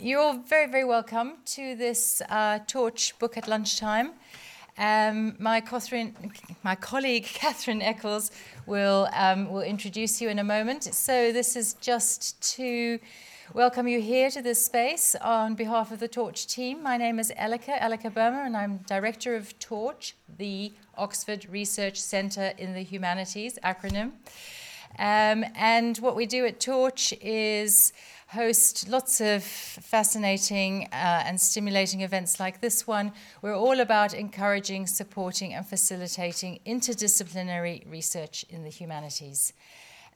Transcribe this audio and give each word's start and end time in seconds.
you're 0.00 0.20
all 0.20 0.38
very, 0.38 0.70
very 0.70 0.84
welcome 0.84 1.34
to 1.44 1.74
this 1.74 2.22
uh, 2.28 2.60
Torch 2.66 3.18
book 3.18 3.36
at 3.36 3.48
lunchtime. 3.48 4.12
Um, 4.76 5.34
my, 5.40 5.60
Catherine, 5.60 6.14
my 6.62 6.76
colleague 6.76 7.24
Catherine 7.34 7.82
Eccles 7.82 8.30
will, 8.66 9.08
um, 9.12 9.50
will 9.50 9.62
introduce 9.62 10.20
you 10.20 10.28
in 10.28 10.38
a 10.38 10.44
moment. 10.44 10.84
So, 10.84 11.32
this 11.32 11.56
is 11.56 11.74
just 11.74 12.40
to 12.54 13.00
welcome 13.54 13.88
you 13.88 14.00
here 14.00 14.30
to 14.30 14.40
this 14.40 14.64
space 14.64 15.16
on 15.16 15.56
behalf 15.56 15.90
of 15.90 15.98
the 15.98 16.08
Torch 16.08 16.46
team. 16.46 16.80
My 16.80 16.96
name 16.96 17.18
is 17.18 17.32
Elleke, 17.36 17.80
Elleke 17.80 18.14
Boehmer, 18.14 18.44
and 18.44 18.56
I'm 18.56 18.78
director 18.86 19.34
of 19.34 19.58
Torch, 19.58 20.14
the 20.38 20.72
Oxford 20.96 21.48
Research 21.50 22.00
Centre 22.00 22.52
in 22.56 22.72
the 22.72 22.82
Humanities 22.82 23.58
acronym. 23.64 24.12
Um, 24.98 25.44
and 25.54 25.96
what 25.98 26.16
we 26.16 26.26
do 26.26 26.44
at 26.46 26.60
Torch 26.60 27.12
is 27.20 27.92
host 28.28 28.88
lots 28.88 29.20
of 29.22 29.42
fascinating 29.42 30.86
uh, 30.92 31.22
and 31.24 31.40
stimulating 31.40 32.02
events 32.02 32.38
like 32.38 32.60
this 32.60 32.86
one. 32.86 33.12
We're 33.40 33.56
all 33.56 33.80
about 33.80 34.12
encouraging, 34.12 34.86
supporting, 34.86 35.54
and 35.54 35.66
facilitating 35.66 36.60
interdisciplinary 36.66 37.90
research 37.90 38.44
in 38.50 38.64
the 38.64 38.68
humanities. 38.68 39.54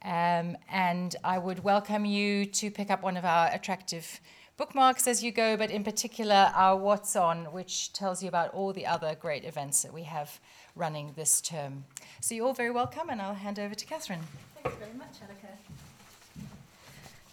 Um, 0.05 0.59
and 0.71 1.17
I 1.25 1.39
would 1.39 1.65
welcome 1.65 2.05
you 2.05 2.45
to 2.47 2.71
pick 2.71 2.91
up 2.91 3.03
one 3.03 3.17
of 3.17 3.25
our 3.25 3.49
attractive 3.51 4.21
bookmarks 4.59 5.07
as 5.07 5.25
you 5.25 5.33
go, 5.33 5.57
but 5.57 5.71
in 5.71 5.83
particular 5.83 6.53
our 6.55 6.77
What's 6.77 7.17
On, 7.17 7.47
which 7.47 7.95
tells 7.95 8.23
you 8.23 8.29
about 8.29 8.53
all 8.53 8.75
the 8.75 8.85
other 8.85 9.15
great 9.15 9.45
events 9.45 9.81
that 9.83 9.93
we 9.93 10.03
have 10.03 10.39
running 10.77 11.15
this 11.17 11.41
term. 11.41 11.85
So 12.21 12.35
you're 12.35 12.47
all 12.47 12.53
very 12.53 12.71
welcome, 12.71 13.09
and 13.09 13.23
I'll 13.23 13.35
hand 13.35 13.59
over 13.59 13.75
to 13.75 13.87
Catherine. 13.87 14.21
Thanks 14.63 14.79
very 14.79 14.93
much, 14.93 15.15
Elleke. 15.21 15.72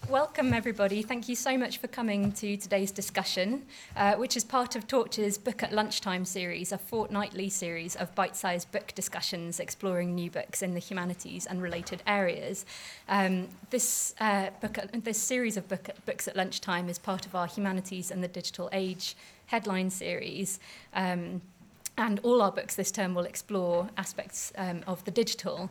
Welcome, 0.09 0.55
everybody. 0.55 1.03
Thank 1.03 1.29
you 1.29 1.35
so 1.35 1.55
much 1.55 1.77
for 1.77 1.87
coming 1.87 2.31
to 2.31 2.57
today's 2.57 2.91
discussion, 2.91 3.67
uh, 3.95 4.15
which 4.15 4.35
is 4.35 4.43
part 4.43 4.75
of 4.75 4.87
Torch's 4.87 5.37
Book 5.37 5.61
at 5.61 5.71
Lunchtime 5.71 6.25
series, 6.25 6.71
a 6.71 6.79
fortnightly 6.79 7.47
series 7.47 7.95
of 7.95 8.15
bite 8.15 8.35
sized 8.35 8.71
book 8.71 8.91
discussions 8.95 9.59
exploring 9.59 10.15
new 10.15 10.31
books 10.31 10.63
in 10.63 10.73
the 10.73 10.79
humanities 10.79 11.45
and 11.45 11.61
related 11.61 12.01
areas. 12.07 12.65
Um, 13.07 13.49
this, 13.69 14.15
uh, 14.19 14.49
book 14.59 14.79
this 14.93 15.19
series 15.19 15.57
of 15.57 15.67
book 15.67 15.91
books 16.07 16.27
at 16.27 16.35
lunchtime 16.35 16.89
is 16.89 16.97
part 16.97 17.27
of 17.27 17.35
our 17.35 17.45
Humanities 17.45 18.09
and 18.09 18.23
the 18.23 18.27
Digital 18.27 18.67
Age 18.71 19.15
headline 19.45 19.91
series. 19.91 20.59
Um, 20.95 21.39
and 21.99 22.19
all 22.23 22.41
our 22.41 22.51
books 22.51 22.75
this 22.75 22.91
term 22.91 23.13
will 23.13 23.25
explore 23.25 23.89
aspects 23.95 24.53
um, 24.57 24.81
of 24.87 25.03
the 25.05 25.11
digital. 25.11 25.69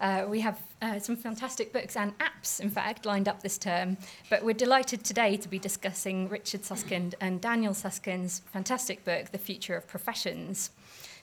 Uh, 0.00 0.24
we 0.26 0.40
have 0.40 0.58
uh, 0.80 0.98
some 0.98 1.14
fantastic 1.14 1.72
books 1.72 1.94
and 1.94 2.16
apps, 2.18 2.58
in 2.58 2.70
fact, 2.70 3.04
lined 3.04 3.28
up 3.28 3.42
this 3.42 3.58
term. 3.58 3.98
But 4.30 4.42
we're 4.42 4.54
delighted 4.54 5.04
today 5.04 5.36
to 5.36 5.48
be 5.48 5.58
discussing 5.58 6.28
Richard 6.28 6.64
Susskind 6.64 7.14
and 7.20 7.40
Daniel 7.40 7.74
Susskind's 7.74 8.40
fantastic 8.52 9.04
book, 9.04 9.30
The 9.30 9.38
Future 9.38 9.76
of 9.76 9.86
Professions. 9.86 10.70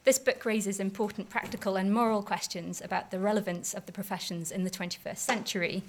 This 0.04 0.20
book 0.20 0.46
raises 0.46 0.80
important 0.80 1.30
practical 1.30 1.76
and 1.76 1.94
moral 1.94 2.24
questions 2.24 2.82
about 2.82 3.12
the 3.12 3.20
relevance 3.20 3.74
of 3.74 3.88
the 3.88 3.92
professions 3.92 4.52
in 4.52 4.64
the 4.64 4.70
21st 4.70 5.18
century. 5.18 5.84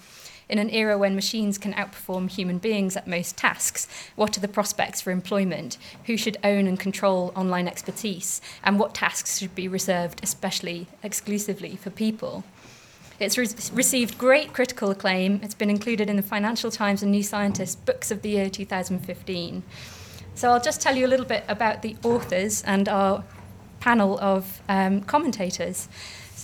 In 0.49 0.59
an 0.59 0.71
era 0.71 0.99
when 0.99 1.15
machines 1.15 1.57
can 1.57 1.73
outperform 1.75 2.29
human 2.29 2.59
beings 2.59 2.97
at 2.97 3.07
most 3.07 3.37
tasks, 3.37 3.87
what 4.17 4.37
are 4.37 4.41
the 4.41 4.49
prospects 4.49 5.01
for 5.01 5.13
employment? 5.13 5.79
Who 6.07 6.17
should 6.17 6.37
own 6.43 6.67
and 6.67 6.81
control 6.81 7.33
online 7.37 7.69
expertise? 7.69 8.41
And 8.65 8.81
what 8.81 8.93
tasks 8.93 9.39
should 9.39 9.55
be 9.55 9.69
reserved 9.69 10.19
especially 10.25 10.89
exclusively 11.05 11.77
for 11.77 11.91
people? 11.91 12.43
It's 13.21 13.37
re- 13.37 13.49
received 13.73 14.17
great 14.17 14.53
critical 14.53 14.91
acclaim. 14.91 15.41
It's 15.43 15.55
been 15.55 15.71
included 15.71 16.09
in 16.09 16.17
the 16.17 16.23
Financial 16.23 16.71
Times 16.71 17.03
and 17.03 17.11
New 17.11 17.25
Scientist 17.25 17.85
Books 17.85 18.11
of 18.13 18.23
the 18.23 18.31
Year 18.31 18.49
2015. 18.49 19.63
So 20.37 20.51
I'll 20.51 20.63
just 20.63 20.81
tell 20.81 20.97
you 20.97 21.05
a 21.05 21.09
little 21.09 21.27
bit 21.27 21.45
about 21.49 21.83
the 21.83 21.97
authors 22.05 22.63
and 22.63 22.89
our 22.89 23.25
panel 23.81 24.21
of 24.21 24.63
um, 24.69 25.01
commentators. 25.01 25.89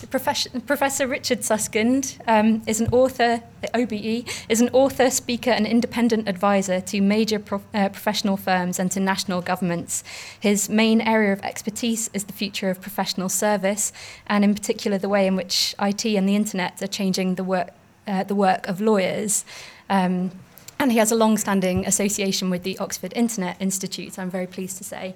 So 0.04 0.60
Professor 0.60 1.06
Richard 1.06 1.44
Susskind 1.44 2.18
um, 2.26 2.62
is 2.66 2.80
an 2.80 2.88
author, 2.88 3.42
OBE, 3.72 4.28
is 4.50 4.60
an 4.60 4.68
author, 4.70 5.08
speaker, 5.08 5.50
and 5.50 5.66
independent 5.66 6.28
advisor 6.28 6.80
to 6.82 7.00
major 7.00 7.38
pro- 7.38 7.62
uh, 7.72 7.88
professional 7.88 8.36
firms 8.36 8.78
and 8.78 8.90
to 8.92 9.00
national 9.00 9.40
governments. 9.40 10.04
His 10.38 10.68
main 10.68 11.00
area 11.00 11.32
of 11.32 11.40
expertise 11.40 12.10
is 12.12 12.24
the 12.24 12.34
future 12.34 12.68
of 12.68 12.82
professional 12.82 13.30
service, 13.30 13.92
and 14.26 14.44
in 14.44 14.54
particular 14.54 14.98
the 14.98 15.08
way 15.08 15.26
in 15.26 15.36
which 15.36 15.74
IT 15.80 16.04
and 16.04 16.28
the 16.28 16.36
internet 16.36 16.82
are 16.82 16.86
changing 16.86 17.36
the 17.36 17.44
work, 17.44 17.70
uh, 18.06 18.24
the 18.24 18.34
work 18.34 18.68
of 18.68 18.82
lawyers. 18.82 19.44
Um, 19.88 20.32
and 20.78 20.92
he 20.92 20.98
has 20.98 21.12
a 21.12 21.16
long 21.16 21.38
standing 21.38 21.86
association 21.86 22.50
with 22.50 22.62
the 22.62 22.76
Oxford 22.78 23.12
Internet 23.14 23.56
Institute, 23.58 24.18
I'm 24.18 24.30
very 24.30 24.46
pleased 24.46 24.76
to 24.78 24.84
say. 24.84 25.14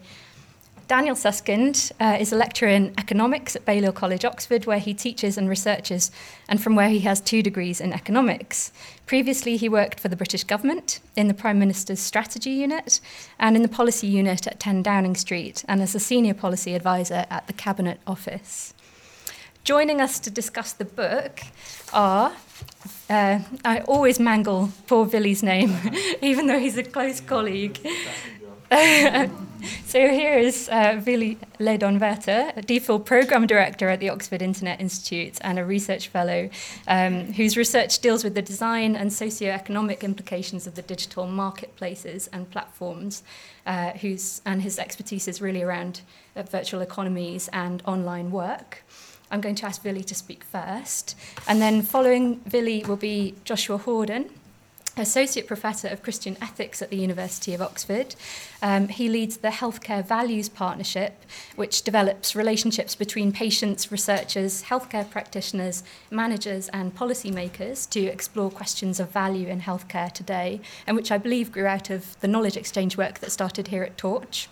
Daniel 0.89 1.15
Susskind 1.15 1.93
uh, 2.01 2.17
is 2.19 2.33
a 2.33 2.37
lecturer 2.37 2.71
in 2.71 2.95
economics 2.97 3.55
at 3.55 3.67
Balliol 3.67 3.93
College, 3.93 4.25
Oxford, 4.25 4.65
where 4.65 4.79
he 4.79 4.95
teaches 4.95 5.37
and 5.37 5.47
researches, 5.47 6.11
and 6.49 6.63
from 6.63 6.75
where 6.75 6.89
he 6.89 7.01
has 7.01 7.21
two 7.21 7.43
degrees 7.43 7.79
in 7.79 7.93
economics. 7.93 8.73
Previously, 9.05 9.59
he 9.59 9.69
worked 9.69 10.01
for 10.01 10.09
the 10.09 10.17
British 10.17 10.45
government 10.45 11.01
in 11.15 11.29
the 11.29 11.35
Prime 11.35 11.59
Minister's 11.59 12.01
Strategy 12.01 12.53
Unit 12.53 13.01
and 13.39 13.55
in 13.55 13.61
the 13.61 13.69
Policy 13.69 14.07
Unit 14.07 14.47
at 14.47 14.59
10 14.59 14.83
Downing 14.83 15.15
Street, 15.15 15.63
and 15.69 15.83
as 15.83 15.95
a 15.95 16.01
senior 16.01 16.33
policy 16.33 16.75
advisor 16.75 17.27
at 17.29 17.47
the 17.49 17.53
Cabinet 17.53 18.01
Office. 18.07 18.73
Joining 19.65 20.01
us 20.01 20.19
to 20.21 20.31
discuss 20.31 20.73
the 20.73 20.87
book 20.87 21.41
are 21.93 22.33
uh, 23.11 23.41
I 23.65 23.81
always 23.81 24.19
mangle 24.19 24.71
poor 24.87 25.05
Billy's 25.07 25.43
name, 25.43 25.77
even 26.23 26.47
though 26.47 26.59
he's 26.59 26.79
a 26.79 26.83
close 26.83 27.21
colleague. 27.21 27.79
so 29.87 29.99
here 29.99 30.39
is 30.39 30.69
uh, 30.69 31.01
Vili 31.01 31.39
Lehdonvirta, 31.59 32.55
a 32.55 32.61
DPhil 32.61 33.03
Program 33.03 33.47
Director 33.47 33.89
at 33.89 33.99
the 33.99 34.11
Oxford 34.11 34.43
Internet 34.43 34.79
Institute 34.79 35.39
and 35.41 35.59
a 35.59 35.65
research 35.65 36.09
fellow 36.09 36.51
um, 36.87 37.33
whose 37.33 37.57
research 37.57 38.01
deals 38.01 38.23
with 38.23 38.35
the 38.35 38.43
design 38.43 38.95
and 38.95 39.11
socio-economic 39.11 40.05
implications 40.05 40.67
of 40.67 40.75
the 40.75 40.83
digital 40.83 41.27
marketplaces 41.27 42.27
and 42.27 42.51
platforms, 42.51 43.23
uh, 43.65 43.93
whose, 43.93 44.43
and 44.45 44.61
his 44.61 44.79
expertise 44.79 45.27
is 45.27 45.41
really 45.41 45.63
around 45.63 46.03
uh, 46.37 46.43
virtual 46.43 46.83
economies 46.83 47.49
and 47.55 47.83
online 47.87 48.31
work. 48.31 48.85
I'm 49.31 49.41
going 49.41 49.55
to 49.57 49.67
ask 49.67 49.83
Vili 49.83 50.05
to 50.05 50.15
speak 50.15 50.45
first, 50.45 51.17
and 51.47 51.61
then 51.63 51.81
following 51.81 52.43
Willy 52.53 52.85
will 52.87 52.97
be 52.97 53.35
Joshua 53.45 53.79
Hordern, 53.79 54.31
Associate 54.99 55.47
Professor 55.47 55.89
of 55.89 56.03
Christian 56.03 56.37
Ethics 56.41 56.83
at 56.83 56.91
the 56.91 56.97
University 56.97 57.55
of 57.55 57.63
Oxford. 57.63 58.15
Um, 58.63 58.89
he 58.89 59.09
leads 59.09 59.39
the 59.39 59.49
Healthcare 59.49 60.05
Values 60.05 60.49
Partnership, 60.49 61.25
which 61.57 61.83
develops 61.83 62.35
relationships 62.35 62.95
between 62.95 63.33
patients, 63.33 63.91
researchers, 63.93 64.65
healthcare 64.65 65.09
practitioners, 65.09 65.83
managers, 66.11 66.69
and 66.69 66.95
policymakers 66.95 67.89
to 67.91 68.01
explore 68.07 68.51
questions 68.51 69.01
of 69.01 69.11
value 69.11 69.49
in 69.49 69.61
healthcare 69.61 70.13
today, 70.13 70.61
and 70.87 70.97
which 70.97 71.13
I 71.13 71.19
believe 71.19 71.53
grew 71.53 71.67
out 71.67 71.91
of 71.91 72.19
the 72.21 72.29
knowledge 72.29 72.57
exchange 72.57 72.97
work 72.97 73.21
that 73.21 73.31
started 73.31 73.69
here 73.69 73.83
at 73.83 73.97
Torch. 73.97 74.49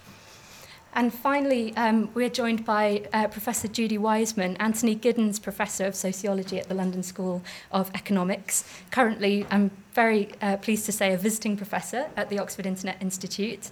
And 0.97 1.13
finally, 1.13 1.77
um, 1.77 2.09
we're 2.15 2.31
joined 2.31 2.65
by 2.65 3.03
uh, 3.13 3.29
Professor 3.29 3.69
Judy 3.69 3.99
Wajcman, 3.99 4.57
Anthony 4.59 4.97
Giddens 4.97 5.41
Professor 5.41 5.85
of 5.85 5.95
Sociology 5.95 6.59
at 6.59 6.71
the 6.71 6.75
London 6.75 7.03
School 7.03 7.43
of 7.71 7.91
Economics. 7.95 8.65
Currently, 8.91 9.45
I'm 9.51 9.71
very 9.93 10.31
uh, 10.41 10.57
pleased 10.57 10.87
to 10.87 10.93
say, 10.93 11.13
a 11.13 11.19
visiting 11.19 11.55
professor 11.55 12.07
at 12.17 12.31
the 12.31 12.39
Oxford 12.39 12.65
Internet 12.65 12.97
Institute. 13.03 13.71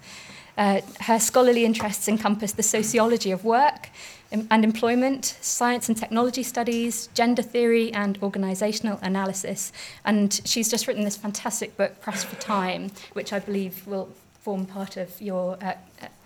Uh, 0.59 0.83
her 1.01 1.19
scholarly 1.19 1.65
interests 1.65 2.09
encompass 2.09 2.53
the 2.53 2.63
sociology 2.63 3.31
of 3.31 3.43
work 3.43 3.89
and 4.31 4.63
employment, 4.63 5.39
science 5.41 5.89
and 5.89 5.97
technology 5.97 6.43
studies, 6.43 7.09
gender 7.15 7.43
theory, 7.43 7.91
and 7.95 8.21
organisational 8.21 9.01
analysis. 9.01 9.72
And 10.04 10.43
she's 10.45 10.69
just 10.69 10.87
written 10.87 11.04
this 11.04 11.16
fantastic 11.16 11.75
book, 11.78 12.03
Pressed 12.03 12.27
for 12.27 12.37
Time, 12.37 12.91
which 13.15 13.33
I 13.33 13.39
believe 13.39 13.87
will 13.87 14.10
form 14.45 14.66
part 14.66 14.98
of 14.98 15.22
your 15.22 15.57
uh, 15.63 15.72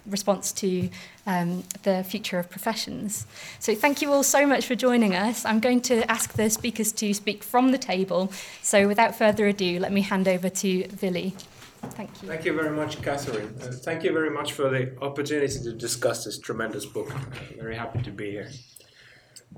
response 0.09 0.53
to 0.53 0.89
um, 1.27 1.65
the 1.83 2.05
future 2.05 2.39
of 2.39 2.51
professions. 2.51 3.27
So, 3.59 3.75
thank 3.75 4.03
you 4.03 4.13
all 4.13 4.23
so 4.23 4.47
much 4.47 4.67
for 4.67 4.75
joining 4.75 5.15
us. 5.15 5.45
I'm 5.45 5.61
going 5.61 5.81
to 5.83 6.11
ask 6.11 6.33
the 6.33 6.51
speakers 6.51 6.93
to 6.93 7.13
speak 7.15 7.43
from 7.43 7.73
the 7.73 7.79
table. 7.79 8.33
So, 8.63 8.89
without 8.89 9.15
further 9.15 9.47
ado, 9.47 9.79
let 9.79 9.93
me 9.93 10.03
hand 10.03 10.29
over 10.29 10.49
to 10.49 10.89
Vili. 10.89 11.35
Thank 11.81 12.23
you. 12.23 12.29
Thank 12.29 12.45
you 12.45 12.55
very 12.55 12.75
much, 12.75 13.01
Catherine. 13.03 13.55
Uh, 13.61 13.71
thank 13.71 14.03
you 14.03 14.13
very 14.13 14.31
much 14.31 14.53
for 14.53 14.69
the 14.69 14.97
opportunity 15.01 15.61
to 15.63 15.73
discuss 15.73 16.25
this 16.25 16.39
tremendous 16.39 16.85
book. 16.87 17.15
Uh, 17.15 17.21
very 17.57 17.77
happy 17.77 18.03
to 18.03 18.11
be 18.11 18.31
here. 18.31 18.51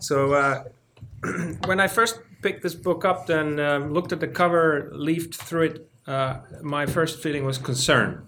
So, 0.00 0.34
uh, 0.34 0.64
when 1.66 1.80
I 1.80 1.88
first 1.88 2.20
picked 2.42 2.62
this 2.62 2.74
book 2.74 3.04
up, 3.04 3.26
then 3.26 3.58
um, 3.58 3.92
looked 3.92 4.12
at 4.12 4.20
the 4.20 4.28
cover, 4.28 4.90
leafed 4.92 5.34
through 5.34 5.62
it, 5.62 5.90
uh, 6.06 6.40
my 6.62 6.86
first 6.86 7.22
feeling 7.22 7.44
was 7.44 7.58
concern 7.58 8.26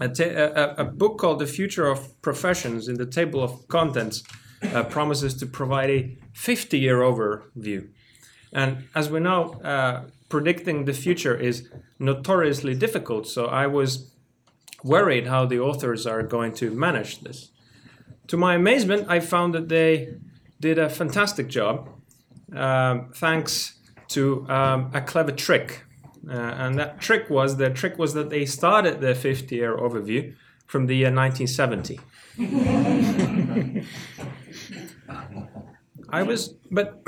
a, 0.00 0.74
a, 0.78 0.84
book 0.84 1.18
called 1.18 1.38
The 1.38 1.46
Future 1.46 1.86
of 1.86 2.20
Professions 2.22 2.88
in 2.88 2.96
the 2.96 3.06
table 3.06 3.42
of 3.42 3.66
contents 3.68 4.22
uh, 4.62 4.84
promises 4.84 5.34
to 5.34 5.46
provide 5.46 5.90
a 5.90 6.18
50 6.34 6.78
year 6.78 6.98
overview. 6.98 7.88
And 8.52 8.84
as 8.94 9.10
we 9.10 9.20
know, 9.20 9.54
uh, 9.62 10.04
predicting 10.28 10.84
the 10.84 10.92
future 10.92 11.36
is 11.36 11.68
notoriously 11.98 12.74
difficult. 12.74 13.26
So 13.26 13.46
I 13.46 13.66
was 13.66 14.10
worried 14.84 15.26
how 15.26 15.46
the 15.46 15.58
authors 15.58 16.06
are 16.06 16.22
going 16.22 16.52
to 16.54 16.70
manage 16.70 17.20
this. 17.20 17.50
To 18.28 18.36
my 18.36 18.54
amazement, 18.54 19.06
I 19.08 19.20
found 19.20 19.54
that 19.54 19.68
they 19.68 20.14
did 20.60 20.78
a 20.78 20.88
fantastic 20.88 21.48
job, 21.48 21.88
um, 22.54 23.10
thanks 23.14 23.74
to 24.08 24.46
um, 24.48 24.90
a 24.94 25.00
clever 25.00 25.32
trick. 25.32 25.84
Uh, 26.28 26.32
and 26.32 26.78
that 26.78 27.00
trick 27.00 27.28
was 27.30 27.56
the 27.56 27.70
trick 27.70 27.98
was 27.98 28.14
that 28.14 28.30
they 28.30 28.44
started 28.44 29.00
their 29.00 29.14
50 29.14 29.54
year 29.54 29.76
overview 29.76 30.34
from 30.66 30.86
the 30.86 30.96
year 30.96 31.12
1970. 31.14 32.00
I 36.10 36.22
was, 36.22 36.54
but 36.70 37.02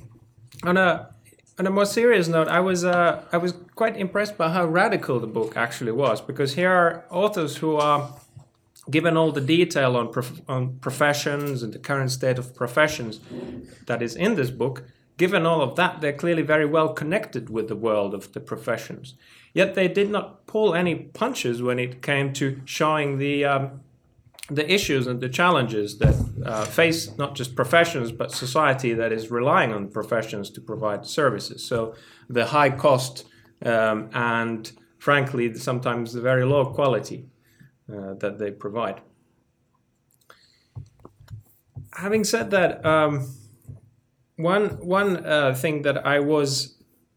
on 0.62 0.76
a 0.76 1.10
on 1.58 1.66
a 1.66 1.70
more 1.70 1.86
serious 1.86 2.28
note, 2.28 2.48
I 2.48 2.60
was 2.60 2.84
uh, 2.84 3.24
I 3.32 3.38
was 3.38 3.54
quite 3.74 3.96
impressed 3.96 4.36
by 4.36 4.50
how 4.50 4.66
radical 4.66 5.18
the 5.20 5.26
book 5.26 5.56
actually 5.56 5.92
was 5.92 6.20
because 6.20 6.54
here 6.54 6.70
are 6.70 7.04
authors 7.10 7.56
who 7.56 7.76
are 7.76 8.14
given 8.90 9.16
all 9.16 9.32
the 9.32 9.40
detail 9.40 9.96
on 9.96 10.12
prof- 10.12 10.42
on 10.48 10.78
professions 10.78 11.62
and 11.62 11.72
the 11.72 11.78
current 11.78 12.10
state 12.10 12.38
of 12.38 12.54
professions 12.54 13.20
that 13.86 14.02
is 14.02 14.14
in 14.14 14.34
this 14.34 14.50
book. 14.50 14.84
Given 15.16 15.46
all 15.46 15.62
of 15.62 15.76
that, 15.76 16.00
they're 16.00 16.12
clearly 16.12 16.42
very 16.42 16.66
well 16.66 16.92
connected 16.92 17.48
with 17.48 17.68
the 17.68 17.76
world 17.76 18.12
of 18.14 18.32
the 18.32 18.40
professions. 18.40 19.14
Yet 19.54 19.74
they 19.74 19.88
did 19.88 20.10
not 20.10 20.46
pull 20.46 20.74
any 20.74 20.94
punches 20.94 21.62
when 21.62 21.78
it 21.78 22.02
came 22.02 22.32
to 22.34 22.60
showing 22.66 23.16
the 23.18 23.44
um, 23.44 23.80
the 24.48 24.70
issues 24.72 25.06
and 25.06 25.20
the 25.20 25.28
challenges 25.28 25.98
that 25.98 26.14
uh, 26.44 26.64
face 26.64 27.16
not 27.18 27.34
just 27.34 27.56
professions 27.56 28.12
but 28.12 28.30
society 28.30 28.94
that 28.94 29.12
is 29.12 29.28
relying 29.30 29.72
on 29.72 29.88
professions 29.88 30.50
to 30.50 30.60
provide 30.60 31.04
services. 31.04 31.64
So 31.64 31.94
the 32.28 32.46
high 32.46 32.70
cost 32.70 33.24
um, 33.64 34.08
and 34.12 34.70
frankly 34.98 35.54
sometimes 35.54 36.12
the 36.12 36.20
very 36.20 36.44
low 36.44 36.66
quality 36.66 37.26
uh, 37.92 38.14
that 38.14 38.38
they 38.38 38.50
provide. 38.50 39.00
Having 41.94 42.24
said 42.24 42.50
that, 42.50 42.84
um, 42.84 43.26
one 44.36 44.68
one 44.86 45.24
uh, 45.26 45.54
thing 45.54 45.82
that 45.82 46.06
I 46.06 46.20
was 46.20 46.76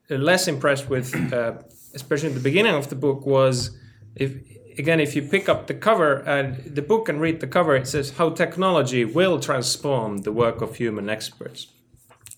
less 0.10 0.48
impressed 0.48 0.90
with, 0.90 1.14
uh, 1.34 1.54
especially 1.94 2.30
at 2.30 2.36
the 2.36 2.42
beginning 2.42 2.76
of 2.76 2.90
the 2.90 2.96
book, 2.96 3.26
was 3.26 3.78
if 4.16 4.32
again, 4.78 5.00
if 5.00 5.16
you 5.16 5.22
pick 5.22 5.50
up 5.50 5.68
the 5.68 5.74
cover 5.74 6.18
and 6.26 6.76
the 6.76 6.82
book 6.82 7.10
and 7.10 7.20
read 7.22 7.40
the 7.42 7.48
cover, 7.48 7.76
it 7.76 7.88
says 7.88 8.12
how 8.12 8.30
technology 8.30 9.04
will 9.06 9.40
transform 9.40 10.20
the 10.20 10.32
work 10.32 10.62
of 10.62 10.78
human 10.78 11.10
experts. 11.10 11.68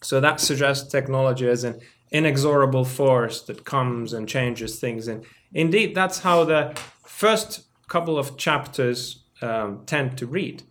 So 0.01 0.19
that 0.19 0.39
suggests 0.39 0.91
technology 0.91 1.47
as 1.47 1.63
an 1.63 1.79
inexorable 2.11 2.85
force 2.85 3.41
that 3.43 3.63
comes 3.63 4.13
and 4.13 4.27
changes 4.27 4.79
things. 4.79 5.07
And 5.07 5.23
indeed, 5.53 5.93
that's 5.95 6.19
how 6.19 6.43
the 6.43 6.73
first 7.05 7.67
couple 7.87 8.17
of 8.17 8.37
chapters 8.37 9.23
um, 9.41 9.83
tend 9.85 10.17
to 10.17 10.25
read. 10.25 10.63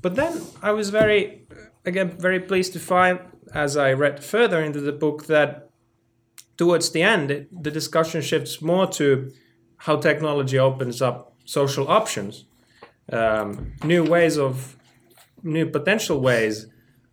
But 0.00 0.16
then 0.16 0.42
I 0.62 0.72
was 0.72 0.90
very, 0.90 1.46
again, 1.84 2.10
very 2.10 2.40
pleased 2.40 2.72
to 2.72 2.80
find, 2.80 3.20
as 3.54 3.76
I 3.76 3.92
read 3.92 4.22
further 4.22 4.60
into 4.62 4.80
the 4.80 4.92
book, 4.92 5.26
that 5.26 5.70
towards 6.56 6.90
the 6.90 7.02
end, 7.02 7.30
it, 7.30 7.62
the 7.62 7.70
discussion 7.70 8.22
shifts 8.22 8.62
more 8.62 8.86
to 8.86 9.32
how 9.78 9.96
technology 9.96 10.58
opens 10.58 11.02
up 11.02 11.34
social 11.44 11.88
options, 11.88 12.44
um, 13.12 13.72
new 13.84 14.04
ways 14.04 14.38
of, 14.38 14.76
new 15.42 15.66
potential 15.66 16.20
ways 16.20 16.66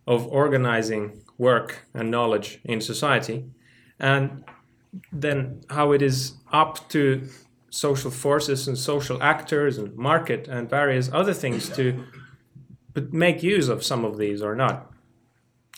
of 0.06 0.26
organizing 0.28 1.22
work 1.36 1.86
and 1.94 2.10
knowledge 2.10 2.60
in 2.64 2.80
society, 2.80 3.44
and 3.98 4.44
then 5.12 5.62
how 5.70 5.92
it 5.92 6.02
is 6.02 6.34
up 6.52 6.88
to 6.90 7.28
social 7.70 8.10
forces 8.10 8.66
and 8.66 8.76
social 8.76 9.22
actors 9.22 9.78
and 9.78 9.96
market 9.96 10.48
and 10.48 10.68
various 10.68 11.10
other 11.12 11.32
things 11.32 11.68
to 11.68 12.04
make 13.10 13.42
use 13.42 13.68
of 13.68 13.84
some 13.84 14.04
of 14.04 14.18
these 14.18 14.42
or 14.42 14.56
not 14.56 14.89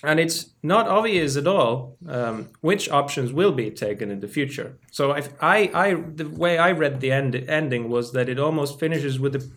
and 0.03 0.19
it's 0.19 0.51
not 0.63 0.89
obvious 0.89 1.37
at 1.37 1.47
all 1.47 1.97
um, 2.09 2.49
which 2.61 2.91
options 2.91 3.33
will 3.33 3.53
be 3.53 3.71
taken 3.71 4.11
in 4.11 4.21
the 4.21 4.29
future. 4.29 4.77
So 4.91 5.13
I, 5.13 5.71
I, 5.73 5.95
the 5.95 6.29
way 6.29 6.59
I 6.59 6.73
read 6.73 7.01
the 7.01 7.13
end, 7.13 7.37
ending 7.37 7.89
was 7.89 8.13
that 8.13 8.29
it 8.29 8.39
almost 8.39 8.81
finishes 8.81 9.21
with 9.21 9.37
a, 9.37 9.49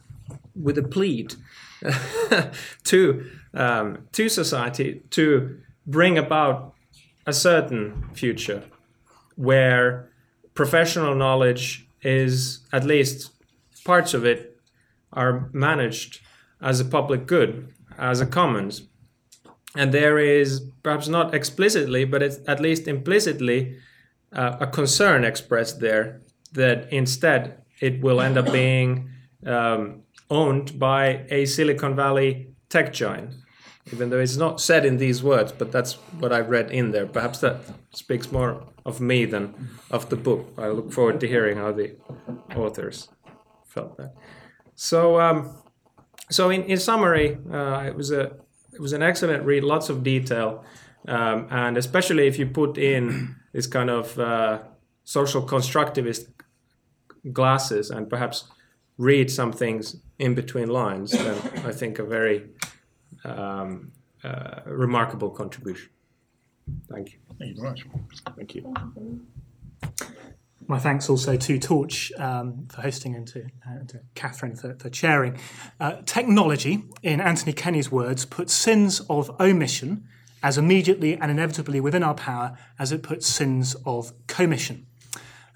with 0.55 0.77
a 0.77 0.83
plead 0.83 1.35
to, 2.83 3.25
um, 3.53 4.07
to 4.11 4.29
society 4.29 5.01
to 5.11 5.59
bring 5.87 6.17
about 6.17 6.75
a 7.25 7.33
certain 7.33 8.09
future 8.13 8.63
where 9.35 10.11
professional 10.53 11.15
knowledge 11.15 11.87
is 12.03 12.59
at 12.71 12.83
least 12.83 13.31
parts 13.83 14.13
of 14.13 14.23
it 14.25 14.59
are 15.11 15.49
managed 15.53 16.19
as 16.61 16.79
a 16.79 16.85
public 16.85 17.25
good, 17.25 17.73
as 17.97 18.21
a 18.21 18.25
commons 18.25 18.83
and 19.75 19.91
there 19.91 20.17
is 20.17 20.61
perhaps 20.83 21.07
not 21.07 21.33
explicitly, 21.33 22.05
but 22.05 22.21
it's 22.23 22.39
at 22.47 22.59
least 22.59 22.87
implicitly 22.87 23.77
uh, 24.33 24.57
a 24.59 24.67
concern 24.67 25.23
expressed 25.23 25.79
there 25.79 26.21
that 26.53 26.91
instead 26.91 27.61
it 27.79 28.01
will 28.01 28.21
end 28.21 28.37
up 28.37 28.51
being 28.51 29.09
um, 29.45 30.03
owned 30.29 30.79
by 30.79 31.25
a 31.29 31.45
Silicon 31.45 31.95
Valley 31.95 32.47
tech 32.69 32.93
giant, 32.93 33.33
even 33.91 34.09
though 34.09 34.19
it's 34.19 34.37
not 34.37 34.61
said 34.61 34.85
in 34.85 34.97
these 34.97 35.21
words, 35.21 35.51
but 35.51 35.71
that's 35.71 35.93
what 36.19 36.31
I've 36.31 36.49
read 36.49 36.71
in 36.71 36.91
there. 36.91 37.05
Perhaps 37.05 37.39
that 37.39 37.57
speaks 37.91 38.31
more 38.31 38.63
of 38.85 39.01
me 39.01 39.25
than 39.25 39.69
of 39.91 40.09
the 40.09 40.15
book. 40.15 40.53
I 40.57 40.67
look 40.67 40.91
forward 40.91 41.19
to 41.19 41.27
hearing 41.27 41.57
how 41.57 41.71
the 41.71 41.95
authors 42.55 43.09
felt 43.67 43.97
that. 43.97 44.13
So, 44.75 45.19
um, 45.19 45.55
so 46.29 46.49
in, 46.49 46.63
in 46.63 46.77
summary, 46.77 47.37
uh, 47.51 47.83
it 47.85 47.95
was 47.95 48.11
a 48.11 48.37
it 48.75 48.81
was 48.81 48.93
an 48.93 49.01
excellent 49.01 49.43
read, 49.45 49.63
lots 49.63 49.89
of 49.89 50.03
detail, 50.03 50.63
um, 51.07 51.47
and 51.49 51.77
especially 51.77 52.27
if 52.27 52.37
you 52.37 52.45
put 52.45 52.77
in 52.77 53.35
this 53.53 53.67
kind 53.67 53.89
of 53.89 54.19
uh, 54.19 54.59
social 55.03 55.41
constructivist 55.41 56.27
glasses 57.31 57.89
and 57.89 58.09
perhaps 58.09 58.45
read 58.97 59.31
some 59.31 59.51
things 59.51 59.97
in 60.19 60.35
between 60.35 60.67
lines, 60.69 61.11
then 61.11 61.37
I 61.65 61.71
think 61.71 61.99
a 61.99 62.03
very 62.03 62.49
um, 63.23 63.91
uh, 64.23 64.61
remarkable 64.65 65.29
contribution. 65.29 65.89
Thank 66.89 67.13
you. 67.13 67.19
Thank 67.39 67.55
you 67.55 67.61
very 67.61 67.69
much. 67.69 67.85
Thank 68.35 68.55
you. 68.55 69.25
My 70.67 70.79
thanks 70.79 71.09
also 71.09 71.37
to 71.37 71.59
Torch 71.59 72.11
um, 72.17 72.67
for 72.71 72.81
hosting 72.81 73.13
and 73.13 73.27
to, 73.27 73.45
uh, 73.67 73.85
to 73.87 73.99
Catherine 74.15 74.55
for, 74.55 74.75
for 74.75 74.89
chairing. 74.89 75.37
Uh, 75.79 76.01
technology, 76.05 76.83
in 77.03 77.21
Anthony 77.21 77.53
Kenny's 77.53 77.91
words, 77.91 78.25
puts 78.25 78.51
sins 78.53 78.99
of 79.09 79.29
omission 79.39 80.07
as 80.41 80.57
immediately 80.57 81.15
and 81.15 81.29
inevitably 81.29 81.79
within 81.79 82.01
our 82.01 82.15
power 82.15 82.57
as 82.79 82.91
it 82.91 83.03
puts 83.03 83.27
sins 83.27 83.75
of 83.85 84.13
commission. 84.27 84.87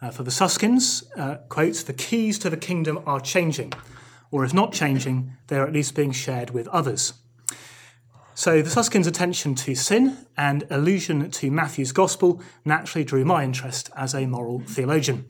Uh, 0.01 0.11
for 0.11 0.23
the 0.23 0.31
Susskinds, 0.31 1.03
uh, 1.17 1.37
quotes, 1.49 1.83
the 1.83 1.93
keys 1.93 2.37
to 2.39 2.49
the 2.49 2.57
kingdom 2.57 3.01
are 3.05 3.19
changing, 3.19 3.73
or 4.31 4.45
if 4.45 4.53
not 4.53 4.73
changing, 4.73 5.33
they 5.47 5.57
are 5.57 5.65
at 5.65 5.73
least 5.73 5.95
being 5.95 6.11
shared 6.11 6.51
with 6.51 6.67
others. 6.67 7.13
So 8.39 8.61
the 8.61 8.69
Susskind's 8.69 9.05
attention 9.05 9.53
to 9.55 9.75
sin 9.75 10.25
and 10.37 10.65
allusion 10.69 11.29
to 11.29 11.51
Matthew's 11.51 11.91
Gospel 11.91 12.41
naturally 12.63 13.03
drew 13.03 13.25
my 13.25 13.43
interest 13.43 13.89
as 13.97 14.15
a 14.15 14.27
moral 14.27 14.61
theologian. 14.61 15.25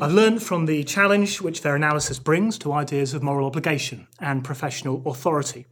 I've 0.00 0.14
learned 0.14 0.42
from 0.42 0.64
the 0.64 0.84
challenge 0.84 1.42
which 1.42 1.60
their 1.60 1.76
analysis 1.76 2.18
brings 2.18 2.56
to 2.60 2.72
ideas 2.72 3.12
of 3.12 3.22
moral 3.22 3.46
obligation 3.46 4.08
and 4.20 4.42
professional 4.42 5.02
authority. 5.04 5.66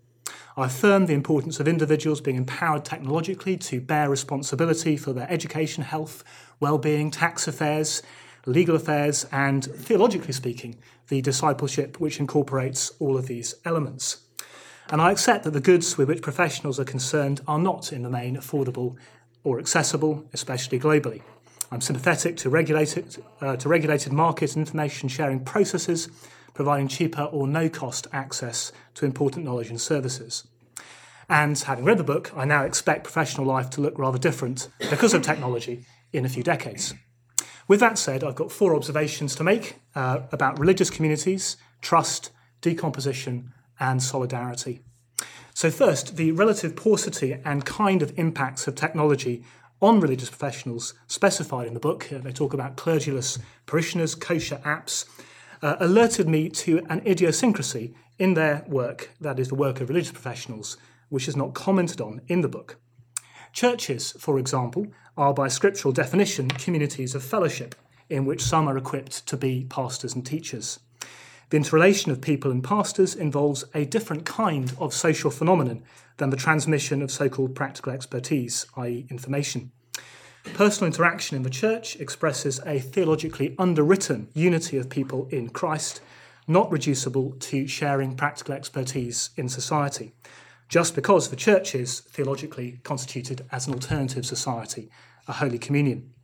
I 0.54 0.66
affirm 0.66 1.06
the 1.06 1.14
importance 1.14 1.58
of 1.58 1.66
individuals 1.66 2.20
being 2.20 2.36
empowered 2.36 2.84
technologically 2.84 3.56
to 3.56 3.80
bear 3.80 4.10
responsibility 4.10 4.98
for 4.98 5.14
their 5.14 5.32
education, 5.32 5.84
health, 5.84 6.22
well-being, 6.60 7.10
tax 7.10 7.48
affairs, 7.48 8.02
legal 8.44 8.76
affairs, 8.76 9.24
and 9.32 9.64
theologically 9.64 10.34
speaking, 10.34 10.76
the 11.08 11.22
discipleship 11.22 11.98
which 11.98 12.20
incorporates 12.20 12.92
all 12.98 13.16
of 13.16 13.26
these 13.26 13.54
elements. 13.64 14.18
And 14.92 15.00
I 15.00 15.10
accept 15.10 15.44
that 15.44 15.52
the 15.52 15.60
goods 15.60 15.96
with 15.96 16.06
which 16.06 16.20
professionals 16.20 16.78
are 16.78 16.84
concerned 16.84 17.40
are 17.48 17.58
not, 17.58 17.94
in 17.94 18.02
the 18.02 18.10
main, 18.10 18.36
affordable 18.36 18.96
or 19.42 19.58
accessible, 19.58 20.26
especially 20.34 20.78
globally. 20.78 21.22
I'm 21.70 21.80
sympathetic 21.80 22.36
to 22.36 22.50
regulated, 22.50 23.16
uh, 23.40 23.56
to 23.56 23.70
regulated 23.70 24.12
market 24.12 24.54
and 24.54 24.60
information 24.60 25.08
sharing 25.08 25.42
processes, 25.44 26.10
providing 26.52 26.88
cheaper 26.88 27.22
or 27.22 27.48
no 27.48 27.70
cost 27.70 28.06
access 28.12 28.70
to 28.96 29.06
important 29.06 29.46
knowledge 29.46 29.70
and 29.70 29.80
services. 29.80 30.46
And 31.26 31.58
having 31.58 31.86
read 31.86 31.96
the 31.96 32.04
book, 32.04 32.30
I 32.36 32.44
now 32.44 32.64
expect 32.64 33.04
professional 33.04 33.46
life 33.46 33.70
to 33.70 33.80
look 33.80 33.98
rather 33.98 34.18
different 34.18 34.68
because 34.90 35.14
of 35.14 35.22
technology 35.22 35.86
in 36.12 36.26
a 36.26 36.28
few 36.28 36.42
decades. 36.42 36.92
With 37.66 37.80
that 37.80 37.96
said, 37.96 38.22
I've 38.22 38.34
got 38.34 38.52
four 38.52 38.76
observations 38.76 39.34
to 39.36 39.44
make 39.44 39.76
uh, 39.94 40.20
about 40.32 40.58
religious 40.58 40.90
communities, 40.90 41.56
trust, 41.80 42.30
decomposition, 42.60 43.54
and 43.82 44.02
solidarity. 44.02 44.80
So, 45.52 45.70
first, 45.70 46.16
the 46.16 46.32
relative 46.32 46.76
paucity 46.76 47.36
and 47.44 47.66
kind 47.66 48.00
of 48.00 48.18
impacts 48.18 48.66
of 48.66 48.74
technology 48.74 49.44
on 49.82 50.00
religious 50.00 50.30
professionals 50.30 50.94
specified 51.08 51.66
in 51.66 51.74
the 51.74 51.80
book. 51.80 52.08
They 52.10 52.32
talk 52.32 52.54
about 52.54 52.76
clergyless 52.76 53.38
parishioners, 53.66 54.14
kosher 54.14 54.60
apps, 54.64 55.04
uh, 55.60 55.76
alerted 55.80 56.28
me 56.28 56.48
to 56.48 56.80
an 56.88 57.02
idiosyncrasy 57.04 57.94
in 58.18 58.34
their 58.34 58.64
work, 58.68 59.10
that 59.20 59.40
is, 59.40 59.48
the 59.48 59.56
work 59.56 59.80
of 59.80 59.88
religious 59.88 60.12
professionals, 60.12 60.76
which 61.08 61.26
is 61.26 61.36
not 61.36 61.52
commented 61.52 62.00
on 62.00 62.20
in 62.28 62.40
the 62.40 62.48
book. 62.48 62.76
Churches, 63.52 64.12
for 64.18 64.38
example, 64.38 64.86
are 65.16 65.34
by 65.34 65.48
scriptural 65.48 65.92
definition 65.92 66.48
communities 66.48 67.14
of 67.14 67.22
fellowship 67.22 67.74
in 68.08 68.24
which 68.24 68.42
some 68.42 68.68
are 68.68 68.78
equipped 68.78 69.26
to 69.26 69.36
be 69.36 69.66
pastors 69.68 70.14
and 70.14 70.24
teachers. 70.24 70.78
The 71.52 71.58
interrelation 71.58 72.10
of 72.10 72.22
people 72.22 72.50
and 72.50 72.64
pastors 72.64 73.14
involves 73.14 73.66
a 73.74 73.84
different 73.84 74.24
kind 74.24 74.72
of 74.78 74.94
social 74.94 75.30
phenomenon 75.30 75.82
than 76.16 76.30
the 76.30 76.36
transmission 76.38 77.02
of 77.02 77.10
so 77.10 77.28
called 77.28 77.54
practical 77.54 77.92
expertise, 77.92 78.64
i.e., 78.78 79.06
information. 79.10 79.70
Personal 80.54 80.86
interaction 80.86 81.36
in 81.36 81.42
the 81.42 81.50
church 81.50 81.96
expresses 81.96 82.58
a 82.64 82.78
theologically 82.78 83.54
underwritten 83.58 84.28
unity 84.32 84.78
of 84.78 84.88
people 84.88 85.28
in 85.30 85.50
Christ, 85.50 86.00
not 86.48 86.72
reducible 86.72 87.32
to 87.40 87.66
sharing 87.66 88.16
practical 88.16 88.54
expertise 88.54 89.28
in 89.36 89.50
society, 89.50 90.14
just 90.70 90.94
because 90.94 91.28
the 91.28 91.36
church 91.36 91.74
is 91.74 92.00
theologically 92.00 92.80
constituted 92.82 93.44
as 93.52 93.66
an 93.66 93.74
alternative 93.74 94.24
society, 94.24 94.88
a 95.28 95.34
Holy 95.34 95.58
Communion. 95.58 96.14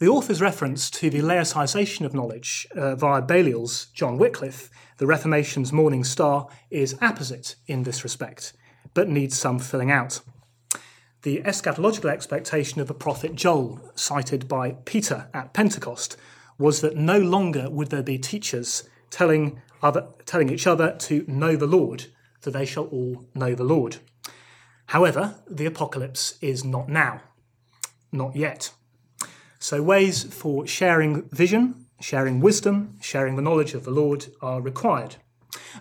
The 0.00 0.08
author's 0.08 0.40
reference 0.40 0.88
to 0.92 1.10
the 1.10 1.20
laicization 1.20 2.06
of 2.06 2.14
knowledge 2.14 2.66
uh, 2.74 2.94
via 2.94 3.20
Balliol's 3.20 3.88
John 3.92 4.16
Wycliffe, 4.16 4.70
the 4.96 5.06
Reformation's 5.06 5.74
morning 5.74 6.04
star, 6.04 6.48
is 6.70 6.96
apposite 7.02 7.56
in 7.66 7.82
this 7.82 8.02
respect, 8.02 8.54
but 8.94 9.10
needs 9.10 9.36
some 9.36 9.58
filling 9.58 9.90
out. 9.90 10.22
The 11.20 11.42
eschatological 11.42 12.08
expectation 12.08 12.80
of 12.80 12.88
the 12.88 12.94
prophet 12.94 13.34
Joel, 13.34 13.92
cited 13.94 14.48
by 14.48 14.70
Peter 14.86 15.28
at 15.34 15.52
Pentecost, 15.52 16.16
was 16.56 16.80
that 16.80 16.96
no 16.96 17.18
longer 17.18 17.68
would 17.68 17.90
there 17.90 18.02
be 18.02 18.16
teachers 18.16 18.88
telling, 19.10 19.60
other, 19.82 20.08
telling 20.24 20.48
each 20.48 20.66
other 20.66 20.96
to 21.00 21.26
know 21.28 21.56
the 21.56 21.66
Lord, 21.66 22.06
for 22.40 22.50
they 22.50 22.64
shall 22.64 22.84
all 22.84 23.26
know 23.34 23.54
the 23.54 23.64
Lord. 23.64 23.98
However, 24.86 25.34
the 25.46 25.66
apocalypse 25.66 26.38
is 26.40 26.64
not 26.64 26.88
now, 26.88 27.20
not 28.10 28.34
yet. 28.34 28.72
So, 29.62 29.82
ways 29.82 30.24
for 30.24 30.66
sharing 30.66 31.28
vision, 31.28 31.84
sharing 32.00 32.40
wisdom, 32.40 32.96
sharing 33.02 33.36
the 33.36 33.42
knowledge 33.42 33.74
of 33.74 33.84
the 33.84 33.90
Lord 33.90 34.28
are 34.40 34.58
required. 34.58 35.16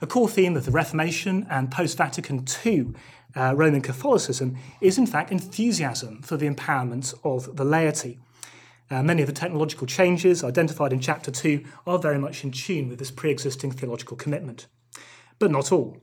A 0.01 0.05
core 0.05 0.27
theme 0.27 0.57
of 0.57 0.65
the 0.65 0.71
Reformation 0.71 1.47
and 1.49 1.71
post 1.71 1.97
Vatican 1.97 2.45
II 2.65 2.87
uh, 3.37 3.53
Roman 3.55 3.79
Catholicism 3.79 4.57
is, 4.81 4.97
in 4.97 5.07
fact, 5.07 5.31
enthusiasm 5.31 6.21
for 6.21 6.35
the 6.35 6.49
empowerment 6.49 7.13
of 7.23 7.55
the 7.55 7.63
laity. 7.63 8.19
Uh, 8.91 9.01
many 9.01 9.21
of 9.21 9.27
the 9.27 9.33
technological 9.33 9.87
changes 9.87 10.43
identified 10.43 10.91
in 10.91 10.99
Chapter 10.99 11.31
2 11.31 11.63
are 11.87 11.99
very 11.99 12.19
much 12.19 12.43
in 12.43 12.51
tune 12.51 12.89
with 12.89 12.99
this 12.99 13.11
pre 13.11 13.31
existing 13.31 13.71
theological 13.71 14.17
commitment. 14.17 14.67
But 15.39 15.51
not 15.51 15.71
all. 15.71 16.01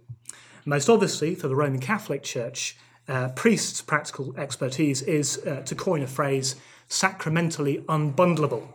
Most 0.64 0.88
obviously, 0.88 1.34
for 1.34 1.46
the 1.46 1.56
Roman 1.56 1.80
Catholic 1.80 2.22
Church, 2.22 2.78
uh, 3.08 3.28
priests' 3.30 3.82
practical 3.82 4.34
expertise 4.36 5.02
is, 5.02 5.38
uh, 5.46 5.62
to 5.62 5.74
coin 5.74 6.02
a 6.02 6.06
phrase, 6.06 6.56
sacramentally 6.88 7.84
unbundleable, 7.88 8.68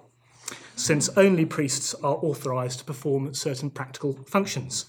since 0.75 1.09
only 1.17 1.45
priests 1.45 1.93
are 1.95 2.17
authorised 2.21 2.79
to 2.79 2.85
perform 2.85 3.33
certain 3.33 3.69
practical 3.69 4.13
functions. 4.27 4.85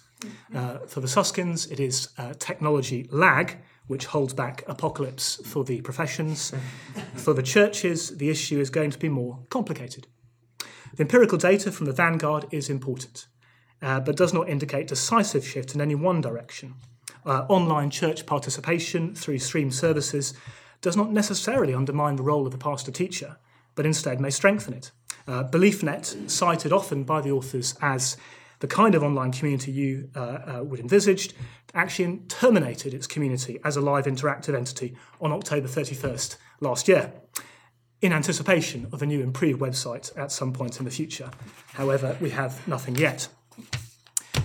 Uh, 0.54 0.78
for 0.87 1.00
the 1.00 1.08
Susskinds, 1.08 1.70
it 1.70 1.80
is 1.80 2.08
uh, 2.18 2.32
technology 2.38 3.08
lag, 3.11 3.58
which 3.88 4.06
holds 4.06 4.32
back 4.32 4.62
apocalypse 4.68 5.40
for 5.44 5.64
the 5.64 5.80
professions. 5.80 6.52
for 7.14 7.34
the 7.34 7.42
churches, 7.42 8.16
the 8.18 8.30
issue 8.30 8.61
is 8.61 8.70
going 8.70 8.90
to 8.90 8.99
be 8.99 9.08
more 9.08 9.40
complicated. 9.50 10.06
The 10.94 11.02
empirical 11.02 11.38
data 11.38 11.72
from 11.72 11.87
the 11.87 11.92
Vanguard 11.92 12.46
is 12.50 12.68
important, 12.68 13.26
uh, 13.80 14.00
but 14.00 14.16
does 14.16 14.32
not 14.32 14.49
indicate 14.49 14.88
decisive 14.88 15.46
shift 15.46 15.75
in 15.75 15.80
any 15.80 15.94
one 15.94 16.20
direction. 16.20 16.75
Uh, 17.25 17.47
online 17.49 17.90
church 17.90 18.26
participation 18.26 19.14
through 19.14 19.38
stream 19.38 19.71
services 19.71 20.35
does 20.80 20.97
not 20.97 21.12
necessarily 21.12 21.75
undermine 21.75 22.16
the 22.16 22.23
role 22.23 22.47
of 22.47 22.52
the 22.52 22.59
pastor 22.59 22.90
teacher, 22.90 23.37
but 23.75 23.87
instead 23.87 24.21
may 24.21 24.30
strengthen 24.30 24.75
it. 24.75 24.90
Uh, 25.26 25.44
BeliefNet, 25.44 26.28
cited 26.28 26.73
often 26.73 27.04
by 27.04 27.21
the 27.21 27.30
authors 27.30 27.76
as 27.80 28.16
the 28.59 28.66
kind 28.66 28.94
of 28.94 29.02
online 29.02 29.32
community 29.32 29.71
you 29.73 30.09
uh, 30.14 30.21
uh, 30.21 30.64
would 30.64 30.80
envisaged, 30.80 31.35
actually 31.75 32.18
terminated 32.28 32.92
its 32.94 33.06
community 33.06 33.59
as 33.64 33.76
a 33.76 33.80
live 33.80 34.06
interactive 34.06 34.54
entity 34.54 34.97
on 35.21 35.32
October 35.32 35.68
31st 35.68 36.37
last 36.61 36.88
year, 36.88 37.12
in 38.00 38.12
anticipation 38.12 38.88
of 38.92 39.02
a 39.02 39.06
new 39.06 39.21
improved 39.21 39.61
website 39.61 40.16
at 40.18 40.32
some 40.32 40.52
point 40.52 40.78
in 40.78 40.85
the 40.85 40.90
future. 40.90 41.30
However, 41.75 42.16
we 42.21 42.30
have 42.30 42.66
nothing 42.66 42.97
yet. 42.97 43.28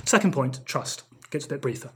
Second 0.06 0.32
point 0.34 0.66
trust. 0.66 1.04
Gets 1.30 1.46
a 1.46 1.50
bit 1.50 1.62
briefer. 1.62 1.92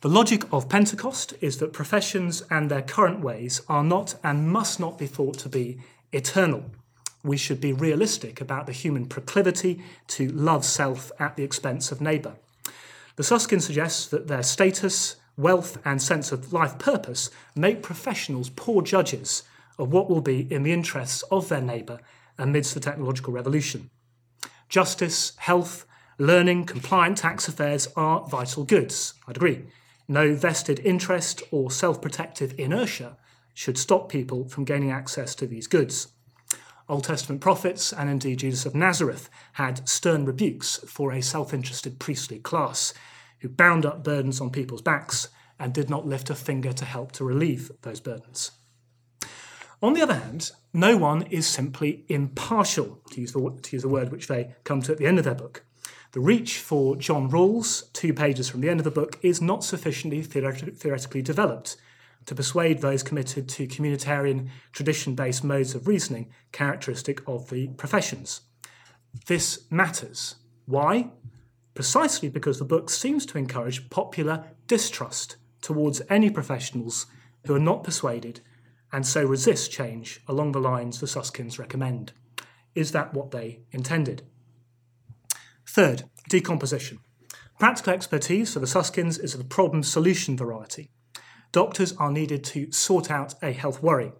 The 0.00 0.08
logic 0.08 0.44
of 0.52 0.68
Pentecost 0.68 1.34
is 1.40 1.58
that 1.58 1.72
professions 1.72 2.44
and 2.50 2.70
their 2.70 2.82
current 2.82 3.18
ways 3.18 3.62
are 3.68 3.82
not 3.82 4.14
and 4.22 4.48
must 4.48 4.78
not 4.78 4.96
be 4.96 5.08
thought 5.08 5.38
to 5.38 5.48
be 5.48 5.78
eternal. 6.12 6.70
We 7.24 7.36
should 7.36 7.60
be 7.60 7.72
realistic 7.72 8.40
about 8.40 8.66
the 8.66 8.72
human 8.72 9.06
proclivity 9.06 9.82
to 10.08 10.28
love 10.28 10.64
self 10.64 11.10
at 11.18 11.34
the 11.34 11.42
expense 11.42 11.90
of 11.90 12.00
neighbour. 12.00 12.36
The 13.16 13.24
Susskind 13.24 13.60
suggests 13.60 14.06
that 14.06 14.28
their 14.28 14.44
status, 14.44 15.16
wealth, 15.36 15.78
and 15.84 16.00
sense 16.00 16.30
of 16.30 16.52
life 16.52 16.78
purpose 16.78 17.30
make 17.56 17.82
professionals 17.82 18.50
poor 18.50 18.82
judges 18.82 19.42
of 19.80 19.92
what 19.92 20.08
will 20.08 20.20
be 20.20 20.46
in 20.48 20.62
the 20.62 20.72
interests 20.72 21.22
of 21.22 21.48
their 21.48 21.60
neighbour 21.60 21.98
amidst 22.38 22.74
the 22.74 22.80
technological 22.80 23.32
revolution. 23.32 23.90
Justice, 24.68 25.32
health, 25.38 25.86
learning, 26.18 26.66
compliant 26.66 27.18
tax 27.18 27.48
affairs 27.48 27.88
are 27.96 28.28
vital 28.28 28.62
goods, 28.62 29.14
I'd 29.26 29.36
agree. 29.36 29.64
No 30.08 30.34
vested 30.34 30.80
interest 30.80 31.42
or 31.50 31.70
self 31.70 32.00
protective 32.00 32.54
inertia 32.58 33.18
should 33.52 33.76
stop 33.76 34.08
people 34.08 34.48
from 34.48 34.64
gaining 34.64 34.90
access 34.90 35.34
to 35.34 35.46
these 35.46 35.66
goods. 35.66 36.08
Old 36.88 37.04
Testament 37.04 37.42
prophets, 37.42 37.92
and 37.92 38.08
indeed 38.08 38.38
Jesus 38.38 38.64
of 38.64 38.74
Nazareth, 38.74 39.28
had 39.54 39.86
stern 39.86 40.24
rebukes 40.24 40.76
for 40.86 41.12
a 41.12 41.20
self 41.20 41.52
interested 41.52 41.98
priestly 41.98 42.38
class 42.38 42.94
who 43.40 43.48
bound 43.48 43.84
up 43.84 44.02
burdens 44.02 44.40
on 44.40 44.50
people's 44.50 44.80
backs 44.80 45.28
and 45.58 45.74
did 45.74 45.90
not 45.90 46.06
lift 46.06 46.30
a 46.30 46.34
finger 46.34 46.72
to 46.72 46.84
help 46.86 47.12
to 47.12 47.24
relieve 47.24 47.70
those 47.82 48.00
burdens. 48.00 48.52
On 49.82 49.92
the 49.92 50.02
other 50.02 50.14
hand, 50.14 50.50
no 50.72 50.96
one 50.96 51.22
is 51.22 51.46
simply 51.46 52.04
impartial, 52.08 53.00
to 53.10 53.20
use 53.20 53.32
the, 53.32 53.58
to 53.62 53.76
use 53.76 53.84
a 53.84 53.88
word 53.88 54.10
which 54.10 54.26
they 54.26 54.54
come 54.64 54.80
to 54.82 54.92
at 54.92 54.98
the 54.98 55.06
end 55.06 55.18
of 55.18 55.24
their 55.24 55.34
book. 55.34 55.64
The 56.18 56.24
reach 56.24 56.58
for 56.58 56.96
John 56.96 57.30
Rawls, 57.30 57.92
two 57.92 58.12
pages 58.12 58.48
from 58.48 58.60
the 58.60 58.68
end 58.68 58.80
of 58.80 58.84
the 58.84 58.90
book, 58.90 59.20
is 59.22 59.40
not 59.40 59.62
sufficiently 59.62 60.20
theoretically 60.20 61.22
developed 61.22 61.76
to 62.26 62.34
persuade 62.34 62.80
those 62.80 63.04
committed 63.04 63.48
to 63.50 63.68
communitarian, 63.68 64.48
tradition 64.72 65.14
based 65.14 65.44
modes 65.44 65.76
of 65.76 65.86
reasoning 65.86 66.28
characteristic 66.50 67.22
of 67.28 67.50
the 67.50 67.68
professions. 67.68 68.40
This 69.28 69.70
matters. 69.70 70.34
Why? 70.66 71.12
Precisely 71.74 72.28
because 72.28 72.58
the 72.58 72.64
book 72.64 72.90
seems 72.90 73.24
to 73.26 73.38
encourage 73.38 73.88
popular 73.88 74.44
distrust 74.66 75.36
towards 75.60 76.02
any 76.10 76.30
professionals 76.30 77.06
who 77.46 77.54
are 77.54 77.60
not 77.60 77.84
persuaded 77.84 78.40
and 78.90 79.06
so 79.06 79.24
resist 79.24 79.70
change 79.70 80.20
along 80.26 80.50
the 80.50 80.58
lines 80.58 80.98
the 80.98 81.06
Susskinds 81.06 81.60
recommend. 81.60 82.12
Is 82.74 82.90
that 82.90 83.14
what 83.14 83.30
they 83.30 83.60
intended? 83.70 84.24
Third, 85.68 86.04
decomposition. 86.30 87.00
Practical 87.58 87.92
expertise 87.92 88.54
for 88.54 88.58
the 88.58 88.66
Susskinds 88.66 89.22
is 89.22 89.34
the 89.34 89.44
problem 89.44 89.82
solution 89.82 90.34
variety. 90.34 90.90
Doctors 91.52 91.94
are 91.98 92.10
needed 92.10 92.42
to 92.44 92.72
sort 92.72 93.10
out 93.10 93.34
a 93.42 93.52
health 93.52 93.82
worry. 93.82 94.12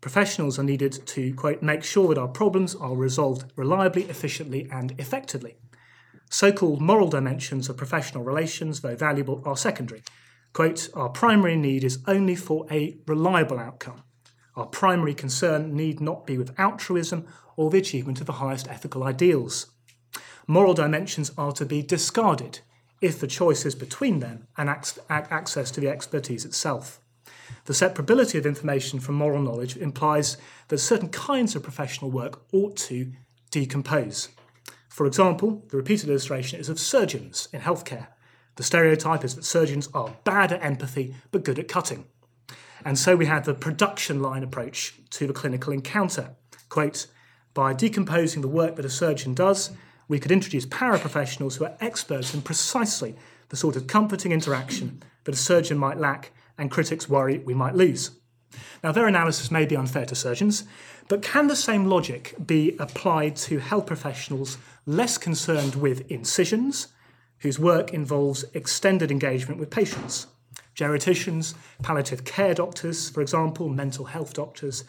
Professionals 0.00 0.58
are 0.58 0.64
needed 0.64 1.06
to, 1.08 1.34
quote, 1.34 1.62
make 1.62 1.84
sure 1.84 2.08
that 2.08 2.18
our 2.18 2.28
problems 2.28 2.74
are 2.74 2.96
resolved 2.96 3.52
reliably, 3.54 4.04
efficiently, 4.04 4.66
and 4.72 4.98
effectively. 4.98 5.56
So 6.30 6.52
called 6.52 6.80
moral 6.80 7.08
dimensions 7.08 7.68
of 7.68 7.76
professional 7.76 8.24
relations, 8.24 8.80
though 8.80 8.96
valuable, 8.96 9.42
are 9.44 9.58
secondary. 9.58 10.02
Quote, 10.54 10.88
our 10.94 11.10
primary 11.10 11.56
need 11.56 11.84
is 11.84 12.02
only 12.06 12.34
for 12.34 12.66
a 12.70 12.96
reliable 13.06 13.58
outcome. 13.58 14.04
Our 14.56 14.66
primary 14.66 15.14
concern 15.14 15.76
need 15.76 16.00
not 16.00 16.26
be 16.26 16.38
with 16.38 16.58
altruism 16.58 17.26
or 17.56 17.68
the 17.68 17.78
achievement 17.78 18.20
of 18.20 18.26
the 18.26 18.40
highest 18.40 18.68
ethical 18.68 19.04
ideals 19.04 19.66
moral 20.48 20.74
dimensions 20.74 21.30
are 21.38 21.52
to 21.52 21.64
be 21.64 21.82
discarded 21.82 22.58
if 23.00 23.20
the 23.20 23.28
choice 23.28 23.64
is 23.64 23.76
between 23.76 24.18
them 24.18 24.48
and 24.56 24.68
access 24.68 25.70
to 25.70 25.80
the 25.80 25.88
expertise 25.88 26.44
itself. 26.44 27.00
The 27.66 27.72
separability 27.72 28.38
of 28.38 28.46
information 28.46 28.98
from 28.98 29.14
moral 29.14 29.42
knowledge 29.42 29.76
implies 29.76 30.36
that 30.68 30.78
certain 30.78 31.10
kinds 31.10 31.54
of 31.54 31.62
professional 31.62 32.10
work 32.10 32.42
ought 32.52 32.76
to 32.78 33.12
decompose. 33.50 34.30
For 34.88 35.06
example, 35.06 35.62
the 35.68 35.76
repeated 35.76 36.08
illustration 36.08 36.58
is 36.58 36.68
of 36.68 36.80
surgeons 36.80 37.48
in 37.52 37.60
healthcare. 37.60 38.08
The 38.56 38.64
stereotype 38.64 39.24
is 39.24 39.36
that 39.36 39.44
surgeons 39.44 39.88
are 39.94 40.16
bad 40.24 40.50
at 40.50 40.64
empathy 40.64 41.14
but 41.30 41.44
good 41.44 41.58
at 41.58 41.68
cutting. 41.68 42.06
And 42.84 42.98
so 42.98 43.14
we 43.14 43.26
have 43.26 43.44
the 43.44 43.54
production 43.54 44.20
line 44.20 44.42
approach 44.42 44.94
to 45.10 45.26
the 45.26 45.32
clinical 45.32 45.72
encounter. 45.72 46.34
Quote, 46.68 47.06
by 47.54 47.74
decomposing 47.74 48.42
the 48.42 48.48
work 48.48 48.76
that 48.76 48.84
a 48.84 48.90
surgeon 48.90 49.34
does, 49.34 49.70
we 50.08 50.18
could 50.18 50.32
introduce 50.32 50.66
paraprofessionals 50.66 51.58
who 51.58 51.64
are 51.64 51.76
experts 51.80 52.34
in 52.34 52.42
precisely 52.42 53.14
the 53.50 53.56
sort 53.56 53.76
of 53.76 53.86
comforting 53.86 54.32
interaction 54.32 55.02
that 55.24 55.34
a 55.34 55.38
surgeon 55.38 55.78
might 55.78 55.98
lack 55.98 56.32
and 56.56 56.70
critics 56.70 57.08
worry 57.08 57.38
we 57.38 57.54
might 57.54 57.74
lose. 57.74 58.10
Now, 58.82 58.92
their 58.92 59.06
analysis 59.06 59.50
may 59.50 59.66
be 59.66 59.76
unfair 59.76 60.06
to 60.06 60.14
surgeons, 60.14 60.64
but 61.08 61.22
can 61.22 61.46
the 61.46 61.56
same 61.56 61.86
logic 61.86 62.34
be 62.44 62.76
applied 62.78 63.36
to 63.36 63.58
health 63.58 63.86
professionals 63.86 64.58
less 64.86 65.18
concerned 65.18 65.74
with 65.74 66.10
incisions, 66.10 66.88
whose 67.38 67.58
work 67.58 67.92
involves 67.92 68.44
extended 68.54 69.10
engagement 69.10 69.60
with 69.60 69.70
patients? 69.70 70.26
Geriatricians, 70.74 71.54
palliative 71.82 72.24
care 72.24 72.54
doctors, 72.54 73.10
for 73.10 73.20
example, 73.20 73.68
mental 73.68 74.06
health 74.06 74.32
doctors. 74.32 74.84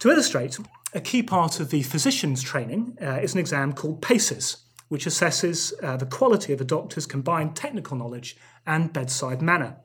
To 0.00 0.10
illustrate, 0.10 0.58
a 0.94 1.00
key 1.00 1.22
part 1.22 1.60
of 1.60 1.70
the 1.70 1.82
physician's 1.82 2.42
training 2.42 2.96
uh, 3.02 3.18
is 3.20 3.34
an 3.34 3.40
exam 3.40 3.72
called 3.72 4.00
PACES, 4.00 4.64
which 4.88 5.04
assesses 5.04 5.72
uh, 5.82 5.96
the 5.96 6.06
quality 6.06 6.52
of 6.52 6.60
a 6.60 6.64
doctor's 6.64 7.06
combined 7.06 7.54
technical 7.54 7.96
knowledge 7.96 8.36
and 8.66 8.92
bedside 8.92 9.42
manner. 9.42 9.76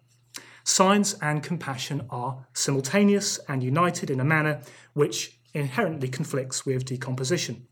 Science 0.64 1.14
and 1.22 1.44
compassion 1.44 2.06
are 2.10 2.48
simultaneous 2.54 3.38
and 3.50 3.64
united 3.64 4.10
in 4.10 4.22
a 4.22 4.26
manner 4.26 4.62
which 4.94 5.40
inherently 5.54 6.08
conflicts 6.08 6.66
with 6.66 6.86
decomposition. 6.86 7.68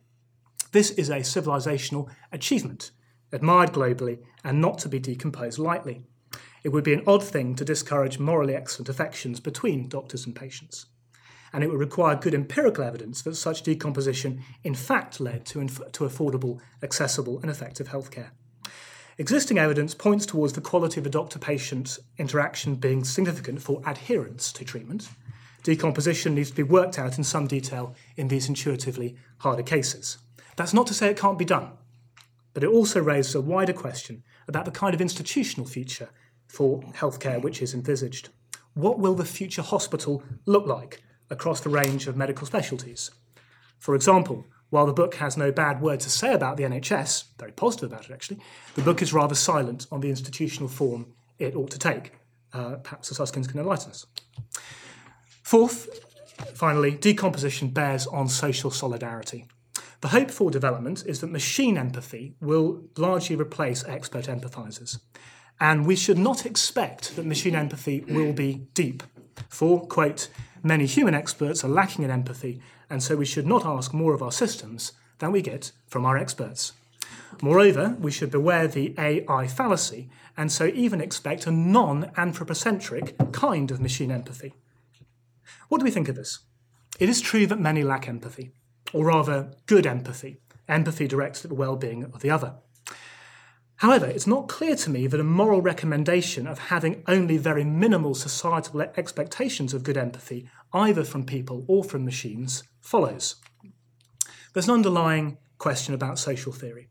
This 0.73 0.91
is 0.91 1.09
a 1.09 1.19
civilizational 1.19 2.09
achievement, 2.33 2.91
admired 3.31 3.71
globally 3.71 4.19
and 4.43 4.59
not 4.59 4.77
to 4.79 4.89
be 4.89 5.00
decomposed 5.00 5.57
lightly. 5.57 6.03
It 6.63 6.69
would 6.69 6.83
be 6.83 6.93
an 6.93 7.03
odd 7.07 7.23
thing 7.23 7.55
to 7.55 7.65
discourage 7.65 8.19
morally 8.19 8.55
excellent 8.55 8.89
affections 8.89 9.39
between 9.39 9.88
doctors 9.88 10.25
and 10.25 10.35
patients. 10.35 10.88
And 11.53 11.63
it 11.63 11.70
would 11.70 11.79
require 11.79 12.15
good 12.15 12.34
empirical 12.34 12.84
evidence 12.84 13.22
that 13.24 13.36
such 13.36 13.63
decomposition 13.63 14.43
in 14.63 14.75
fact 14.75 15.20
led 15.20 15.46
to, 15.48 15.60
inf- 15.60 15.91
to 15.91 16.05
affordable, 16.05 16.60
accessible, 16.81 17.39
and 17.41 17.51
effective 17.51 17.89
healthcare. 17.89 18.29
Existing 19.17 19.60
evidence 19.60 19.93
points 19.93 20.25
towards 20.25 20.53
the 20.53 20.62
quality 20.62 21.00
of 21.00 21.05
a 21.05 21.10
doctor 21.10 21.38
patient 21.38 22.00
interaction 22.17 22.75
being 22.75 23.03
significant 23.03 23.62
for 23.62 23.81
adherence 23.86 24.51
to 24.53 24.63
treatment. 24.63 25.10
Decomposition 25.63 26.34
needs 26.34 26.50
to 26.50 26.55
be 26.55 26.63
worked 26.63 26.98
out 26.98 27.17
in 27.17 27.24
some 27.24 27.46
detail 27.46 27.93
in 28.15 28.29
these 28.29 28.48
intuitively 28.48 29.15
harder 29.39 29.62
cases. 29.62 30.17
That's 30.55 30.74
not 30.74 30.88
to 30.88 30.93
say 30.93 31.10
it 31.10 31.20
can't 31.20 31.38
be 31.38 31.46
done, 31.46 31.72
but 32.53 32.63
it 32.63 32.70
also 32.70 33.01
raises 33.01 33.36
a 33.36 33.41
wider 33.41 33.74
question 33.74 34.24
about 34.48 34.65
the 34.65 34.72
kind 34.72 34.93
of 34.93 35.01
institutional 35.01 35.67
future 35.67 36.10
for 36.48 36.81
healthcare 36.93 37.41
which 37.41 37.62
is 37.62 37.74
envisaged. 37.74 38.29
What 38.74 39.00
will 39.00 39.13
the 39.13 39.25
future 39.25 39.62
hospital 39.62 40.24
look 40.46 40.65
like 40.65 41.03
across 41.31 41.61
the 41.61 41.69
range 41.69 42.07
of 42.07 42.15
medical 42.15 42.45
specialties? 42.45 43.09
For 43.79 43.95
example, 43.95 44.45
while 44.69 44.85
the 44.85 44.93
book 44.93 45.15
has 45.15 45.35
no 45.35 45.51
bad 45.51 45.81
word 45.81 46.00
to 46.01 46.09
say 46.09 46.33
about 46.33 46.57
the 46.57 46.63
NHS, 46.63 47.25
very 47.39 47.51
positive 47.51 47.91
about 47.91 48.05
it 48.09 48.13
actually, 48.13 48.39
the 48.75 48.81
book 48.81 49.01
is 49.01 49.13
rather 49.13 49.35
silent 49.35 49.88
on 49.91 50.01
the 50.01 50.09
institutional 50.09 50.69
form 50.69 51.13
it 51.39 51.55
ought 51.55 51.71
to 51.71 51.79
take. 51.79 52.13
Uh, 52.53 52.75
perhaps 52.75 53.09
the 53.09 53.15
Susskinds 53.15 53.50
can 53.50 53.59
enlighten 53.59 53.89
us. 53.89 54.05
Fourth, 55.43 55.89
finally, 56.53 56.91
decomposition 56.91 57.69
bears 57.69 58.07
on 58.07 58.29
social 58.29 58.71
solidarity. 58.71 59.47
The 60.01 60.09
hope 60.09 60.31
for 60.31 60.50
development 60.50 61.03
is 61.05 61.21
that 61.21 61.31
machine 61.31 61.77
empathy 61.77 62.35
will 62.39 62.83
largely 62.97 63.35
replace 63.35 63.83
expert 63.83 64.25
empathizers. 64.25 65.00
And 65.59 65.85
we 65.85 65.95
should 65.95 66.17
not 66.17 66.45
expect 66.45 67.15
that 67.15 67.25
machine 67.25 67.55
empathy 67.55 68.03
will 68.07 68.33
be 68.33 68.67
deep. 68.73 69.03
For, 69.50 69.85
quote, 69.85 70.29
many 70.63 70.86
human 70.86 71.13
experts 71.13 71.63
are 71.63 71.70
lacking 71.70 72.03
in 72.03 72.12
empathy 72.12 72.62
and 72.89 73.01
so 73.01 73.15
we 73.15 73.25
should 73.25 73.48
not 73.48 73.65
ask 73.65 73.94
more 73.94 74.13
of 74.13 74.22
our 74.22 74.32
systems 74.32 74.94
than 75.20 75.32
we 75.32 75.41
get 75.41 75.71
from 75.88 76.06
our 76.06 76.17
experts. 76.17 76.74
Moreover, 77.41 77.95
we 78.00 78.12
should 78.12 78.32
beware 78.32 78.67
the 78.67 78.93
AI 78.97 79.47
fallacy 79.47 80.10
and 80.38 80.52
so 80.52 80.67
even 80.67 81.02
expect 81.02 81.47
a 81.47 81.52
non 81.52 82.12
anthropocentric 82.17 83.15
kind 83.32 83.71
of 83.71 83.80
machine 83.80 84.12
empathy. 84.12 84.54
What 85.69 85.80
do 85.80 85.84
we 85.84 85.91
think 85.91 86.10
of 86.10 86.15
this? 86.15 86.39
It 87.00 87.10
is 87.10 87.21
true 87.21 87.47
that 87.47 87.60
many 87.60 87.84
lack 87.84 88.08
empathy, 88.08 88.52
or 88.93 89.06
rather, 89.06 89.54
good 89.65 89.88
empathy, 89.88 90.38
empathy 90.67 91.08
directed 91.08 91.45
at 91.45 91.50
the 91.50 91.56
well 91.56 91.76
being 91.76 92.04
of 92.04 92.21
the 92.21 92.30
other. 92.30 92.56
However, 93.82 94.06
it's 94.06 94.28
not 94.28 94.48
clear 94.48 94.76
to 94.76 94.91
me 94.91 95.08
that 95.08 95.20
a 95.20 95.24
moral 95.24 95.60
recommendation 95.60 96.46
of 96.46 96.60
having 96.60 97.04
only 97.08 97.38
very 97.38 97.63
minimal 97.63 98.13
societal 98.13 98.84
expectations 98.96 99.74
of 99.74 99.82
good 99.82 99.98
empathy, 99.98 100.48
either 100.72 101.04
from 101.04 101.26
people 101.26 101.65
or 101.67 101.84
from 101.84 102.06
machines, 102.06 102.62
follows. 102.80 103.38
There's 104.54 104.67
an 104.67 104.76
underlying 104.76 105.39
question 105.58 105.96
about 105.96 106.20
social 106.20 106.52
theory. 106.52 106.89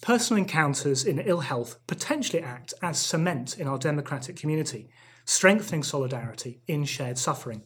Personal 0.00 0.42
encounters 0.42 1.04
in 1.04 1.20
ill 1.20 1.42
health 1.42 1.78
potentially 1.86 2.42
act 2.42 2.74
as 2.82 2.98
cement 2.98 3.56
in 3.56 3.68
our 3.68 3.78
democratic 3.78 4.34
community, 4.34 4.88
strengthening 5.24 5.84
solidarity 5.84 6.60
in 6.66 6.84
shared 6.84 7.18
suffering. 7.18 7.62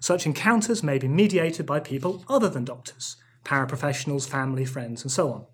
Such 0.00 0.24
encounters 0.24 0.82
may 0.82 0.96
be 0.96 1.08
mediated 1.08 1.66
by 1.66 1.80
people 1.80 2.24
other 2.26 2.48
than 2.48 2.64
doctors, 2.64 3.18
paraprofessionals, 3.44 4.26
family, 4.26 4.64
friends, 4.64 5.02
and 5.02 5.12
so 5.12 5.30
on. 5.30 5.44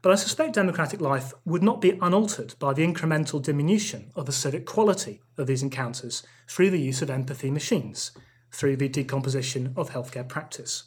But 0.00 0.12
I 0.12 0.14
suspect 0.14 0.54
democratic 0.54 1.00
life 1.00 1.32
would 1.44 1.62
not 1.62 1.80
be 1.80 1.98
unaltered 2.00 2.54
by 2.58 2.72
the 2.72 2.86
incremental 2.86 3.42
diminution 3.42 4.12
of 4.14 4.26
the 4.26 4.32
civic 4.32 4.64
quality 4.64 5.20
of 5.36 5.46
these 5.46 5.62
encounters 5.62 6.22
through 6.46 6.70
the 6.70 6.80
use 6.80 7.02
of 7.02 7.10
empathy 7.10 7.50
machines, 7.50 8.12
through 8.52 8.76
the 8.76 8.88
decomposition 8.88 9.72
of 9.76 9.90
healthcare 9.90 10.28
practice. 10.28 10.84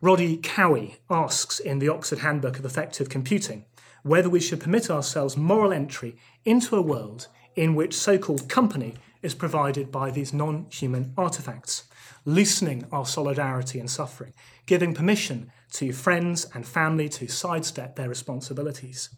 Roddy 0.00 0.38
Cowie 0.38 0.96
asks 1.10 1.58
in 1.58 1.78
the 1.78 1.88
Oxford 1.88 2.20
Handbook 2.20 2.58
of 2.58 2.64
Affective 2.64 3.08
Computing 3.08 3.66
whether 4.02 4.28
we 4.28 4.40
should 4.40 4.60
permit 4.60 4.90
ourselves 4.90 5.36
moral 5.36 5.72
entry 5.72 6.16
into 6.44 6.76
a 6.76 6.82
world 6.82 7.28
in 7.56 7.74
which 7.74 7.94
so 7.94 8.18
called 8.18 8.48
company 8.48 8.94
is 9.22 9.34
provided 9.34 9.90
by 9.90 10.10
these 10.10 10.32
non 10.32 10.66
human 10.70 11.12
artifacts, 11.16 11.84
loosening 12.26 12.86
our 12.92 13.06
solidarity 13.06 13.80
and 13.80 13.90
suffering, 13.90 14.34
giving 14.66 14.94
permission 14.94 15.50
to 15.72 15.92
friends 15.92 16.46
and 16.54 16.66
family 16.66 17.08
to 17.08 17.28
sidestep 17.28 17.96
their 17.96 18.08
responsibilities. 18.08 19.10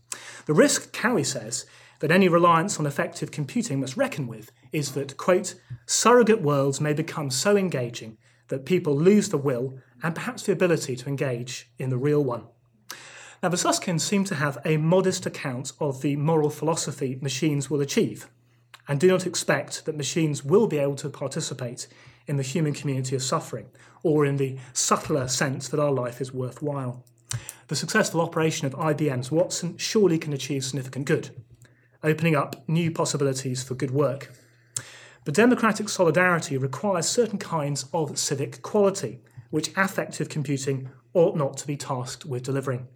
The 0.47 0.55
risk, 0.55 0.93
Cowie 0.93 1.25
says, 1.25 1.67
that 2.01 2.11
any 2.11 2.29
reliance 2.29 2.79
on 2.79 2.87
affective 2.87 3.31
computing 3.31 3.81
must 3.81 3.97
reckon 3.97 4.27
with 4.27 4.53
is 4.73 4.93
that, 4.93 5.17
quote, 5.17 5.55
surrogate 5.87 6.43
worlds 6.43 6.81
may 6.81 6.93
become 6.93 7.31
so 7.31 7.57
engaging 7.57 8.19
that 8.49 8.67
people 8.67 8.97
lose 8.97 9.29
the 9.29 9.39
will 9.39 9.79
and 10.03 10.15
perhaps 10.15 10.43
the 10.43 10.53
ability 10.53 10.97
to 10.97 11.09
engage 11.09 11.71
in 11.79 11.91
the 11.91 11.97
real 11.97 12.23
one. 12.23 12.45
Now, 13.43 13.49
the 13.49 13.57
Susskinds 13.57 14.01
seem 14.01 14.25
to 14.25 14.35
have 14.35 14.59
a 14.65 14.77
modest 14.77 15.27
account 15.27 15.73
of 15.81 16.01
the 16.03 16.17
moral 16.17 16.51
philosophy 16.51 17.19
machines 17.21 17.71
will 17.71 17.81
achieve, 17.81 18.29
and 18.89 19.01
do 19.01 19.09
not 19.09 19.27
expect 19.27 19.85
that 19.85 19.97
machines 19.97 20.45
will 20.45 20.67
be 20.67 20.79
able 20.79 20.97
to 20.97 21.09
participate 21.09 21.87
in 22.27 22.37
the 22.37 22.43
human 22.43 22.73
community 22.73 23.15
of 23.15 23.23
suffering, 23.23 23.67
or 24.07 24.25
in 24.25 24.37
the 24.37 24.57
subtler 24.73 25.27
sense 25.27 25.67
that 25.69 25.81
our 25.81 25.91
life 25.91 26.21
is 26.21 26.33
worthwhile. 26.33 27.05
The 27.67 27.75
successful 27.75 28.21
operation 28.21 28.65
of 28.65 28.75
IBM's 28.75 29.33
Watson 29.33 29.77
surely 29.79 30.17
can 30.17 30.33
achieve 30.33 30.65
significant 30.65 31.07
good, 31.07 31.31
opening 32.05 32.37
up 32.37 32.63
new 32.69 32.93
possibilities 32.93 33.65
for 33.65 33.75
good 33.75 33.91
work. 33.91 34.33
But 35.25 35.35
democratic 35.35 35.89
solidarity 35.89 36.57
requires 36.57 37.09
certain 37.09 37.41
kinds 37.41 37.87
of 37.93 38.17
civic 38.17 38.63
quality, 38.63 39.19
which 39.51 39.77
affective 39.77 40.29
computing 40.29 40.89
ought 41.13 41.37
not 41.37 41.57
to 41.57 41.67
be 41.67 41.77
tasked 41.77 42.25
with 42.25 42.45
delivering. 42.45 42.87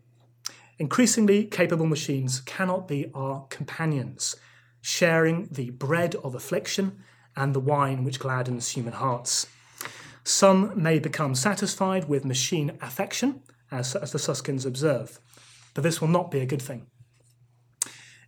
Increasingly 0.78 1.44
capable 1.44 1.86
machines 1.86 2.40
cannot 2.40 2.86
be 2.86 3.10
our 3.16 3.46
companions, 3.50 4.36
sharing 4.80 5.48
the 5.50 5.70
bread 5.70 6.14
of 6.22 6.36
affliction 6.36 7.02
and 7.34 7.52
the 7.52 7.58
wine 7.58 8.04
which 8.04 8.20
gladdens 8.20 8.68
human 8.68 8.92
hearts. 8.92 9.48
Some 10.24 10.72
may 10.80 10.98
become 10.98 11.34
satisfied 11.34 12.08
with 12.08 12.24
machine 12.24 12.76
affection, 12.80 13.42
as, 13.70 13.94
as 13.96 14.12
the 14.12 14.18
Susskinds 14.18 14.66
observe, 14.66 15.18
but 15.74 15.82
this 15.82 16.00
will 16.00 16.08
not 16.08 16.30
be 16.30 16.40
a 16.40 16.46
good 16.46 16.62
thing. 16.62 16.86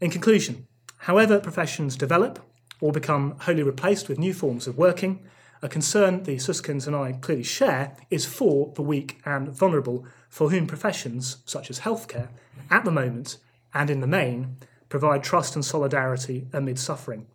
In 0.01 0.11
conclusion, 0.11 0.67
however 0.99 1.39
professions 1.39 1.97
develop 1.97 2.39
or 2.81 2.93
become 2.93 3.37
wholly 3.41 3.63
replaced 3.63 4.09
with 4.09 4.19
new 4.19 4.35
forms 4.35 4.67
of 4.67 4.79
working, 4.79 5.25
a 5.63 5.69
concern 5.69 6.25
the 6.25 6.37
Susskinds 6.37 6.89
and 6.89 6.97
I 6.97 7.13
clearly 7.13 7.45
share 7.45 7.97
is 8.11 8.27
for 8.27 8.73
the 8.75 8.83
weak 8.83 9.21
and 9.25 9.49
vulnerable, 9.49 10.05
for 10.29 10.51
whom 10.51 10.67
professions, 10.67 11.37
such 11.45 11.71
as 11.71 11.81
healthcare, 11.81 12.31
at 12.69 12.85
the 12.85 12.91
moment 12.91 13.39
and 13.73 13.89
in 13.89 14.01
the 14.01 14.07
main, 14.07 14.57
provide 14.89 15.23
trust 15.23 15.55
and 15.55 15.65
solidarity 15.65 16.49
amid 16.53 16.79
suffering. 16.79 17.27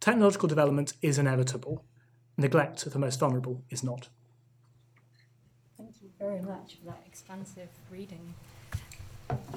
Technological 0.00 0.48
development 0.48 0.92
is 1.00 1.18
inevitable. 1.18 1.82
Neglect 2.36 2.86
of 2.86 2.92
the 2.92 2.98
most 2.98 3.18
vulnerable 3.18 3.62
is 3.70 3.82
not. 3.82 4.08
Thank 5.76 5.90
you 6.02 6.10
very 6.18 6.40
much 6.42 6.76
for 6.78 6.86
that 6.86 7.02
expansive 7.06 7.68
reading. 7.90 8.34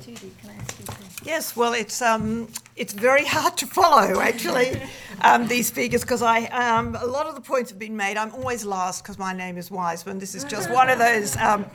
Judy, 0.01 0.31
can 0.41 0.49
I 0.49 0.53
ask 0.55 0.79
you 0.79 0.85
to? 0.85 1.25
Yes, 1.25 1.55
well, 1.55 1.73
it's 1.73 2.01
um, 2.01 2.47
it's 2.75 2.93
very 2.93 3.25
hard 3.25 3.55
to 3.57 3.67
follow 3.67 4.19
actually 4.19 4.81
um, 5.21 5.47
these 5.47 5.67
speakers 5.67 6.01
because 6.01 6.23
I 6.23 6.45
um, 6.45 6.95
a 6.95 7.05
lot 7.05 7.27
of 7.27 7.35
the 7.35 7.41
points 7.41 7.69
have 7.69 7.77
been 7.77 7.95
made. 7.95 8.17
I'm 8.17 8.33
always 8.33 8.65
last 8.65 9.03
because 9.03 9.19
my 9.19 9.33
name 9.33 9.57
is 9.57 9.69
Wajcman. 9.69 10.19
This 10.19 10.33
is 10.33 10.43
just 10.43 10.71
one 10.71 10.89
of 10.89 10.97
those 10.97 11.37
um, 11.37 11.65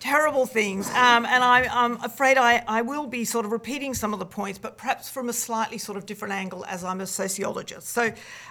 terrible 0.00 0.46
things. 0.46 0.88
Um, 0.88 1.26
and 1.26 1.44
I, 1.44 1.68
am 1.70 2.02
afraid 2.02 2.38
I, 2.38 2.64
I 2.66 2.82
will 2.82 3.06
be 3.06 3.24
sort 3.24 3.44
of 3.44 3.52
repeating 3.52 3.94
some 3.94 4.12
of 4.12 4.18
the 4.18 4.26
points, 4.26 4.58
but 4.58 4.76
perhaps 4.78 5.08
from 5.08 5.28
a 5.28 5.32
slightly 5.32 5.78
sort 5.78 5.98
of 5.98 6.06
different 6.06 6.32
angle 6.32 6.64
as 6.64 6.82
I'm 6.82 7.00
a 7.02 7.06
sociologist. 7.06 7.88
So, 7.88 8.10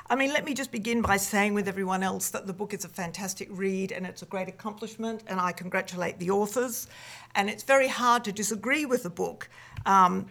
I 0.09 0.15
mean, 0.15 0.31
let 0.31 0.45
me 0.45 0.53
just 0.53 0.71
begin 0.71 1.01
by 1.01 1.17
saying 1.17 1.55
with 1.55 1.67
everyone 1.67 2.03
else 2.03 2.29
that 2.29 2.45
the 2.47 2.53
book 2.53 2.73
is 2.73 2.85
a 2.85 2.89
fantastic 2.89 3.49
read 3.51 3.91
and 3.91 4.05
it's 4.05 4.21
a 4.21 4.27
great 4.27 4.47
accomplishment, 4.47 5.23
and 5.27 5.39
I 5.39 5.51
congratulate 5.51 6.19
the 6.19 6.29
authors. 6.29 6.88
And 7.35 7.49
it's 7.49 7.63
very 7.63 7.88
hard 7.88 8.23
to 8.25 8.31
disagree 8.31 8.85
with 8.85 9.03
the 9.03 9.09
book. 9.09 9.49
Um, 9.85 10.27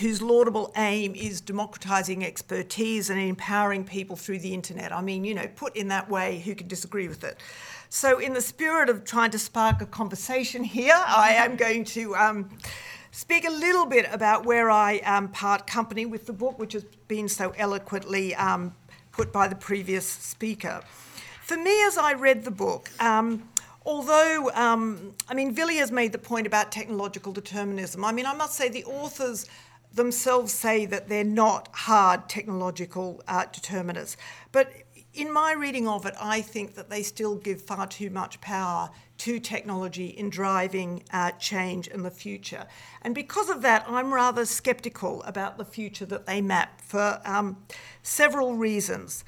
whose 0.00 0.22
laudable 0.22 0.72
aim 0.76 1.14
is 1.14 1.40
democratizing 1.40 2.24
expertise 2.24 3.10
and 3.10 3.20
empowering 3.20 3.84
people 3.84 4.16
through 4.16 4.38
the 4.38 4.54
internet. 4.54 4.90
I 4.90 5.02
mean, 5.02 5.22
you 5.22 5.34
know, 5.34 5.46
put 5.54 5.76
in 5.76 5.88
that 5.88 6.08
way, 6.08 6.38
who 6.38 6.54
could 6.54 6.68
disagree 6.68 7.08
with 7.08 7.24
it? 7.24 7.36
So, 7.94 8.18
in 8.18 8.32
the 8.32 8.40
spirit 8.40 8.88
of 8.88 9.04
trying 9.04 9.32
to 9.32 9.38
spark 9.38 9.82
a 9.82 9.86
conversation 9.86 10.64
here, 10.64 10.96
I 10.96 11.34
am 11.34 11.56
going 11.56 11.84
to 11.84 12.16
um, 12.16 12.48
speak 13.10 13.44
a 13.44 13.50
little 13.50 13.84
bit 13.84 14.06
about 14.10 14.46
where 14.46 14.70
I 14.70 14.96
um, 15.00 15.28
part 15.28 15.66
company 15.66 16.06
with 16.06 16.24
the 16.24 16.32
book, 16.32 16.58
which 16.58 16.72
has 16.72 16.84
been 17.06 17.28
so 17.28 17.50
eloquently 17.50 18.34
um, 18.36 18.74
put 19.10 19.30
by 19.30 19.46
the 19.46 19.54
previous 19.54 20.08
speaker. 20.08 20.80
For 21.42 21.58
me, 21.58 21.84
as 21.84 21.98
I 21.98 22.14
read 22.14 22.44
the 22.44 22.50
book, 22.50 22.88
um, 22.98 23.46
although, 23.84 24.50
um, 24.54 25.14
I 25.28 25.34
mean, 25.34 25.54
Villiers 25.54 25.92
made 25.92 26.12
the 26.12 26.18
point 26.18 26.46
about 26.46 26.72
technological 26.72 27.30
determinism. 27.30 28.06
I 28.06 28.12
mean, 28.12 28.24
I 28.24 28.32
must 28.32 28.54
say 28.54 28.70
the 28.70 28.86
authors 28.86 29.44
themselves 29.92 30.50
say 30.50 30.86
that 30.86 31.10
they're 31.10 31.24
not 31.24 31.68
hard 31.72 32.26
technological 32.30 33.22
uh, 33.28 33.44
determinists. 33.52 34.16
But 34.50 34.72
in 35.14 35.32
my 35.32 35.52
reading 35.52 35.86
of 35.86 36.06
it, 36.06 36.14
I 36.20 36.40
think 36.40 36.74
that 36.74 36.88
they 36.88 37.02
still 37.02 37.36
give 37.36 37.60
far 37.60 37.86
too 37.86 38.08
much 38.08 38.40
power 38.40 38.90
to 39.18 39.38
technology 39.38 40.06
in 40.06 40.30
driving 40.30 41.02
uh, 41.12 41.32
change 41.32 41.86
in 41.88 42.02
the 42.02 42.10
future. 42.10 42.66
And 43.02 43.14
because 43.14 43.50
of 43.50 43.62
that, 43.62 43.84
I'm 43.86 44.12
rather 44.12 44.46
sceptical 44.46 45.22
about 45.24 45.58
the 45.58 45.64
future 45.64 46.06
that 46.06 46.26
they 46.26 46.40
map 46.40 46.80
for 46.80 47.20
um, 47.24 47.58
several 48.02 48.54
reasons. 48.54 49.24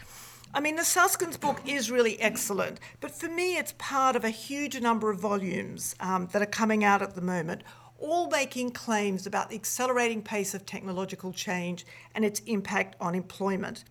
I 0.55 0.61
mean, 0.61 0.77
the 0.77 0.83
Susskinds 0.83 1.39
book 1.39 1.61
is 1.67 1.91
really 1.91 2.19
excellent, 2.21 2.81
but 3.01 3.11
for 3.11 3.29
me, 3.29 3.57
it's 3.57 3.75
part 3.77 4.17
of 4.17 4.25
a 4.25 4.31
huge 4.31 4.81
number 4.81 5.11
of 5.11 5.21
volumes 5.21 5.97
um, 6.01 6.29
that 6.33 6.41
are 6.41 6.47
coming 6.47 6.83
out 6.83 7.03
at 7.03 7.15
the 7.15 7.21
moment, 7.21 7.63
all 7.99 8.31
making 8.31 8.71
claims 8.71 9.27
about 9.27 9.51
the 9.51 9.57
accelerating 9.57 10.23
pace 10.23 10.55
of 10.55 10.65
technological 10.65 11.33
change 11.33 11.85
and 12.15 12.25
its 12.25 12.41
impact 12.47 12.97
on 13.01 13.15
employment. 13.15 13.85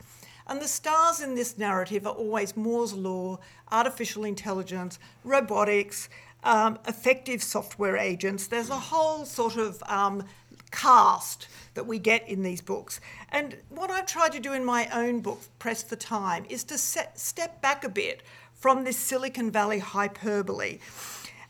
And 0.47 0.62
the 0.62 0.67
stars 0.67 1.21
in 1.21 1.36
this 1.36 1.58
narrative 1.58 2.06
are 2.06 2.13
always 2.13 2.58
Moore's 2.58 2.93
Law, 2.93 3.39
artificial 3.71 4.25
intelligence, 4.25 4.99
robotics, 5.23 6.10
um, 6.43 6.77
effective 6.88 7.41
software 7.41 7.97
agents. 7.97 8.47
There's 8.47 8.69
a 8.69 8.75
whole 8.75 9.25
sort 9.25 9.56
of 9.56 9.82
um, 9.88 10.25
cast 10.71 11.47
that 11.75 11.88
we 11.88 11.99
get 11.99 12.27
in 12.27 12.43
these 12.43 12.62
books. 12.62 12.99
And 13.29 13.58
what 13.69 13.89
I've 13.89 14.06
tried 14.06 14.34
to 14.34 14.39
do 14.39 14.53
in 14.53 14.65
my 14.65 14.88
own 14.93 15.21
book, 15.21 15.41
Pressed 15.60 15.88
for 15.88 15.95
Time, 15.95 16.45
is 16.49 16.63
to 16.65 16.77
set, 16.77 17.19
step 17.19 17.62
back 17.62 17.84
a 17.84 17.89
bit 17.89 18.21
from 18.53 18.84
this 18.84 18.97
Silicon 18.97 19.51
Valley 19.51 19.79
hyperbole 19.79 20.79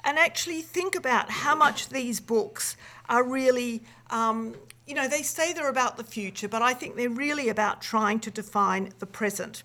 and 0.04 0.20
actually 0.20 0.62
think 0.62 0.96
about 0.96 1.30
how 1.30 1.56
much 1.56 1.90
these 1.90 2.20
books 2.20 2.76
are 3.08 3.24
really 3.24 3.82
um, 4.10 4.56
you 4.88 4.94
know, 4.94 5.08
they 5.08 5.22
say 5.22 5.54
they're 5.54 5.70
about 5.70 5.98
the 5.98 6.04
future, 6.04 6.48
but 6.48 6.62
I 6.62 6.74
think 6.74 6.96
they're 6.96 7.10
really 7.10 7.50
about 7.50 7.82
trying 7.82 8.20
to 8.22 8.32
define 8.32 8.94
the 9.00 9.06
present. 9.06 9.64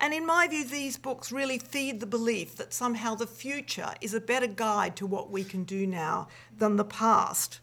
And 0.00 0.12
in 0.12 0.26
my 0.26 0.48
view, 0.48 0.64
these 0.64 0.96
books 0.96 1.32
really 1.32 1.58
feed 1.58 2.00
the 2.00 2.06
belief 2.06 2.56
that 2.56 2.72
somehow 2.72 3.14
the 3.14 3.26
future 3.26 3.94
is 4.00 4.14
a 4.14 4.20
better 4.20 4.46
guide 4.46 4.96
to 4.96 5.06
what 5.06 5.30
we 5.30 5.44
can 5.44 5.64
do 5.64 5.86
now 5.86 6.28
than 6.58 6.76
the 6.76 6.84
past. 6.84 7.60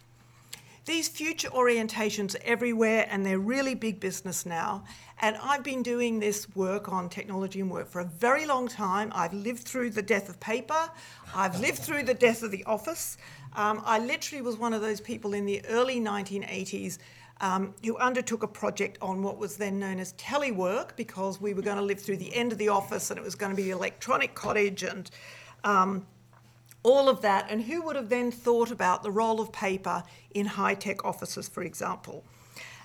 These 0.85 1.09
future 1.09 1.49
orientations 1.49 2.35
are 2.35 2.43
everywhere 2.43 3.07
and 3.09 3.23
they're 3.23 3.37
really 3.37 3.75
big 3.75 3.99
business 3.99 4.45
now. 4.45 4.83
And 5.21 5.37
I've 5.43 5.63
been 5.63 5.83
doing 5.83 6.19
this 6.19 6.53
work 6.55 6.89
on 6.89 7.07
technology 7.07 7.59
and 7.59 7.69
work 7.69 7.87
for 7.87 8.01
a 8.01 8.05
very 8.05 8.47
long 8.47 8.67
time. 8.67 9.11
I've 9.13 9.33
lived 9.33 9.63
through 9.63 9.91
the 9.91 10.01
death 10.01 10.27
of 10.27 10.39
paper, 10.39 10.89
I've 11.35 11.59
lived 11.59 11.79
through 11.79 12.03
the 12.03 12.15
death 12.15 12.41
of 12.41 12.49
the 12.49 12.63
office. 12.63 13.17
Um, 13.53 13.81
I 13.85 13.99
literally 13.99 14.41
was 14.41 14.57
one 14.57 14.73
of 14.73 14.81
those 14.81 15.01
people 15.01 15.33
in 15.33 15.45
the 15.45 15.63
early 15.65 15.99
1980s 15.99 16.97
um, 17.41 17.73
who 17.83 17.97
undertook 17.97 18.43
a 18.43 18.47
project 18.47 18.97
on 19.01 19.23
what 19.23 19.37
was 19.37 19.57
then 19.57 19.79
known 19.79 19.99
as 19.99 20.13
telework 20.13 20.95
because 20.95 21.41
we 21.41 21.53
were 21.53 21.61
going 21.61 21.77
to 21.77 21.83
live 21.83 21.99
through 21.99 22.17
the 22.17 22.33
end 22.33 22.51
of 22.51 22.57
the 22.57 22.69
office 22.69 23.09
and 23.09 23.17
it 23.17 23.23
was 23.23 23.35
going 23.35 23.49
to 23.49 23.55
be 23.55 23.63
the 23.63 23.71
electronic 23.71 24.35
cottage 24.35 24.83
and 24.83 25.09
um, 25.63 26.05
all 26.83 27.09
of 27.09 27.21
that. 27.21 27.49
And 27.49 27.63
who 27.63 27.81
would 27.81 27.95
have 27.95 28.09
then 28.09 28.31
thought 28.31 28.71
about 28.71 29.03
the 29.03 29.11
role 29.11 29.41
of 29.41 29.51
paper 29.51 30.03
in 30.33 30.45
high 30.45 30.75
tech 30.75 31.03
offices, 31.03 31.49
for 31.49 31.63
example? 31.63 32.23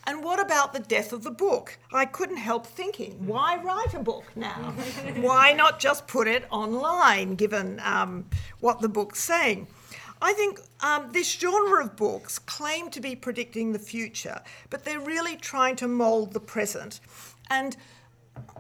And 0.09 0.23
what 0.23 0.41
about 0.41 0.73
the 0.73 0.79
death 0.79 1.13
of 1.13 1.25
the 1.25 1.33
book? 1.33 1.79
I 1.93 2.05
couldn't 2.05 2.37
help 2.37 2.65
thinking, 2.65 3.27
why 3.27 3.57
write 3.57 3.93
a 3.93 3.99
book 3.99 4.25
now? 4.37 4.73
why 5.17 5.53
not 5.53 5.81
just 5.81 6.07
put 6.07 6.29
it 6.29 6.47
online, 6.51 7.35
given 7.35 7.81
um, 7.85 8.27
what 8.61 8.81
the 8.81 8.89
book's 8.89 9.21
saying? 9.23 9.67
I 10.21 10.33
think 10.33 10.61
um, 10.81 11.13
this 11.13 11.31
genre 11.31 11.85
of 11.85 11.97
books 11.97 12.39
claim 12.39 12.91
to 12.91 13.01
be 13.01 13.15
predicting 13.15 13.73
the 13.73 13.79
future, 13.79 14.41
but 14.71 14.85
they're 14.85 15.01
really 15.01 15.37
trying 15.37 15.77
to 15.77 15.89
mould 15.89 16.33
the 16.33 16.41
present. 16.41 17.01
And 17.51 17.77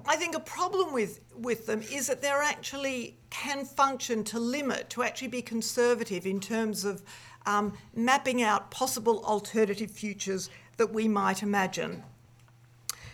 I 0.07 0.17
think 0.17 0.37
a 0.37 0.41
problem 0.41 0.93
with, 0.93 1.21
with 1.37 1.67
them 1.67 1.83
is 1.91 2.07
that 2.07 2.23
they're 2.23 2.43
actually 2.43 3.17
can 3.31 3.65
function 3.65 4.23
to 4.25 4.39
limit, 4.39 4.91
to 4.91 5.03
actually 5.03 5.29
be 5.29 5.43
conservative 5.43 6.27
in 6.27 6.41
terms 6.41 6.85
of 6.85 7.03
um, 7.47 7.73
mapping 7.95 8.43
out 8.43 8.71
possible 8.71 9.25
alternative 9.25 9.91
futures 9.91 10.51
that 10.77 10.93
we 10.93 11.09
might 11.09 11.43
imagine. 11.43 12.03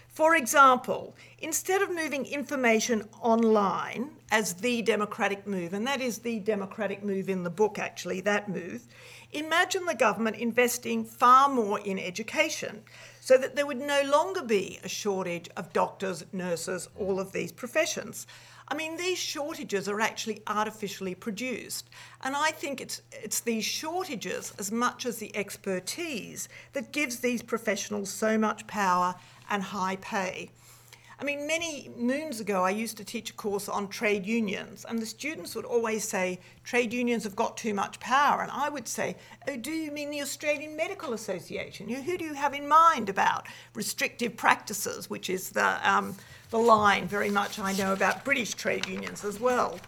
For 0.09 0.37
example, 0.37 1.16
instead 1.38 1.81
of 1.81 1.90
moving 1.90 2.26
information 2.26 3.09
online 3.20 4.11
as 4.33 4.55
the 4.55 4.81
democratic 4.81 5.47
move, 5.47 5.75
and 5.75 5.87
that 5.87 6.01
is 6.01 6.18
the 6.18 6.40
democratic 6.40 7.05
move 7.05 7.29
in 7.29 7.42
the 7.42 7.51
book, 7.51 7.79
actually, 7.79 8.18
that 8.23 8.49
move, 8.49 8.87
imagine 9.31 9.85
the 9.85 9.95
government 9.95 10.37
investing 10.37 11.05
far 11.05 11.51
more 11.51 11.79
in 11.81 11.99
education 11.99 12.83
so 13.21 13.37
that 13.37 13.55
there 13.55 13.66
would 13.66 13.79
no 13.79 14.03
longer 14.11 14.42
be 14.42 14.81
a 14.83 14.88
shortage 14.88 15.51
of 15.55 15.71
doctors, 15.75 16.25
nurses, 16.33 16.88
all 16.99 17.21
of 17.21 17.33
these 17.33 17.53
professions. 17.53 18.27
I 18.68 18.75
mean, 18.75 18.97
these 18.97 19.18
shortages 19.18 19.87
are 19.87 20.01
actually 20.01 20.42
artificially 20.47 21.14
produced. 21.14 21.90
And 22.23 22.35
I 22.35 22.53
think 22.53 22.81
it's, 22.81 23.03
it's 23.12 23.40
these 23.40 23.66
shortages, 23.66 24.55
as 24.59 24.73
much 24.73 25.05
as 25.05 25.18
the 25.18 25.37
expertise, 25.37 26.49
that 26.73 26.90
gives 26.90 27.18
these 27.18 27.42
professionals 27.42 28.09
so 28.09 28.38
much 28.38 28.66
power 28.66 29.14
and 29.51 29.62
high 29.62 29.97
pay. 29.97 30.53
I 31.22 31.24
mean, 31.24 31.46
many 31.46 31.88
moons 31.96 32.40
ago, 32.40 32.64
I 32.64 32.70
used 32.70 32.96
to 32.96 33.04
teach 33.04 33.30
a 33.30 33.32
course 33.35 33.68
on 33.68 33.87
trade 33.87 34.26
unions, 34.26 34.85
and 34.88 34.98
the 34.98 35.06
students 35.06 35.54
would 35.54 35.64
always 35.64 36.02
say, 36.02 36.40
trade 36.64 36.92
unions 36.92 37.22
have 37.22 37.37
got 37.37 37.56
too 37.56 37.74
much 37.74 38.00
power. 38.00 38.42
And 38.42 38.50
I 38.50 38.68
would 38.68 38.88
say, 38.88 39.14
oh, 39.46 39.56
do 39.56 39.70
you 39.70 39.92
mean 39.92 40.11
the 40.11 40.20
Australian 40.20 40.76
Medical 40.76 41.12
Association? 41.12 41.88
Who 41.88 42.18
do 42.18 42.24
you 42.24 42.35
have 42.35 42.54
in 42.54 42.66
mind 42.66 43.08
about 43.08 43.46
restrictive 43.72 44.37
practices, 44.37 45.08
which 45.08 45.30
is 45.30 45.50
the, 45.50 45.88
um, 45.88 46.16
the 46.50 46.58
line 46.58 47.06
very 47.06 47.30
much 47.30 47.61
I 47.61 47.72
know 47.74 47.92
about 47.92 48.24
British 48.24 48.54
trade 48.54 48.88
unions 48.88 49.24
as 49.24 49.38
well. 49.38 49.78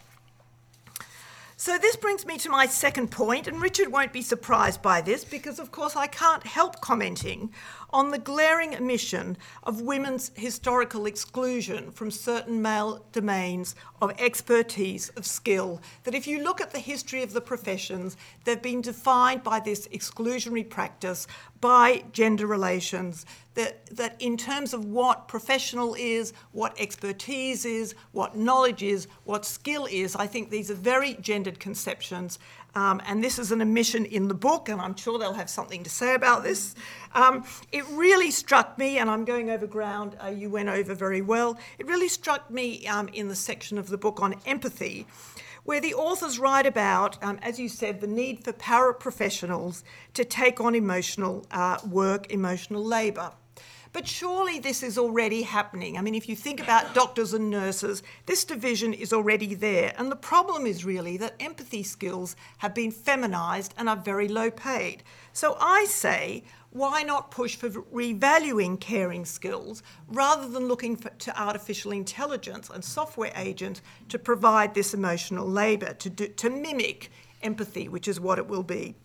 So, 1.56 1.78
this 1.78 1.96
brings 1.96 2.26
me 2.26 2.36
to 2.38 2.50
my 2.50 2.66
second 2.66 3.10
point, 3.10 3.46
and 3.46 3.62
Richard 3.62 3.90
won't 3.90 4.12
be 4.12 4.22
surprised 4.22 4.82
by 4.82 5.00
this 5.00 5.24
because, 5.24 5.58
of 5.58 5.72
course, 5.72 5.96
I 5.96 6.08
can't 6.08 6.44
help 6.44 6.80
commenting 6.80 7.52
on 7.94 8.10
the 8.10 8.18
glaring 8.18 8.74
omission 8.74 9.36
of 9.62 9.80
women's 9.80 10.32
historical 10.34 11.06
exclusion 11.06 11.92
from 11.92 12.10
certain 12.10 12.60
male 12.60 13.06
domains 13.12 13.76
of 14.02 14.12
expertise, 14.18 15.10
of 15.10 15.24
skill. 15.24 15.80
That 16.02 16.14
if 16.14 16.26
you 16.26 16.42
look 16.42 16.60
at 16.60 16.72
the 16.72 16.80
history 16.80 17.22
of 17.22 17.32
the 17.32 17.40
professions, 17.40 18.16
they've 18.44 18.60
been 18.60 18.80
defined 18.80 19.44
by 19.44 19.60
this 19.60 19.86
exclusionary 19.88 20.68
practice, 20.68 21.28
by 21.60 22.02
gender 22.12 22.48
relations, 22.48 23.24
that, 23.54 23.86
that 23.86 24.20
in 24.20 24.36
terms 24.36 24.74
of 24.74 24.84
what 24.86 25.28
professional 25.28 25.94
is, 25.94 26.32
what 26.50 26.78
expertise 26.80 27.64
is, 27.64 27.94
what 28.10 28.36
knowledge 28.36 28.82
is, 28.82 29.06
what 29.22 29.44
skill 29.44 29.86
is, 29.88 30.16
I 30.16 30.26
think 30.26 30.50
these 30.50 30.68
are 30.68 30.74
very 30.74 31.14
gendered 31.20 31.60
conceptions 31.60 32.40
um, 32.74 33.00
and 33.06 33.22
this 33.22 33.38
is 33.38 33.52
an 33.52 33.62
omission 33.62 34.04
in 34.04 34.28
the 34.28 34.34
book, 34.34 34.68
and 34.68 34.80
I'm 34.80 34.96
sure 34.96 35.18
they'll 35.18 35.32
have 35.34 35.50
something 35.50 35.82
to 35.84 35.90
say 35.90 36.14
about 36.14 36.42
this. 36.42 36.74
Um, 37.14 37.44
it 37.72 37.84
really 37.90 38.30
struck 38.30 38.78
me, 38.78 38.98
and 38.98 39.08
I'm 39.10 39.24
going 39.24 39.50
over 39.50 39.66
ground 39.66 40.16
uh, 40.22 40.28
you 40.28 40.50
went 40.50 40.68
over 40.68 40.94
very 40.94 41.22
well. 41.22 41.58
It 41.78 41.86
really 41.86 42.08
struck 42.08 42.50
me 42.50 42.86
um, 42.86 43.08
in 43.08 43.28
the 43.28 43.36
section 43.36 43.78
of 43.78 43.88
the 43.88 43.98
book 43.98 44.20
on 44.20 44.34
empathy, 44.46 45.06
where 45.64 45.80
the 45.80 45.94
authors 45.94 46.38
write 46.38 46.66
about, 46.66 47.22
um, 47.22 47.38
as 47.42 47.58
you 47.58 47.68
said, 47.68 48.00
the 48.00 48.06
need 48.06 48.44
for 48.44 48.52
paraprofessionals 48.52 49.82
to 50.14 50.24
take 50.24 50.60
on 50.60 50.74
emotional 50.74 51.46
uh, 51.50 51.78
work, 51.88 52.30
emotional 52.32 52.84
labour. 52.84 53.32
But 53.94 54.08
surely 54.08 54.58
this 54.58 54.82
is 54.82 54.98
already 54.98 55.42
happening. 55.42 55.96
I 55.96 56.00
mean, 56.00 56.16
if 56.16 56.28
you 56.28 56.34
think 56.34 56.60
about 56.60 56.94
doctors 56.94 57.32
and 57.32 57.48
nurses, 57.48 58.02
this 58.26 58.44
division 58.44 58.92
is 58.92 59.12
already 59.12 59.54
there. 59.54 59.94
And 59.96 60.10
the 60.10 60.16
problem 60.16 60.66
is 60.66 60.84
really 60.84 61.16
that 61.18 61.36
empathy 61.38 61.84
skills 61.84 62.34
have 62.58 62.74
been 62.74 62.90
feminized 62.90 63.72
and 63.78 63.88
are 63.88 63.96
very 63.96 64.26
low 64.26 64.50
paid. 64.50 65.04
So 65.32 65.56
I 65.60 65.84
say, 65.84 66.42
why 66.70 67.04
not 67.04 67.30
push 67.30 67.54
for 67.54 67.70
revaluing 67.70 68.80
caring 68.80 69.24
skills 69.24 69.84
rather 70.08 70.48
than 70.48 70.66
looking 70.66 70.96
for, 70.96 71.10
to 71.10 71.40
artificial 71.40 71.92
intelligence 71.92 72.70
and 72.70 72.84
software 72.84 73.32
agents 73.36 73.80
to 74.08 74.18
provide 74.18 74.74
this 74.74 74.92
emotional 74.92 75.48
labour, 75.48 75.94
to, 75.94 76.10
do, 76.10 76.26
to 76.26 76.50
mimic 76.50 77.12
empathy, 77.42 77.88
which 77.88 78.08
is 78.08 78.18
what 78.18 78.40
it 78.40 78.48
will 78.48 78.64
be. 78.64 78.96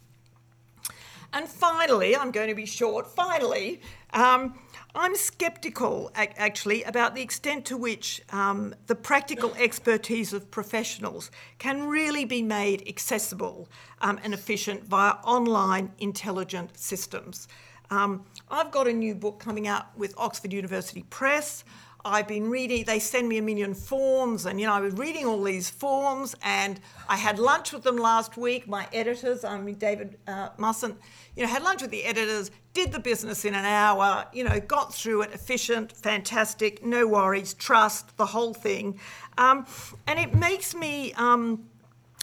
And 1.31 1.47
finally, 1.47 2.15
I'm 2.17 2.31
going 2.31 2.49
to 2.49 2.55
be 2.55 2.65
short, 2.65 3.05
finally, 3.05 3.81
um, 4.13 4.57
I'm 4.95 5.15
sceptical 5.15 6.11
actually 6.15 6.83
about 6.83 7.13
the 7.13 7.21
extent 7.21 7.65
to 7.65 7.77
which 7.77 8.21
um, 8.31 8.73
the 8.87 8.95
practical 8.95 9.53
expertise 9.55 10.33
of 10.33 10.49
professionals 10.49 11.29
can 11.59 11.87
really 11.87 12.25
be 12.25 12.41
made 12.41 12.87
accessible 12.87 13.69
um, 14.01 14.19
and 14.23 14.33
efficient 14.33 14.83
via 14.85 15.13
online 15.23 15.91
intelligent 15.99 16.77
systems. 16.77 17.47
Um, 17.91 18.25
I've 18.49 18.71
got 18.71 18.87
a 18.87 18.93
new 18.93 19.13
book 19.13 19.39
coming 19.39 19.67
out 19.67 19.95
with 19.95 20.13
Oxford 20.17 20.53
University 20.53 21.03
Press. 21.09 21.63
I've 22.05 22.27
been 22.27 22.49
reading, 22.49 22.85
they 22.85 22.99
send 22.99 23.27
me 23.27 23.37
a 23.37 23.41
million 23.41 23.73
forms, 23.73 24.45
and 24.45 24.59
you 24.59 24.67
know, 24.67 24.73
I 24.73 24.79
was 24.79 24.93
reading 24.93 25.25
all 25.25 25.43
these 25.43 25.69
forms, 25.69 26.35
and 26.43 26.79
I 27.09 27.17
had 27.17 27.39
lunch 27.39 27.73
with 27.73 27.83
them 27.83 27.97
last 27.97 28.37
week. 28.37 28.67
My 28.67 28.87
editors, 28.93 29.43
I 29.43 29.59
mean, 29.59 29.75
David 29.75 30.17
uh, 30.27 30.49
you 30.57 31.43
know, 31.43 31.47
had 31.47 31.63
lunch 31.63 31.81
with 31.81 31.91
the 31.91 32.05
editors, 32.05 32.51
did 32.73 32.91
the 32.91 32.99
business 32.99 33.43
in 33.43 33.53
an 33.53 33.65
hour, 33.65 34.25
you 34.31 34.43
know, 34.43 34.59
got 34.61 34.93
through 34.93 35.23
it, 35.23 35.31
efficient, 35.33 35.91
fantastic, 35.91 36.85
no 36.85 37.05
worries, 37.05 37.53
trust, 37.53 38.15
the 38.17 38.27
whole 38.27 38.53
thing. 38.53 38.99
Um, 39.37 39.65
and 40.07 40.19
it 40.19 40.33
makes 40.33 40.73
me. 40.73 41.13
Um, 41.13 41.68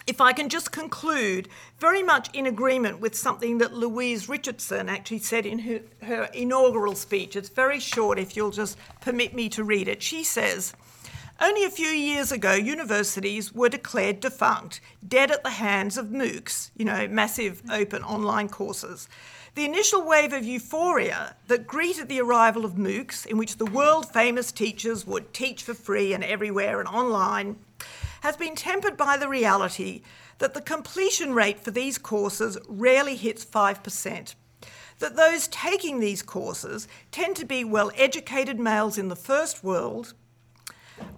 if 0.07 0.21
I 0.21 0.33
can 0.33 0.49
just 0.49 0.71
conclude, 0.71 1.49
very 1.79 2.03
much 2.03 2.33
in 2.33 2.47
agreement 2.47 3.01
with 3.01 3.17
something 3.17 3.59
that 3.59 3.75
Louise 3.75 4.29
Richardson 4.29 4.89
actually 4.89 5.19
said 5.19 5.45
in 5.45 5.59
her, 5.61 5.81
her, 6.03 6.25
inaugural 6.33 6.95
speech. 6.95 7.35
It's 7.35 7.49
very 7.49 7.81
short, 7.81 8.19
if 8.19 8.37
you'll 8.37 8.53
just 8.53 8.79
permit 9.01 9.35
me 9.35 9.49
to 9.51 9.65
read 9.65 9.89
it. 9.89 10.03
She 10.03 10.23
says, 10.23 10.75
only 11.41 11.65
a 11.65 11.71
few 11.71 11.89
years 11.89 12.33
ago, 12.33 12.55
universities 12.55 13.53
were 13.53 13.69
declared 13.69 14.21
defunct, 14.21 14.81
dead 15.07 15.31
at 15.31 15.43
the 15.43 15.51
hands 15.51 15.99
of 15.99 16.07
MOOCs, 16.07 16.71
you 16.77 16.85
know, 16.85 17.07
massive 17.09 17.63
open 17.71 18.03
online 18.03 18.49
courses. 18.49 19.09
The 19.55 19.65
initial 19.65 20.03
wave 20.03 20.33
of 20.33 20.45
euphoria 20.45 21.35
that 21.49 21.67
greeted 21.67 22.09
the 22.09 22.21
arrival 22.21 22.65
of 22.65 22.75
MOOCs, 22.75 23.27
in 23.27 23.39
which 23.39 23.57
the 23.57 23.67
world 23.67 24.11
famous 24.13 24.53
teachers 24.53 25.07
would 25.07 25.35
teach 25.35 25.63
for 25.63 25.75
free 25.75 26.15
and 26.15 26.23
everywhere 26.23 26.79
and 26.79 26.89
online, 26.89 27.57
has 28.21 28.37
been 28.37 28.55
tempered 28.55 28.97
by 28.97 29.17
the 29.17 29.29
reality 29.29 30.03
that 30.39 30.55
the 30.55 30.61
completion 30.61 31.33
rate 31.35 31.61
for 31.61 31.71
these 31.71 31.99
courses 31.99 32.59
rarely 32.69 33.17
hits 33.17 33.45
5%. 33.45 34.35
That 34.99 35.17
those 35.17 35.49
taking 35.49 36.01
these 36.01 36.23
courses 36.23 36.89
tend 37.11 37.37
to 37.37 37.45
be 37.45 37.65
well 37.65 37.91
educated 37.97 38.59
males 38.59 38.99
in 38.99 39.09
the 39.09 39.17
first 39.17 39.63
world 39.63 40.15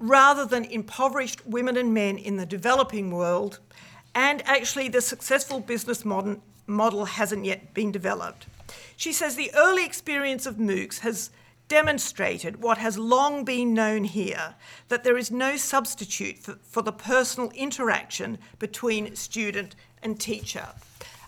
rather 0.01 0.45
than 0.45 0.65
impoverished 0.65 1.47
women 1.47 1.77
and 1.77 1.95
men 1.95 2.19
in 2.19 2.37
the 2.37 2.47
developing 2.47 3.11
world, 3.13 3.61
and 4.15 4.43
actually 4.47 4.89
the 4.89 5.01
successful 5.01 5.61
business 5.61 6.05
modern, 6.05 6.43
model 6.67 7.07
hasn't 7.07 7.45
yet 7.45 7.73
been 7.75 7.91
developed. 7.91 8.47
She 8.97 9.13
says 9.13 9.37
the 9.37 9.53
early 9.55 9.85
experience 9.85 10.45
of 10.47 10.57
MOOCs 10.57 10.99
has 11.01 11.31
demonstrated 11.69 12.63
what 12.63 12.79
has 12.79 12.99
long 12.99 13.45
been 13.45 13.75
known 13.75 14.05
here 14.05 14.55
that 14.89 15.05
there 15.05 15.19
is 15.19 15.31
no 15.31 15.57
substitute 15.57 16.39
for, 16.39 16.59
for 16.63 16.83
the 16.83 16.93
personal 16.93 17.51
interaction 17.51 18.39
between 18.59 19.15
student 19.15 19.77
and 20.03 20.19
teacher. 20.19 20.69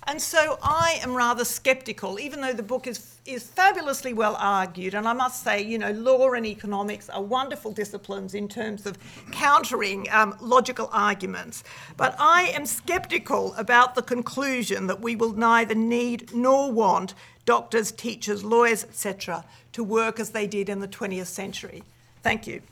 And 0.04 0.20
so 0.20 0.58
I 0.62 0.98
am 1.02 1.14
rather 1.14 1.44
sceptical, 1.44 2.18
even 2.18 2.40
though 2.40 2.54
the 2.54 2.62
book 2.62 2.86
is, 2.86 3.18
is 3.26 3.44
fabulously 3.44 4.14
well 4.14 4.34
argued. 4.40 4.94
And 4.94 5.06
I 5.06 5.12
must 5.12 5.44
say, 5.44 5.62
you 5.62 5.78
know, 5.78 5.92
law 5.92 6.32
and 6.32 6.46
economics 6.46 7.10
are 7.10 7.22
wonderful 7.22 7.70
disciplines 7.70 8.34
in 8.34 8.48
terms 8.48 8.86
of 8.86 8.98
countering 9.30 10.06
um, 10.10 10.34
logical 10.40 10.88
arguments. 10.92 11.64
But 11.98 12.16
I 12.18 12.44
am 12.54 12.64
sceptical 12.64 13.54
about 13.54 13.94
the 13.94 14.02
conclusion 14.02 14.86
that 14.86 15.00
we 15.00 15.16
will 15.16 15.34
neither 15.34 15.74
need 15.74 16.34
nor 16.34 16.72
want 16.72 17.14
doctors, 17.50 17.90
teachers, 17.90 18.44
lawyers, 18.44 18.84
etc., 18.84 19.44
to 19.72 19.82
work 19.82 20.20
as 20.20 20.30
they 20.30 20.46
did 20.46 20.68
in 20.68 20.78
the 20.78 20.86
20th 20.86 21.26
century. 21.26 21.82
Thank 22.22 22.46
you. 22.46 22.62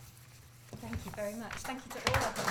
Thank 0.77 0.95
you 1.05 1.11
very 1.17 1.35
much. 1.35 1.55
Thank 1.55 1.81
you 1.85 2.01
to 2.01 2.13
all 2.13 2.25
of 2.29 2.37
them. 2.37 2.45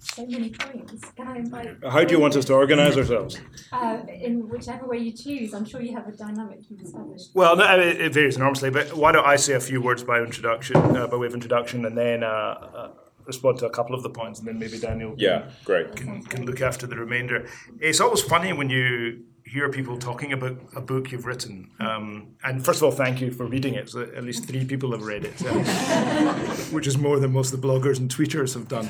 so 0.00 0.26
many 0.26 0.50
points. 0.50 1.10
Can 1.16 1.26
I 1.26 1.36
invite? 1.38 1.82
How 1.82 2.04
do 2.04 2.14
you 2.14 2.20
want 2.20 2.36
us 2.36 2.44
to 2.44 2.52
organise 2.52 2.98
ourselves? 2.98 3.40
Uh, 3.72 4.02
in 4.26 4.46
whichever 4.50 4.86
way 4.86 4.98
you 4.98 5.12
choose. 5.12 5.54
I'm 5.54 5.64
sure 5.64 5.80
you 5.80 5.94
have 5.96 6.06
a 6.06 6.12
dynamic 6.12 6.58
you've 6.68 6.82
established. 6.82 7.30
Well, 7.32 7.56
no, 7.56 7.64
it 7.80 8.12
varies 8.12 8.36
enormously. 8.36 8.68
But 8.68 8.94
why 8.94 9.12
don't 9.12 9.24
I 9.24 9.36
say 9.36 9.54
a 9.54 9.60
few 9.60 9.80
words 9.80 10.04
by 10.04 10.20
introduction, 10.20 10.76
uh, 10.76 11.06
by 11.06 11.16
way 11.16 11.26
of 11.26 11.32
introduction, 11.32 11.86
and 11.86 11.96
then 11.96 12.22
uh, 12.22 12.26
uh 12.26 12.88
respond 13.26 13.58
to 13.58 13.66
a 13.66 13.70
couple 13.70 13.94
of 13.94 14.02
the 14.02 14.10
points, 14.10 14.38
and 14.38 14.48
then 14.48 14.58
maybe 14.58 14.78
Daniel. 14.78 15.14
Yeah, 15.16 15.50
great. 15.64 15.96
Can, 15.96 16.22
can 16.22 16.44
look 16.44 16.60
after 16.60 16.86
the 16.86 16.96
remainder. 16.96 17.46
It's 17.80 18.00
always 18.00 18.22
funny 18.22 18.52
when 18.52 18.70
you 18.70 19.24
hear 19.44 19.68
people 19.68 19.98
talking 19.98 20.32
about 20.32 20.58
a 20.74 20.80
book 20.80 21.12
you've 21.12 21.26
written. 21.26 21.70
Um, 21.80 22.36
and 22.42 22.64
first 22.64 22.78
of 22.78 22.84
all, 22.84 22.90
thank 22.90 23.20
you 23.20 23.30
for 23.30 23.44
reading 23.44 23.74
it. 23.74 23.90
So 23.90 24.02
at 24.02 24.24
least 24.24 24.46
three 24.46 24.64
people 24.64 24.92
have 24.92 25.02
read 25.02 25.24
it, 25.24 25.32
which 26.72 26.86
is 26.86 26.96
more 26.96 27.18
than 27.18 27.32
most 27.32 27.52
of 27.52 27.60
the 27.60 27.66
bloggers 27.66 27.98
and 27.98 28.10
tweeters 28.10 28.54
have 28.54 28.68
done. 28.68 28.88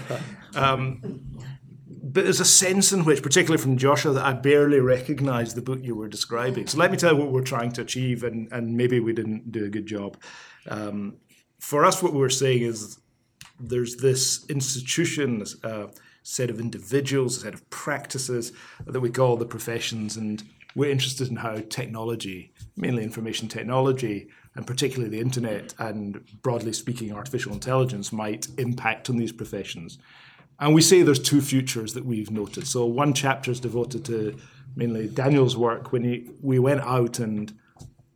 Um, 0.55 1.01
but 2.13 2.25
there's 2.25 2.41
a 2.41 2.45
sense 2.45 2.93
in 2.93 3.05
which, 3.05 3.23
particularly 3.23 3.61
from 3.61 3.79
Joshua, 3.79 4.13
that 4.13 4.25
I 4.25 4.35
barely 4.35 4.81
recognised 4.81 5.57
the 5.57 5.63
book 5.63 5.81
you 5.83 5.97
were 5.97 6.09
describing. 6.09 6.67
So 6.67 6.77
let 6.77 6.91
me 6.91 6.99
tell 6.99 7.15
you 7.15 7.19
what 7.19 7.33
we're 7.33 7.43
trying 7.43 7.73
to 7.73 7.81
achieve, 7.81 8.23
and, 8.23 8.53
and 8.53 8.77
maybe 8.77 9.01
we 9.01 9.15
didn't 9.15 9.51
do 9.51 9.65
a 9.65 9.69
good 9.69 9.87
job. 9.87 10.19
Um, 10.69 11.17
for 11.59 11.85
us, 11.87 12.03
what 12.03 12.13
we're 12.13 12.29
saying 12.29 12.63
is 12.63 12.99
there's 13.61 13.97
this 13.97 14.47
institution, 14.47 15.45
a 15.63 15.69
uh, 15.69 15.91
set 16.23 16.51
of 16.51 16.61
individuals, 16.61 17.39
a 17.39 17.41
set 17.41 17.55
of 17.55 17.69
practices 17.71 18.53
that 18.87 19.01
we 19.01 19.11
call 19.11 19.37
the 19.37 19.47
professions, 19.47 20.17
and 20.17 20.43
we're 20.75 20.91
interested 20.91 21.29
in 21.29 21.37
how 21.37 21.57
technology, 21.69 22.53
mainly 22.77 23.03
information 23.03 23.49
technology, 23.49 24.29
and 24.55 24.67
particularly 24.67 25.11
the 25.11 25.21
internet, 25.21 25.75
and 25.79 26.25
broadly 26.43 26.73
speaking, 26.73 27.13
artificial 27.13 27.53
intelligence, 27.53 28.13
might 28.13 28.47
impact 28.59 29.11
on 29.11 29.17
these 29.17 29.33
professions. 29.33 29.99
And 30.61 30.75
we 30.75 30.83
say 30.83 31.03
there's 31.03 31.19
two 31.19 31.41
futures 31.41 31.95
that 31.95 32.05
we've 32.05 32.31
noted. 32.31 32.67
So 32.67 32.85
one 32.85 33.15
chapter 33.15 33.51
is 33.51 33.61
devoted 33.61 34.05
to 34.07 34.37
mainly 34.77 35.09
Daniel's 35.09 35.57
work 35.57 35.93
when 35.93 36.05
he, 36.05 36.31
we 36.41 36.59
went 36.59 36.83
out 36.83 37.19
and 37.19 37.53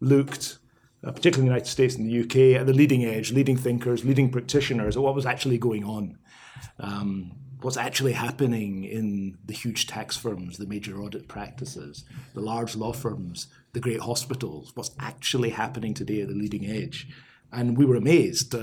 looked 0.00 0.58
uh, 1.04 1.12
particularly 1.12 1.46
in 1.46 1.52
the 1.52 1.54
United 1.54 1.70
States 1.70 1.94
and 1.94 2.08
the 2.08 2.20
UK, 2.20 2.60
at 2.60 2.66
the 2.66 2.72
leading 2.72 3.04
edge, 3.04 3.32
leading 3.32 3.56
thinkers, 3.56 4.04
leading 4.04 4.30
practitioners, 4.30 4.96
of 4.96 5.02
what 5.02 5.14
was 5.14 5.26
actually 5.26 5.58
going 5.58 5.84
on. 5.84 6.18
Um, 6.80 7.32
what's 7.62 7.76
actually 7.76 8.12
happening 8.12 8.84
in 8.84 9.38
the 9.44 9.52
huge 9.52 9.86
tax 9.86 10.16
firms, 10.16 10.58
the 10.58 10.66
major 10.66 11.00
audit 11.00 11.26
practices, 11.26 12.04
the 12.34 12.40
large 12.40 12.76
law 12.76 12.92
firms, 12.92 13.48
the 13.72 13.80
great 13.80 14.00
hospitals, 14.00 14.72
what's 14.74 14.94
actually 14.98 15.50
happening 15.50 15.94
today 15.94 16.20
at 16.20 16.28
the 16.28 16.34
leading 16.34 16.66
edge. 16.66 17.08
And 17.52 17.76
we 17.76 17.84
were 17.84 17.96
amazed 17.96 18.54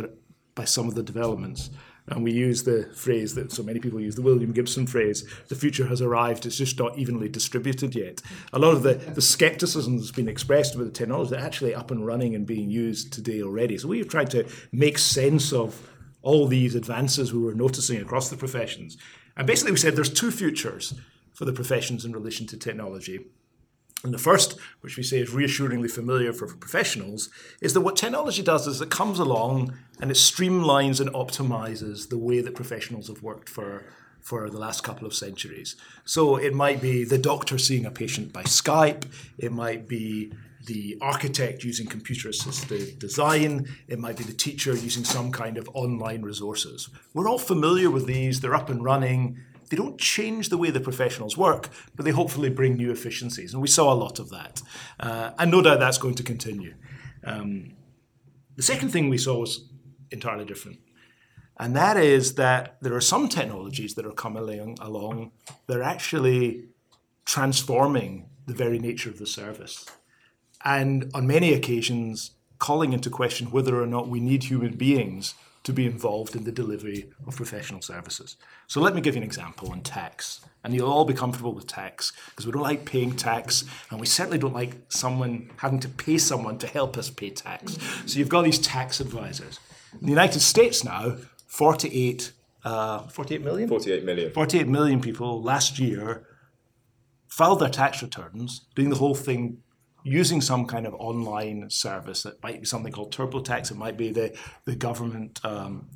by 0.55 0.65
some 0.65 0.87
of 0.87 0.95
the 0.95 1.03
developments. 1.03 1.69
And 2.07 2.23
we 2.23 2.33
use 2.33 2.63
the 2.63 2.89
phrase 2.93 3.33
that 3.35 3.51
so 3.51 3.63
many 3.63 3.79
people 3.79 3.99
use, 3.99 4.15
the 4.15 4.21
William 4.21 4.51
Gibson 4.51 4.85
phrase, 4.85 5.25
the 5.47 5.55
future 5.55 5.87
has 5.87 6.01
arrived, 6.01 6.45
it's 6.45 6.57
just 6.57 6.77
not 6.77 6.97
evenly 6.97 7.29
distributed 7.29 7.95
yet. 7.95 8.21
A 8.51 8.59
lot 8.59 8.73
of 8.73 8.83
the, 8.83 8.95
the 8.95 9.21
skepticism 9.21 9.97
that's 9.97 10.11
been 10.11 10.27
expressed 10.27 10.75
about 10.75 10.85
the 10.85 10.91
technology 10.91 11.35
is 11.35 11.41
actually 11.41 11.73
up 11.73 11.91
and 11.91 12.05
running 12.05 12.35
and 12.35 12.45
being 12.45 12.69
used 12.69 13.13
today 13.13 13.41
already. 13.41 13.77
So 13.77 13.87
we've 13.87 14.07
tried 14.07 14.31
to 14.31 14.45
make 14.73 14.97
sense 14.97 15.53
of 15.53 15.89
all 16.21 16.47
these 16.47 16.75
advances 16.75 17.33
we 17.33 17.41
were 17.41 17.55
noticing 17.55 18.01
across 18.01 18.29
the 18.29 18.37
professions. 18.37 18.97
And 19.37 19.47
basically 19.47 19.71
we 19.71 19.77
said 19.77 19.95
there's 19.95 20.13
two 20.13 20.31
futures 20.31 20.93
for 21.33 21.45
the 21.45 21.53
professions 21.53 22.03
in 22.03 22.11
relation 22.11 22.47
to 22.47 22.57
technology. 22.57 23.27
And 24.03 24.13
the 24.13 24.19
first, 24.19 24.59
which 24.81 24.97
we 24.97 25.03
say 25.03 25.19
is 25.19 25.33
reassuringly 25.33 25.87
familiar 25.87 26.33
for 26.33 26.45
professionals, 26.47 27.29
is 27.61 27.73
that 27.73 27.81
what 27.81 27.95
technology 27.95 28.43
does 28.43 28.67
is 28.67 28.81
it 28.81 28.89
comes 28.89 29.17
along 29.17 29.73
and 30.01 30.11
it 30.11 30.15
streamlines 30.15 30.99
and 30.99 31.09
optimizes 31.13 32.09
the 32.09 32.17
way 32.17 32.41
that 32.41 32.53
professionals 32.53 33.07
have 33.07 33.23
worked 33.23 33.47
for, 33.47 33.85
for 34.19 34.49
the 34.49 34.57
last 34.57 34.83
couple 34.83 35.07
of 35.07 35.13
centuries. 35.13 35.77
So 36.03 36.35
it 36.35 36.53
might 36.53 36.81
be 36.81 37.05
the 37.05 37.17
doctor 37.17 37.57
seeing 37.57 37.85
a 37.85 37.91
patient 37.91 38.33
by 38.33 38.43
Skype, 38.43 39.05
it 39.37 39.53
might 39.53 39.87
be 39.87 40.33
the 40.65 40.97
architect 41.01 41.63
using 41.63 41.87
computer 41.87 42.29
assisted 42.29 42.99
design, 42.99 43.67
it 43.87 43.99
might 43.99 44.17
be 44.17 44.23
the 44.23 44.33
teacher 44.33 44.73
using 44.73 45.03
some 45.03 45.31
kind 45.31 45.57
of 45.57 45.69
online 45.73 46.23
resources. 46.23 46.89
We're 47.13 47.27
all 47.29 47.39
familiar 47.39 47.89
with 47.89 48.05
these, 48.05 48.41
they're 48.41 48.55
up 48.55 48.69
and 48.69 48.83
running, 48.83 49.39
they 49.73 49.77
don't 49.77 49.99
change 49.99 50.49
the 50.49 50.57
way 50.59 50.69
the 50.69 50.79
professionals 50.79 51.35
work, 51.35 51.67
but 51.95 52.05
they 52.05 52.11
hopefully 52.11 52.51
bring 52.51 52.77
new 52.77 52.91
efficiencies. 52.91 53.53
And 53.53 53.61
we 53.61 53.67
saw 53.67 53.91
a 53.91 53.95
lot 53.95 54.19
of 54.19 54.29
that. 54.29 54.61
Uh, 54.99 55.31
and 55.39 55.49
no 55.49 55.63
doubt 55.63 55.79
that's 55.79 55.97
going 55.97 56.13
to 56.13 56.21
continue. 56.21 56.75
Um, 57.25 57.73
the 58.55 58.61
second 58.61 58.89
thing 58.89 59.09
we 59.09 59.17
saw 59.17 59.39
was 59.39 59.67
entirely 60.11 60.45
different. 60.45 60.77
And 61.59 61.75
that 61.75 61.97
is 61.97 62.35
that 62.35 62.77
there 62.81 62.93
are 62.93 63.01
some 63.01 63.27
technologies 63.27 63.95
that 63.95 64.05
are 64.05 64.11
coming 64.11 64.77
along 64.79 65.31
that 65.65 65.77
are 65.77 65.89
actually 65.95 66.65
transforming 67.25 68.29
the 68.45 68.53
very 68.53 68.77
nature 68.77 69.09
of 69.09 69.17
the 69.17 69.25
service. 69.25 69.87
And 70.63 71.09
on 71.15 71.25
many 71.25 71.51
occasions, 71.51 72.33
calling 72.59 72.93
into 72.93 73.09
question 73.09 73.49
whether 73.49 73.81
or 73.81 73.87
not 73.87 74.07
we 74.07 74.19
need 74.19 74.43
human 74.43 74.75
beings 74.75 75.33
to 75.63 75.71
be 75.71 75.85
involved 75.85 76.35
in 76.35 76.43
the 76.43 76.51
delivery 76.51 77.09
of 77.25 77.35
professional 77.35 77.81
services. 77.81 78.35
So 78.67 78.81
let 78.81 78.93
me 78.93 79.01
give 79.01 79.15
you 79.15 79.21
an 79.21 79.25
example 79.25 79.71
on 79.71 79.81
tax. 79.81 80.41
And 80.63 80.73
you'll 80.73 80.91
all 80.91 81.05
be 81.05 81.13
comfortable 81.13 81.53
with 81.53 81.67
tax 81.67 82.11
because 82.29 82.45
we 82.45 82.51
don't 82.51 82.61
like 82.61 82.85
paying 82.85 83.15
tax 83.15 83.65
and 83.89 83.99
we 83.99 84.05
certainly 84.05 84.37
don't 84.37 84.53
like 84.53 84.75
someone 84.89 85.51
having 85.57 85.79
to 85.79 85.89
pay 85.89 86.17
someone 86.17 86.57
to 86.59 86.67
help 86.67 86.97
us 86.97 87.09
pay 87.09 87.29
tax. 87.29 87.77
So 88.05 88.19
you've 88.19 88.29
got 88.29 88.43
these 88.43 88.59
tax 88.59 88.99
advisors. 88.99 89.59
In 89.93 90.07
the 90.07 90.11
United 90.11 90.39
States 90.41 90.83
now, 90.83 91.17
48, 91.47 92.31
uh, 92.65 92.99
48 93.07 93.41
million? 93.41 93.69
48 93.69 94.03
million. 94.03 94.31
48 94.31 94.67
million 94.67 95.01
people 95.01 95.41
last 95.41 95.79
year 95.79 96.27
filed 97.27 97.59
their 97.59 97.69
tax 97.69 98.01
returns, 98.01 98.61
doing 98.75 98.89
the 98.89 98.95
whole 98.97 99.15
thing 99.15 99.57
using 100.03 100.41
some 100.41 100.65
kind 100.65 100.85
of 100.85 100.93
online 100.95 101.69
service. 101.69 102.25
It 102.25 102.37
might 102.43 102.59
be 102.59 102.65
something 102.65 102.91
called 102.91 103.13
TurboTax. 103.13 103.71
It 103.71 103.77
might 103.77 103.97
be 103.97 104.11
the 104.11 104.37
the 104.65 104.75
government, 104.75 105.43
um, 105.43 105.89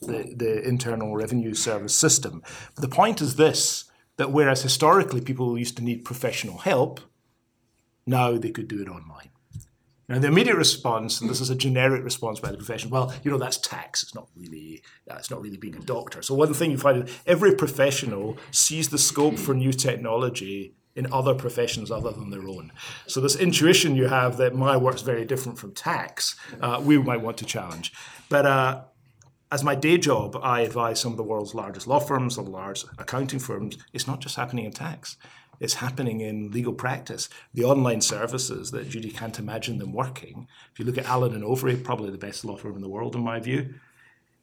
the 0.00 0.34
the 0.36 0.66
Internal 0.66 1.14
Revenue 1.16 1.54
Service 1.54 1.94
system. 1.94 2.42
But 2.74 2.82
the 2.82 2.94
point 2.96 3.20
is 3.20 3.36
this: 3.36 3.84
that 4.16 4.32
whereas 4.32 4.62
historically 4.62 5.20
people 5.20 5.58
used 5.58 5.76
to 5.76 5.84
need 5.84 6.04
professional 6.04 6.58
help, 6.58 7.00
now 8.06 8.36
they 8.38 8.50
could 8.50 8.68
do 8.68 8.82
it 8.82 8.88
online. 8.88 9.30
Now, 10.08 10.18
the 10.18 10.28
immediate 10.28 10.56
response, 10.56 11.20
and 11.20 11.30
this 11.30 11.40
is 11.40 11.48
a 11.48 11.54
generic 11.54 12.04
response 12.04 12.38
by 12.40 12.50
the 12.50 12.56
profession, 12.56 12.90
well, 12.90 13.14
you 13.22 13.30
know, 13.30 13.38
that's 13.38 13.56
tax. 13.56 14.02
It's 14.02 14.14
not 14.14 14.28
really, 14.36 14.82
it's 15.06 15.30
not 15.30 15.40
really 15.40 15.56
being 15.56 15.76
a 15.76 15.80
doctor. 15.80 16.20
So 16.20 16.34
one 16.34 16.52
thing 16.52 16.70
you 16.70 16.76
find 16.76 17.08
is 17.08 17.20
every 17.24 17.54
professional 17.54 18.36
sees 18.50 18.90
the 18.90 18.98
scope 18.98 19.38
for 19.38 19.54
new 19.54 19.72
technology 19.72 20.74
in 20.94 21.10
other 21.12 21.34
professions 21.34 21.90
other 21.90 22.10
than 22.10 22.30
their 22.30 22.46
own. 22.46 22.72
So 23.06 23.20
this 23.20 23.36
intuition 23.36 23.96
you 23.96 24.08
have 24.08 24.36
that 24.36 24.54
my 24.54 24.76
work's 24.76 25.02
very 25.02 25.24
different 25.24 25.58
from 25.58 25.72
tax, 25.72 26.36
uh, 26.60 26.80
we 26.84 26.98
might 26.98 27.22
want 27.22 27.38
to 27.38 27.44
challenge. 27.44 27.92
But 28.28 28.46
uh, 28.46 28.82
as 29.50 29.64
my 29.64 29.74
day 29.74 29.98
job, 29.98 30.38
I 30.42 30.60
advise 30.62 31.00
some 31.00 31.12
of 31.12 31.18
the 31.18 31.22
world's 31.22 31.54
largest 31.54 31.86
law 31.86 31.98
firms, 31.98 32.36
the 32.36 32.42
large 32.42 32.84
accounting 32.98 33.38
firms. 33.38 33.78
It's 33.92 34.06
not 34.06 34.20
just 34.20 34.36
happening 34.36 34.64
in 34.64 34.72
tax. 34.72 35.16
It's 35.60 35.74
happening 35.74 36.20
in 36.20 36.50
legal 36.50 36.72
practice. 36.72 37.28
The 37.54 37.64
online 37.64 38.00
services 38.00 38.70
that 38.72 38.88
Judy 38.88 39.10
can't 39.10 39.38
imagine 39.38 39.78
them 39.78 39.92
working. 39.92 40.48
If 40.72 40.78
you 40.78 40.84
look 40.84 40.98
at 40.98 41.04
Allen 41.04 41.34
and 41.34 41.44
Overy, 41.44 41.84
probably 41.84 42.10
the 42.10 42.18
best 42.18 42.44
law 42.44 42.56
firm 42.56 42.74
in 42.74 42.80
the 42.80 42.88
world 42.88 43.14
in 43.14 43.22
my 43.22 43.38
view, 43.38 43.74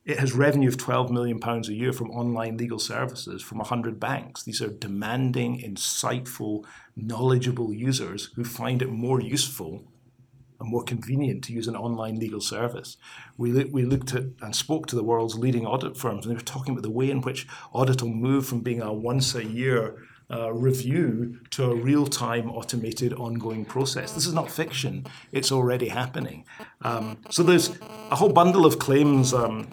it 0.09 0.17
has 0.17 0.33
revenue 0.33 0.67
of 0.67 0.75
12 0.75 1.11
million 1.11 1.39
pounds 1.39 1.69
a 1.69 1.73
year 1.73 1.93
from 1.93 2.09
online 2.09 2.57
legal 2.57 2.79
services 2.79 3.43
from 3.43 3.59
100 3.59 3.99
banks. 3.99 4.41
These 4.41 4.59
are 4.59 4.69
demanding, 4.69 5.61
insightful, 5.61 6.65
knowledgeable 6.95 7.71
users 7.71 8.31
who 8.35 8.43
find 8.43 8.81
it 8.81 8.89
more 8.89 9.21
useful 9.21 9.83
and 10.59 10.67
more 10.67 10.83
convenient 10.83 11.43
to 11.43 11.53
use 11.53 11.67
an 11.67 11.75
online 11.75 12.15
legal 12.15 12.41
service. 12.41 12.97
We, 13.37 13.63
we 13.65 13.85
looked 13.85 14.15
at 14.15 14.23
and 14.41 14.55
spoke 14.55 14.87
to 14.87 14.95
the 14.95 15.03
world's 15.03 15.37
leading 15.37 15.67
audit 15.67 15.95
firms, 15.95 16.25
and 16.25 16.31
they 16.31 16.39
were 16.39 16.43
talking 16.43 16.73
about 16.73 16.83
the 16.83 16.89
way 16.89 17.11
in 17.11 17.21
which 17.21 17.47
audit 17.71 18.01
will 18.01 18.09
move 18.09 18.47
from 18.47 18.61
being 18.61 18.81
a 18.81 18.91
once 18.91 19.35
a 19.35 19.45
year 19.45 19.95
uh, 20.31 20.51
review 20.51 21.39
to 21.51 21.71
a 21.71 21.75
real 21.75 22.07
time 22.07 22.49
automated 22.49 23.13
ongoing 23.13 23.63
process. 23.63 24.13
This 24.13 24.25
is 24.25 24.33
not 24.33 24.49
fiction, 24.51 25.05
it's 25.31 25.51
already 25.51 25.87
happening. 25.87 26.45
Um, 26.81 27.19
so 27.29 27.43
there's 27.43 27.77
a 28.11 28.15
whole 28.15 28.33
bundle 28.33 28.65
of 28.65 28.79
claims. 28.79 29.33
Um, 29.33 29.67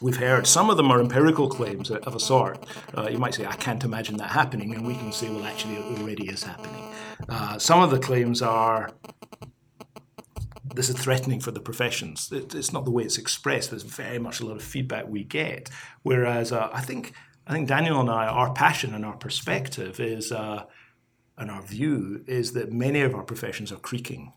we've 0.00 0.16
heard. 0.16 0.46
Some 0.46 0.70
of 0.70 0.76
them 0.76 0.90
are 0.90 1.00
empirical 1.00 1.48
claims 1.48 1.90
of 1.90 2.14
a 2.14 2.20
sort. 2.20 2.64
Uh, 2.96 3.08
you 3.08 3.18
might 3.18 3.34
say, 3.34 3.46
I 3.46 3.54
can't 3.56 3.82
imagine 3.84 4.16
that 4.18 4.30
happening, 4.30 4.74
and 4.74 4.86
we 4.86 4.94
can 4.94 5.12
say, 5.12 5.28
well, 5.28 5.44
actually, 5.44 5.76
it 5.76 5.98
already 6.00 6.28
is 6.28 6.42
happening. 6.42 6.92
Uh, 7.28 7.58
some 7.58 7.82
of 7.82 7.90
the 7.90 7.98
claims 7.98 8.42
are 8.42 8.90
this 10.74 10.88
is 10.88 10.96
threatening 10.96 11.40
for 11.40 11.50
the 11.50 11.60
professions. 11.60 12.30
It, 12.30 12.54
it's 12.54 12.72
not 12.72 12.84
the 12.84 12.90
way 12.90 13.02
it's 13.02 13.18
expressed, 13.18 13.72
it's 13.72 13.82
very 13.82 14.18
much 14.18 14.40
a 14.40 14.46
lot 14.46 14.56
of 14.56 14.62
feedback 14.62 15.08
we 15.08 15.24
get. 15.24 15.70
Whereas 16.02 16.52
uh, 16.52 16.70
I 16.72 16.80
think 16.80 17.12
I 17.46 17.52
think 17.52 17.68
Daniel 17.68 18.00
and 18.00 18.10
I, 18.10 18.26
our 18.26 18.52
passion 18.52 18.94
and 18.94 19.06
our 19.06 19.16
perspective 19.16 20.00
is, 20.00 20.30
uh, 20.30 20.64
and 21.38 21.50
our 21.50 21.62
view 21.62 22.22
is 22.26 22.52
that 22.52 22.72
many 22.72 23.00
of 23.00 23.14
our 23.14 23.22
professions 23.22 23.72
are 23.72 23.78
creaking 23.78 24.34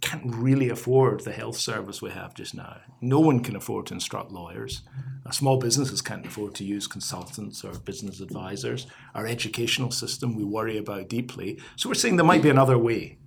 can't 0.00 0.22
really 0.26 0.68
afford 0.70 1.20
the 1.20 1.32
health 1.32 1.56
service 1.56 2.00
we 2.00 2.10
have 2.10 2.34
just 2.34 2.54
now. 2.54 2.78
No 3.00 3.20
one 3.20 3.40
can 3.40 3.56
afford 3.56 3.86
to 3.86 3.94
instruct 3.94 4.30
lawyers. 4.30 4.82
Our 5.26 5.32
small 5.32 5.58
businesses 5.58 6.02
can't 6.02 6.26
afford 6.26 6.54
to 6.56 6.64
use 6.64 6.86
consultants 6.86 7.64
or 7.64 7.72
business 7.72 8.20
advisors. 8.20 8.86
Our 9.14 9.26
educational 9.26 9.90
system 9.90 10.34
we 10.34 10.44
worry 10.44 10.78
about 10.78 11.08
deeply. 11.08 11.60
So 11.76 11.88
we're 11.88 11.94
saying 11.94 12.16
there 12.16 12.24
might 12.24 12.42
be 12.42 12.50
another 12.50 12.78
way. 12.78 13.18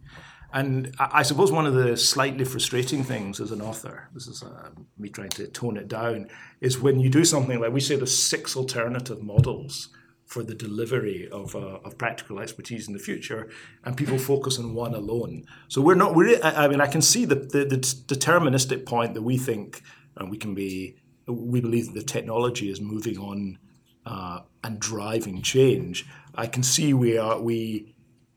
And 0.54 0.94
I 1.00 1.24
suppose 1.24 1.52
one 1.52 1.66
of 1.66 1.74
the 1.74 1.96
slightly 1.96 2.44
frustrating 2.44 3.04
things 3.04 3.40
as 3.40 3.52
an 3.52 3.62
author, 3.62 4.10
this 4.14 4.28
is 4.28 4.44
uh, 4.44 4.72
me 4.98 5.08
trying 5.08 5.30
to 5.30 5.48
tone 5.48 5.78
it 5.78 5.88
down, 5.88 6.28
is 6.60 6.78
when 6.78 7.00
you 7.00 7.10
do 7.10 7.24
something 7.24 7.60
like 7.60 7.72
we 7.72 7.80
say 7.80 7.96
there's 7.96 8.18
six 8.18 8.58
alternative 8.58 9.22
models 9.22 9.90
for 10.32 10.44
the 10.44 10.56
delivery 10.56 11.28
of, 11.30 11.58
uh, 11.58 11.80
of 11.84 11.98
practical 11.98 12.40
expertise 12.40 12.88
in 12.88 12.94
the 12.94 13.00
future, 13.00 13.50
and 13.84 13.98
people 13.98 14.18
focus 14.18 14.58
on 14.58 14.74
one 14.74 14.96
alone. 14.96 15.44
So 15.68 15.82
we're 15.82 15.96
not. 16.04 16.16
We're. 16.16 16.40
I 16.42 16.70
mean, 16.70 16.80
I 16.80 16.88
can 16.88 17.02
see 17.02 17.26
the, 17.26 17.36
the, 17.36 17.66
the 17.66 17.78
deterministic 18.16 18.86
point 18.86 19.14
that 19.14 19.24
we 19.24 19.38
think 19.38 19.82
and 20.16 20.32
we 20.32 20.38
can 20.38 20.56
be. 20.56 20.96
We 21.28 21.60
believe 21.60 21.88
that 21.88 21.96
the 21.96 22.06
technology 22.06 22.72
is 22.72 22.80
moving 22.80 23.18
on 23.18 23.60
uh, 24.06 24.40
and 24.64 24.80
driving 24.80 25.42
change. 25.42 26.08
I 26.34 26.48
can 26.48 26.64
see 26.64 26.94
we 26.94 27.18
are 27.18 27.38
we 27.42 27.94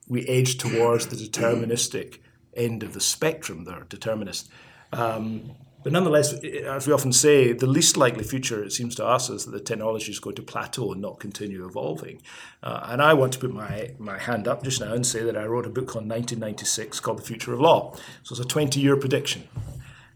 we 0.09 0.27
edge 0.27 0.59
towards 0.59 1.07
the 1.07 1.17
deterministic 1.17 2.19
end 2.57 2.83
of 2.83 2.93
the 2.93 3.01
spectrum. 3.01 3.65
There, 3.65 3.87
determinist. 3.89 4.51
Um, 4.93 5.53
but 5.85 5.93
nonetheless, 5.93 6.33
as 6.33 6.87
we 6.87 6.95
often 6.95 7.13
say, 7.13 7.53
the 7.53 7.67
least 7.67 7.99
likely 7.99 8.25
future, 8.25 8.65
it 8.65 8.73
seems 8.73 8.95
to 8.95 9.05
us, 9.05 9.29
is 9.29 9.45
that 9.45 9.51
the 9.51 9.61
technology 9.61 10.11
is 10.11 10.19
going 10.19 10.35
to 10.37 10.43
plateau 10.43 10.93
and 10.93 11.03
not 11.03 11.21
continue 11.21 11.67
evolving. 11.67 12.23
Uh, 12.63 12.87
and 12.89 13.03
I 13.03 13.13
want 13.13 13.35
to 13.35 13.39
put 13.39 13.53
my, 13.53 13.91
my 13.99 14.19
hand 14.19 14.49
up 14.49 14.65
just 14.65 14.81
now 14.81 14.95
and 14.95 15.07
say 15.07 15.23
that 15.23 15.37
I 15.37 15.45
wrote 15.45 15.67
a 15.67 15.69
book 15.69 15.95
on 15.95 16.09
1996 16.09 17.01
called 17.01 17.19
The 17.19 17.23
Future 17.23 17.53
of 17.53 17.61
Law. 17.61 17.95
So 18.23 18.33
it's 18.33 18.41
a 18.41 18.47
20 18.47 18.81
year 18.81 18.97
prediction. 18.97 19.47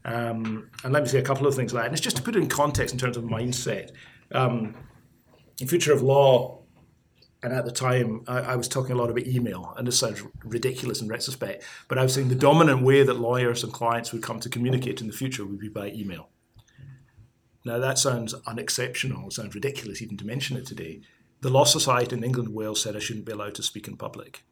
Um, 0.07 0.71
and 0.85 0.93
let 0.95 1.03
me 1.03 1.09
say 1.11 1.19
a 1.19 1.23
couple 1.23 1.47
of 1.47 1.55
things 1.55 1.75
like 1.75 1.83
that. 1.83 1.87
And 1.89 1.93
it's 1.95 2.03
just 2.03 2.17
to 2.17 2.23
put 2.23 2.35
it 2.35 2.39
in 2.39 2.49
context 2.49 2.95
in 2.95 2.99
terms 2.99 3.19
of 3.19 3.25
mindset. 3.25 3.91
Um, 4.33 4.75
the 5.59 5.67
future 5.67 5.93
of 5.93 6.01
law 6.01 6.58
and 7.43 7.53
at 7.53 7.65
the 7.65 7.73
time 7.73 8.23
I, 8.27 8.39
I, 8.41 8.57
was 8.57 8.69
talking 8.69 8.93
a 8.93 8.99
lot 8.99 9.11
about 9.11 9.27
email 9.27 9.73
and 9.77 9.87
this 9.87 9.99
sounds 9.99 10.23
ridiculous 10.45 11.01
in 11.01 11.09
retrospect 11.09 11.63
but 11.87 11.99
i 11.99 12.03
was 12.03 12.15
saying 12.15 12.29
the 12.29 12.35
dominant 12.35 12.83
way 12.83 13.03
that 13.03 13.21
lawyers 13.21 13.63
and 13.63 13.73
clients 13.73 14.13
would 14.13 14.23
come 14.23 14.41
to 14.41 14.49
communicate 14.49 15.01
in 15.01 15.07
the 15.07 15.13
future 15.13 15.45
would 15.45 15.59
be 15.59 15.69
by 15.69 15.89
email. 15.89 16.29
Now 17.65 17.79
that 17.79 17.99
sounds 17.99 18.35
unexceptional 18.47 19.29
it 19.29 19.33
sounds 19.33 19.55
ridiculous 19.55 20.03
even 20.03 20.17
to 20.19 20.27
mention 20.27 20.57
it 20.57 20.67
today. 20.67 21.01
The 21.41 21.51
law 21.51 21.65
society 21.65 22.17
in 22.17 22.25
england 22.25 22.49
and 22.49 22.57
wales 22.57 22.83
said 22.83 22.97
i 22.97 23.01
shouldn't 23.01 23.27
be 23.27 23.33
allowed 23.33 23.55
to 23.57 23.63
speak 23.63 23.89
in 23.89 23.97
public. 23.97 24.43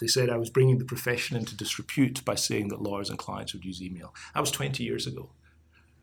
They 0.00 0.06
said 0.06 0.30
i 0.30 0.36
was 0.36 0.50
bringing 0.50 0.78
the 0.78 0.84
profession 0.84 1.36
into 1.36 1.56
disrepute 1.56 2.24
by 2.24 2.36
saying 2.36 2.68
that 2.68 2.82
lawyers 2.82 3.10
and 3.10 3.18
clients 3.18 3.52
would 3.52 3.64
use 3.64 3.82
email. 3.82 4.14
That 4.34 4.40
was 4.40 4.50
20 4.50 4.84
years 4.84 5.06
ago 5.06 5.30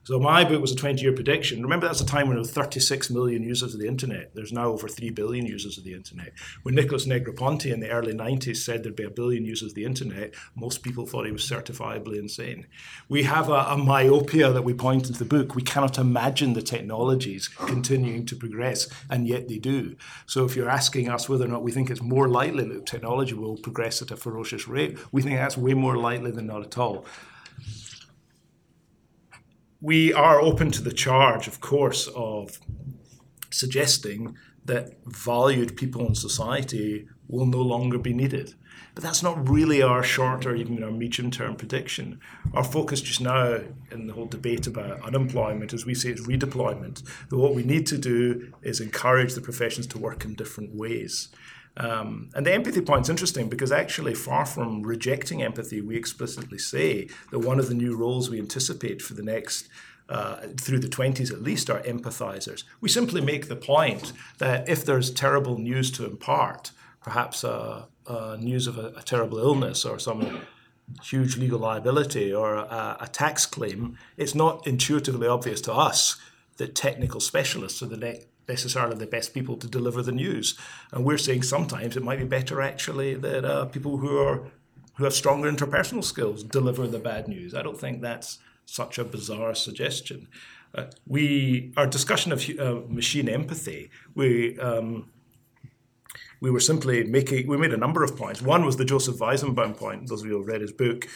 so 0.05 0.19
my 0.19 0.43
book 0.43 0.61
was 0.61 0.71
a 0.71 0.75
20-year 0.75 1.13
prediction. 1.13 1.63
Remember, 1.63 1.87
that's 1.87 1.99
a 1.99 2.05
time 2.05 2.27
when 2.27 2.35
there 2.35 2.43
were 2.43 2.47
36 2.47 3.09
million 3.09 3.41
users 3.41 3.73
of 3.73 3.79
the 3.79 3.87
internet. 3.87 4.35
There's 4.35 4.53
now 4.53 4.67
over 4.67 4.87
3 4.87 5.09
billion 5.09 5.47
users 5.47 5.79
of 5.79 5.83
the 5.83 5.95
internet. 5.95 6.33
When 6.61 6.75
Nicholas 6.75 7.07
Negroponte 7.07 7.73
in 7.73 7.79
the 7.79 7.89
early 7.89 8.13
90s 8.13 8.57
said 8.57 8.83
there'd 8.83 8.95
be 8.95 9.03
a 9.03 9.09
billion 9.09 9.45
users 9.45 9.71
of 9.71 9.75
the 9.75 9.83
internet, 9.83 10.35
most 10.55 10.83
people 10.83 11.07
thought 11.07 11.25
he 11.25 11.31
was 11.31 11.41
certifiably 11.41 12.19
insane. 12.19 12.67
We 13.09 13.23
have 13.23 13.49
a, 13.49 13.65
a 13.69 13.77
myopia 13.77 14.51
that 14.51 14.61
we 14.61 14.75
point 14.75 15.07
into 15.07 15.17
the 15.17 15.25
book. 15.25 15.55
We 15.55 15.63
cannot 15.63 15.97
imagine 15.97 16.53
the 16.53 16.61
technologies 16.61 17.47
continuing 17.47 18.27
to 18.27 18.35
progress, 18.35 18.87
and 19.09 19.27
yet 19.27 19.47
they 19.47 19.57
do. 19.57 19.95
So 20.27 20.45
if 20.45 20.55
you're 20.55 20.69
asking 20.69 21.09
us 21.09 21.27
whether 21.27 21.45
or 21.45 21.47
not 21.47 21.63
we 21.63 21.71
think 21.71 21.89
it's 21.89 22.03
more 22.03 22.29
likely 22.29 22.63
that 22.65 22.85
technology 22.85 23.33
will 23.33 23.57
progress 23.57 24.03
at 24.03 24.11
a 24.11 24.17
ferocious 24.17 24.67
rate, 24.67 24.99
we 25.11 25.23
think 25.23 25.37
that's 25.37 25.57
way 25.57 25.73
more 25.73 25.97
likely 25.97 26.29
than 26.29 26.45
not 26.45 26.61
at 26.61 26.77
all 26.77 27.07
we 29.85 30.11
are 30.11 30.41
open 30.41 30.71
to 30.71 30.81
the 30.81 30.91
charge, 30.91 31.47
of 31.47 31.61
course, 31.61 32.07
of 32.15 32.59
suggesting 33.51 34.35
that 34.65 34.97
valued 35.05 35.77
people 35.77 36.07
in 36.07 36.15
society 36.15 37.07
will 37.27 37.45
no 37.45 37.61
longer 37.61 37.99
be 37.99 38.11
needed. 38.11 38.55
But 38.95 39.03
that's 39.03 39.21
not 39.21 39.47
really 39.47 39.83
our 39.83 40.01
short 40.01 40.47
or 40.47 40.55
even 40.55 40.83
our 40.83 40.89
medium 40.89 41.29
term 41.29 41.55
prediction. 41.55 42.19
Our 42.55 42.63
focus 42.63 42.99
just 42.99 43.21
now 43.21 43.59
in 43.91 44.07
the 44.07 44.13
whole 44.13 44.25
debate 44.25 44.65
about 44.65 45.03
unemployment, 45.03 45.71
as 45.71 45.85
we 45.85 45.93
say, 45.93 46.09
is 46.09 46.25
redeployment. 46.25 47.03
That 47.29 47.37
what 47.37 47.53
we 47.53 47.61
need 47.61 47.85
to 47.87 47.99
do 47.99 48.53
is 48.63 48.79
encourage 48.79 49.35
the 49.35 49.41
professions 49.41 49.85
to 49.87 49.99
work 49.99 50.25
in 50.25 50.33
different 50.33 50.73
ways. 50.73 51.29
Um, 51.77 52.29
and 52.33 52.45
the 52.45 52.53
empathy 52.53 52.81
point 52.81 53.05
is 53.05 53.09
interesting 53.09 53.49
because 53.49 53.71
actually, 53.71 54.13
far 54.13 54.45
from 54.45 54.83
rejecting 54.83 55.43
empathy, 55.43 55.81
we 55.81 55.97
explicitly 55.97 56.57
say 56.57 57.09
that 57.31 57.39
one 57.39 57.59
of 57.59 57.67
the 57.67 57.73
new 57.73 57.95
roles 57.95 58.29
we 58.29 58.39
anticipate 58.39 59.01
for 59.01 59.13
the 59.13 59.23
next 59.23 59.67
uh, 60.07 60.47
through 60.59 60.79
the 60.79 60.87
20s 60.87 61.31
at 61.31 61.41
least, 61.41 61.67
are 61.67 61.81
empathizers. 61.81 62.63
We 62.79 62.89
simply 62.89 63.21
make 63.21 63.47
the 63.47 63.55
point 63.55 64.13
that 64.37 64.69
if 64.69 64.85
there's 64.85 65.09
terrible 65.09 65.57
news 65.57 65.89
to 65.93 66.05
impart, 66.05 66.71
perhaps 67.01 67.43
uh, 67.43 67.85
uh, 68.05 68.37
news 68.39 68.67
of 68.67 68.77
a, 68.77 68.93
a, 68.97 69.01
terrible 69.01 69.39
illness 69.39 69.83
or 69.83 69.97
some 69.97 70.41
huge 71.01 71.37
legal 71.37 71.57
liability 71.57 72.31
or 72.31 72.53
a, 72.53 72.97
a, 72.99 73.09
tax 73.11 73.47
claim, 73.47 73.97
it's 74.15 74.35
not 74.35 74.67
intuitively 74.67 75.27
obvious 75.27 75.59
to 75.61 75.73
us 75.73 76.17
that 76.57 76.75
technical 76.75 77.19
specialists 77.19 77.81
are 77.81 77.87
the 77.87 77.97
ne- 77.97 78.25
necessarily 78.47 78.95
the 78.95 79.07
best 79.07 79.33
people 79.33 79.57
to 79.57 79.67
deliver 79.67 80.01
the 80.01 80.11
news. 80.11 80.57
And 80.91 81.05
we're 81.05 81.17
saying 81.17 81.43
sometimes 81.43 81.97
it 81.97 82.03
might 82.03 82.19
be 82.19 82.25
better 82.25 82.61
actually 82.61 83.15
that 83.15 83.45
uh, 83.45 83.65
people 83.65 83.97
who 83.97 84.17
are 84.19 84.51
who 84.97 85.03
have 85.03 85.13
stronger 85.13 85.51
interpersonal 85.51 86.03
skills 86.03 86.43
deliver 86.43 86.87
the 86.87 86.99
bad 86.99 87.27
news. 87.27 87.53
I 87.53 87.61
don't 87.61 87.79
think 87.79 88.01
that's 88.01 88.39
such 88.65 88.97
a 88.97 89.03
bizarre 89.03 89.53
suggestion. 89.53 90.27
Uh, 90.73 90.85
we 91.07 91.73
our 91.77 91.87
discussion 91.87 92.31
of 92.31 92.47
uh, 92.59 92.81
machine 92.87 93.29
empathy. 93.29 93.89
We 94.13 94.57
um, 94.59 95.09
we 96.41 96.51
were 96.51 96.59
simply 96.59 97.03
making 97.03 97.47
we 97.47 97.57
made 97.57 97.73
a 97.73 97.77
number 97.77 98.03
of 98.03 98.15
points. 98.15 98.41
One 98.41 98.65
was 98.65 98.77
the 98.77 98.85
Joseph 98.85 99.17
Weizenbaum 99.17 99.77
point. 99.77 100.07
Those 100.07 100.21
of 100.21 100.27
you 100.27 100.37
who 100.37 100.43
read 100.43 100.61
his 100.61 100.71
book, 100.71 101.07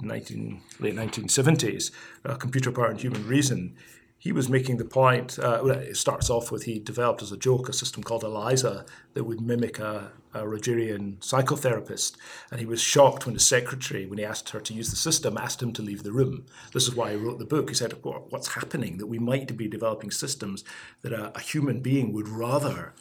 19, 0.00 0.62
late 0.80 0.94
1970s, 0.94 1.90
uh, 2.24 2.36
Computer 2.36 2.70
Power 2.70 2.86
and 2.86 3.00
Human 3.00 3.26
Reason 3.26 3.76
he 4.22 4.30
was 4.30 4.48
making 4.48 4.76
the 4.76 4.84
point. 4.84 5.36
Uh, 5.36 5.66
it 5.66 5.96
starts 5.96 6.30
off 6.30 6.52
with 6.52 6.62
he 6.62 6.78
developed 6.78 7.22
as 7.22 7.32
a 7.32 7.36
joke 7.36 7.68
a 7.68 7.72
system 7.72 8.04
called 8.04 8.22
ELIZA 8.22 8.86
that 9.14 9.24
would 9.24 9.40
mimic 9.40 9.80
a, 9.80 10.12
a 10.32 10.42
Rogerian 10.42 11.18
psychotherapist, 11.18 12.16
and 12.48 12.60
he 12.60 12.66
was 12.66 12.80
shocked 12.80 13.26
when 13.26 13.34
his 13.34 13.44
secretary, 13.44 14.06
when 14.06 14.20
he 14.20 14.24
asked 14.24 14.50
her 14.50 14.60
to 14.60 14.74
use 14.74 14.90
the 14.90 14.96
system, 14.96 15.36
asked 15.36 15.60
him 15.60 15.72
to 15.72 15.82
leave 15.82 16.04
the 16.04 16.12
room. 16.12 16.46
This 16.72 16.86
is 16.86 16.94
why 16.94 17.10
he 17.10 17.16
wrote 17.16 17.40
the 17.40 17.44
book. 17.44 17.68
He 17.68 17.74
said, 17.74 17.94
"What's 18.04 18.54
happening? 18.54 18.98
That 18.98 19.08
we 19.08 19.18
might 19.18 19.56
be 19.56 19.66
developing 19.66 20.12
systems 20.12 20.62
that 21.00 21.12
a, 21.12 21.36
a 21.36 21.40
human 21.40 21.80
being 21.80 22.12
would 22.12 22.28
rather." 22.28 22.94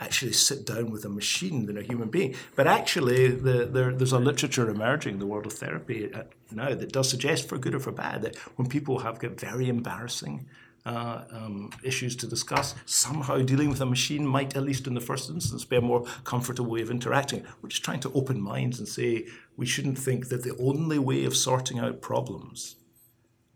Actually 0.00 0.32
sit 0.32 0.64
down 0.66 0.90
with 0.90 1.04
a 1.04 1.08
machine 1.08 1.66
than 1.66 1.76
a 1.76 1.82
human 1.82 2.08
being. 2.08 2.34
But 2.56 2.66
actually, 2.66 3.28
the, 3.28 3.66
there, 3.66 3.92
there's 3.92 4.12
a 4.12 4.18
literature 4.18 4.68
emerging 4.68 5.14
in 5.14 5.18
the 5.20 5.26
world 5.26 5.46
of 5.46 5.52
therapy 5.52 6.12
uh, 6.12 6.22
now 6.50 6.74
that 6.74 6.92
does 6.92 7.08
suggest, 7.08 7.48
for 7.48 7.58
good 7.58 7.74
or 7.74 7.80
for 7.80 7.92
bad, 7.92 8.22
that 8.22 8.36
when 8.56 8.68
people 8.68 9.00
have 9.00 9.18
got 9.18 9.38
very 9.38 9.68
embarrassing 9.68 10.46
uh, 10.86 11.24
um, 11.30 11.70
issues 11.82 12.16
to 12.16 12.26
discuss, 12.26 12.74
somehow 12.86 13.38
dealing 13.38 13.68
with 13.68 13.80
a 13.80 13.86
machine 13.86 14.26
might, 14.26 14.56
at 14.56 14.62
least 14.62 14.86
in 14.86 14.94
the 14.94 15.00
first 15.00 15.30
instance, 15.30 15.64
be 15.64 15.76
a 15.76 15.80
more 15.80 16.04
comfortable 16.24 16.70
way 16.70 16.80
of 16.80 16.90
interacting. 16.90 17.44
We're 17.60 17.68
just 17.68 17.84
trying 17.84 18.00
to 18.00 18.12
open 18.14 18.40
minds 18.40 18.78
and 18.78 18.88
say 18.88 19.26
we 19.56 19.66
shouldn't 19.66 19.98
think 19.98 20.28
that 20.28 20.42
the 20.42 20.56
only 20.58 20.98
way 20.98 21.24
of 21.24 21.36
sorting 21.36 21.78
out 21.78 22.00
problems 22.00 22.76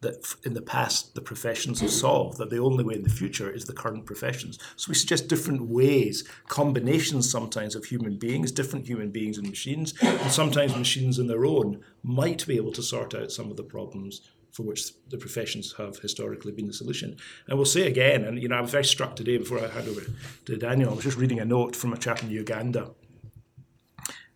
that 0.05 0.35
in 0.45 0.55
the 0.55 0.63
past 0.63 1.15
the 1.15 1.21
professions 1.21 1.81
have 1.81 1.91
solved, 1.91 2.39
that 2.39 2.51
the 2.51 2.59
only 2.59 2.85
way 2.85 2.95
in 2.95 3.03
the 3.03 3.11
future 3.11 3.51
is 3.51 3.65
the 3.65 3.73
current 3.73 4.07
professions. 4.07 4.59
So 4.77 4.91
we 4.91 4.95
suggest 4.95 5.29
different 5.29 5.63
ways, 5.63 6.29
combinations 6.47 7.31
sometimes 7.31 7.75
of 7.75 7.87
human 7.87 8.17
beings, 8.17 8.53
different 8.53 8.87
human 8.87 9.11
beings 9.11 9.39
and 9.39 9.49
machines, 9.49 9.95
and 10.01 10.31
sometimes 10.31 10.77
machines 10.77 11.19
in 11.19 11.27
their 11.27 11.45
own 11.45 11.83
might 12.03 12.47
be 12.47 12.57
able 12.57 12.73
to 12.73 12.83
sort 12.83 13.15
out 13.15 13.33
some 13.33 13.51
of 13.51 13.57
the 13.57 13.65
problems 13.65 14.21
for 14.53 14.63
which 14.63 14.93
the 15.09 15.19
professions 15.19 15.75
have 15.79 15.99
historically 15.99 16.53
been 16.53 16.69
the 16.69 16.73
solution. 16.73 17.17
And 17.49 17.59
we'll 17.59 17.65
say 17.65 17.89
again, 17.89 18.23
and 18.25 18.41
you 18.41 18.49
know, 18.49 18.57
I 18.57 18.61
was 18.61 18.71
very 18.71 18.85
struck 18.85 19.17
today 19.17 19.37
before 19.37 19.59
I 19.59 19.67
hand 19.67 19.89
over 19.89 20.03
to 20.45 20.57
Daniel, 20.57 20.91
I 20.91 20.95
was 20.95 21.05
just 21.05 21.19
reading 21.19 21.41
a 21.41 21.45
note 21.45 21.75
from 21.75 21.93
a 21.93 21.99
chap 21.99 22.23
in 22.23 22.31
Uganda. 22.31 22.93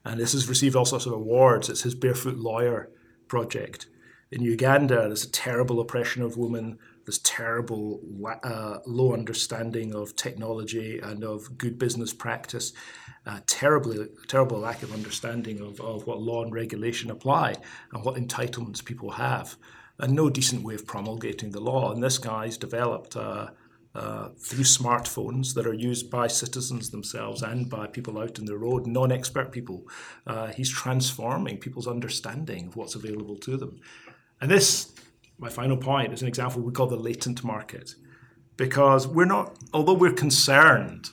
And 0.05 0.19
this 0.19 0.33
has 0.33 0.49
received 0.49 0.75
all 0.75 0.87
sorts 0.87 1.07
of 1.07 1.13
awards. 1.13 1.69
It's 1.69 1.83
his 1.83 1.95
Barefoot 1.95 2.37
Lawyer 2.37 2.91
project 3.29 3.87
in 4.31 4.43
Uganda, 4.43 4.97
there's 5.07 5.25
a 5.25 5.31
terrible 5.31 5.81
oppression 5.81 6.23
of 6.23 6.37
women. 6.37 6.79
There's 7.07 7.19
terrible 7.19 8.01
uh, 8.45 8.79
low 8.87 9.15
understanding 9.15 9.95
of 9.95 10.15
technology 10.17 10.99
and 10.99 11.25
of 11.25 11.57
good 11.57 11.79
business 11.79 12.13
practice. 12.13 12.75
Uh, 13.25 13.41
terribly, 13.47 14.09
terrible 14.27 14.59
lack 14.59 14.83
of 14.83 14.93
understanding 14.93 15.61
of, 15.61 15.81
of 15.81 16.07
what 16.07 16.21
law 16.21 16.43
and 16.43 16.53
regulation 16.53 17.11
apply 17.11 17.55
and 17.93 18.05
what 18.05 18.17
entitlements 18.17 18.85
people 18.85 19.13
have, 19.13 19.57
and 19.99 20.13
no 20.13 20.29
decent 20.29 20.63
way 20.63 20.75
of 20.75 20.87
promulgating 20.87 21.51
the 21.51 21.61
law. 21.61 21.93
And 21.93 22.03
this 22.03 22.19
guy's 22.19 22.59
developed 22.59 23.17
uh, 23.17 23.49
uh, 23.95 24.29
through 24.39 24.65
smartphones 24.65 25.55
that 25.55 25.67
are 25.67 25.75
used 25.75 26.11
by 26.11 26.27
citizens 26.27 26.91
themselves 26.91 27.43
and 27.43 27.69
by 27.71 27.87
people 27.87 28.19
out 28.19 28.39
in 28.39 28.45
the 28.45 28.57
road, 28.57 28.87
non 28.87 29.11
expert 29.11 29.51
people. 29.51 29.89
Uh, 30.27 30.49
he's 30.49 30.71
transforming 30.71 31.57
people's 31.57 31.89
understanding 31.89 32.69
of 32.69 32.77
what's 32.77 32.95
available 32.95 33.37
to 33.37 33.57
them. 33.57 33.81
And 34.41 34.51
this, 34.51 34.93
my 35.39 35.49
final 35.49 35.77
point, 35.77 36.13
is 36.13 36.23
an 36.23 36.29
example 36.29 36.63
we 36.63 36.73
call 36.73 36.87
the 36.87 36.97
latent 36.97 37.43
market. 37.45 37.95
Because 38.57 39.07
we're 39.07 39.25
not, 39.25 39.57
although 39.73 39.95
we're 39.95 40.13
concerned 40.13 41.11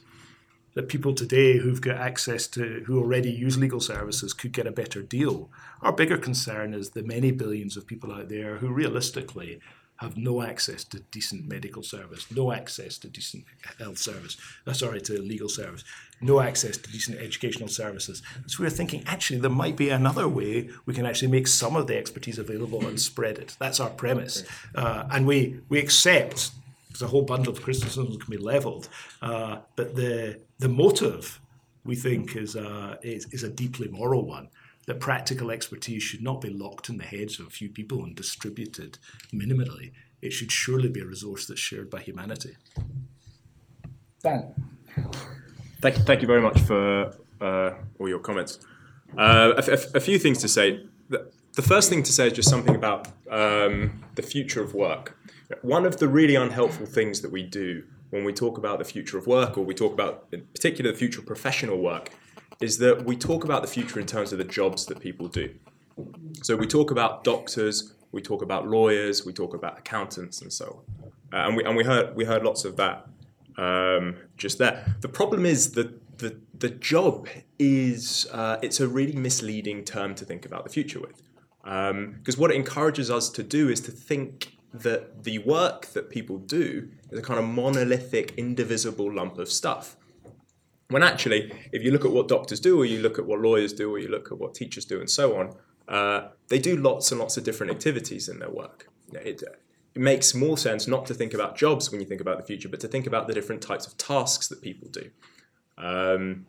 that 0.73 0.89
people 0.89 1.13
today 1.13 1.57
who've 1.57 1.81
got 1.81 1.97
access 1.97 2.47
to, 2.47 2.83
who 2.85 2.99
already 2.99 3.31
use 3.31 3.57
legal 3.57 3.79
services 3.79 4.33
could 4.33 4.51
get 4.51 4.67
a 4.67 4.71
better 4.71 5.01
deal, 5.01 5.49
our 5.81 5.93
bigger 5.93 6.17
concern 6.17 6.73
is 6.73 6.91
the 6.91 7.03
many 7.03 7.31
billions 7.31 7.77
of 7.77 7.87
people 7.87 8.11
out 8.11 8.29
there 8.29 8.57
who 8.57 8.69
realistically 8.69 9.59
have 9.97 10.17
no 10.17 10.41
access 10.41 10.83
to 10.83 10.99
decent 11.11 11.47
medical 11.47 11.83
service, 11.83 12.29
no 12.31 12.51
access 12.51 12.97
to 12.97 13.07
decent 13.07 13.45
health 13.79 13.97
service, 13.97 14.37
uh, 14.67 14.73
sorry, 14.73 14.99
to 15.01 15.21
legal 15.21 15.47
service, 15.47 15.83
no 16.21 16.41
access 16.41 16.77
to 16.77 16.91
decent 16.91 17.17
educational 17.19 17.69
services. 17.69 18.21
So 18.47 18.63
we're 18.63 18.69
thinking 18.69 19.03
actually 19.05 19.39
there 19.39 19.49
might 19.49 19.77
be 19.77 19.89
another 19.89 20.27
way 20.27 20.69
we 20.85 20.93
can 20.93 21.05
actually 21.05 21.31
make 21.31 21.47
some 21.47 21.75
of 21.75 21.87
the 21.87 21.97
expertise 21.97 22.37
available 22.37 22.85
and 22.85 22.99
spread 22.99 23.37
it. 23.37 23.55
That's 23.59 23.79
our 23.79 23.89
premise. 23.89 24.43
Uh, 24.73 25.05
and 25.11 25.25
we, 25.25 25.59
we 25.69 25.79
accept 25.79 26.51
there's 26.89 27.01
a 27.01 27.07
whole 27.07 27.23
bundle 27.23 27.51
of 27.53 27.61
criticisms 27.61 28.17
can 28.17 28.31
be 28.31 28.37
leveled, 28.37 28.87
uh, 29.21 29.57
but 29.75 29.95
the, 29.95 30.39
the 30.59 30.69
motive 30.69 31.41
we 31.83 31.95
think 31.95 32.35
is, 32.35 32.55
uh, 32.55 32.95
is, 33.01 33.27
is 33.31 33.43
a 33.43 33.49
deeply 33.49 33.87
moral 33.89 34.25
one 34.25 34.49
that 34.85 34.99
practical 34.99 35.51
expertise 35.51 36.03
should 36.03 36.21
not 36.21 36.41
be 36.41 36.49
locked 36.49 36.89
in 36.89 36.97
the 36.97 37.03
heads 37.03 37.39
of 37.39 37.47
a 37.47 37.49
few 37.49 37.69
people 37.69 38.03
and 38.03 38.15
distributed 38.15 38.97
minimally. 39.33 39.91
It 40.21 40.31
should 40.31 40.51
surely 40.51 40.89
be 40.89 41.01
a 41.01 41.05
resource 41.05 41.45
that's 41.47 41.59
shared 41.59 41.89
by 41.89 42.01
humanity. 42.01 42.55
Dan. 44.21 44.53
Thank 45.81 45.97
you, 45.97 46.03
thank 46.03 46.21
you 46.21 46.27
very 46.27 46.41
much 46.41 46.59
for 46.61 47.13
uh, 47.41 47.71
all 47.99 48.09
your 48.09 48.19
comments. 48.19 48.59
Uh, 49.17 49.53
a, 49.57 49.71
a, 49.71 49.77
a, 49.95 49.99
few 49.99 50.17
things 50.17 50.39
to 50.39 50.47
say. 50.47 50.83
The, 51.09 51.31
the, 51.53 51.61
first 51.61 51.89
thing 51.89 52.01
to 52.03 52.11
say 52.11 52.27
is 52.27 52.33
just 52.33 52.49
something 52.49 52.75
about 52.75 53.07
um, 53.29 54.03
the 54.15 54.21
future 54.21 54.63
of 54.63 54.73
work. 54.73 55.17
One 55.61 55.85
of 55.85 55.97
the 55.97 56.07
really 56.07 56.35
unhelpful 56.35 56.87
things 56.87 57.21
that 57.21 57.31
we 57.31 57.43
do 57.43 57.83
when 58.09 58.23
we 58.23 58.33
talk 58.33 58.57
about 58.57 58.79
the 58.79 58.85
future 58.85 59.17
of 59.17 59.27
work, 59.27 59.57
or 59.57 59.63
we 59.63 59.73
talk 59.73 59.93
about, 59.93 60.25
in 60.31 60.41
particular, 60.47 60.91
the 60.91 60.97
future 60.97 61.19
of 61.19 61.27
professional 61.27 61.77
work, 61.77 62.11
is 62.61 62.77
that 62.79 63.05
we 63.05 63.15
talk 63.15 63.43
about 63.43 63.61
the 63.61 63.67
future 63.67 63.99
in 63.99 64.05
terms 64.05 64.31
of 64.31 64.37
the 64.37 64.43
jobs 64.43 64.85
that 64.85 64.99
people 64.99 65.27
do. 65.27 65.53
So 66.41 66.55
we 66.55 66.67
talk 66.67 66.91
about 66.91 67.23
doctors, 67.23 67.93
we 68.11 68.21
talk 68.21 68.41
about 68.41 68.67
lawyers, 68.67 69.25
we 69.25 69.33
talk 69.33 69.53
about 69.53 69.77
accountants, 69.77 70.41
and 70.41 70.51
so 70.51 70.65
on. 70.65 71.11
Uh, 71.33 71.47
and 71.47 71.57
we 71.57 71.63
and 71.63 71.75
we 71.75 71.83
heard 71.83 72.15
we 72.15 72.25
heard 72.25 72.43
lots 72.43 72.65
of 72.65 72.75
that 72.77 73.07
um, 73.57 74.15
just 74.37 74.57
there. 74.57 74.95
The 75.01 75.09
problem 75.09 75.45
is 75.45 75.71
that 75.71 76.17
the 76.17 76.37
the 76.57 76.69
job 76.69 77.27
is 77.59 78.27
uh, 78.31 78.57
it's 78.61 78.79
a 78.79 78.87
really 78.87 79.15
misleading 79.15 79.83
term 79.83 80.15
to 80.15 80.25
think 80.25 80.45
about 80.45 80.63
the 80.63 80.69
future 80.69 80.99
with, 80.99 81.21
because 81.63 82.35
um, 82.35 82.41
what 82.41 82.51
it 82.51 82.55
encourages 82.55 83.09
us 83.11 83.29
to 83.31 83.43
do 83.43 83.69
is 83.69 83.81
to 83.81 83.91
think 83.91 84.57
that 84.73 85.23
the 85.23 85.39
work 85.39 85.87
that 85.87 86.09
people 86.09 86.37
do 86.37 86.89
is 87.09 87.19
a 87.19 87.21
kind 87.21 87.39
of 87.39 87.45
monolithic, 87.45 88.33
indivisible 88.37 89.13
lump 89.13 89.37
of 89.37 89.49
stuff. 89.49 89.95
When 90.89 91.01
actually, 91.01 91.51
if 91.71 91.83
you 91.83 91.91
look 91.91 92.05
at 92.05 92.11
what 92.11 92.27
doctors 92.27 92.59
do, 92.59 92.79
or 92.79 92.85
you 92.85 92.99
look 92.99 93.17
at 93.17 93.25
what 93.25 93.39
lawyers 93.39 93.73
do, 93.73 93.91
or 93.91 93.99
you 93.99 94.07
look 94.07 94.31
at 94.31 94.37
what 94.37 94.53
teachers 94.53 94.85
do, 94.85 94.99
and 94.99 95.09
so 95.09 95.37
on, 95.37 95.55
uh, 95.87 96.29
they 96.47 96.59
do 96.59 96.77
lots 96.77 97.11
and 97.11 97.19
lots 97.19 97.37
of 97.37 97.43
different 97.43 97.71
activities 97.71 98.29
in 98.29 98.39
their 98.39 98.49
work. 98.49 98.87
It, 99.13 99.41
it 99.41 100.01
makes 100.01 100.35
more 100.35 100.57
sense 100.57 100.87
not 100.87 101.05
to 101.07 101.13
think 101.13 101.33
about 101.33 101.55
jobs 101.57 101.91
when 101.91 102.01
you 102.01 102.07
think 102.07 102.21
about 102.21 102.37
the 102.37 102.43
future, 102.43 102.69
but 102.69 102.79
to 102.81 102.87
think 102.87 103.07
about 103.07 103.27
the 103.27 103.33
different 103.33 103.61
types 103.61 103.87
of 103.87 103.97
tasks 103.97 104.47
that 104.49 104.61
people 104.61 104.89
do. 104.89 105.09
Um, 105.77 106.45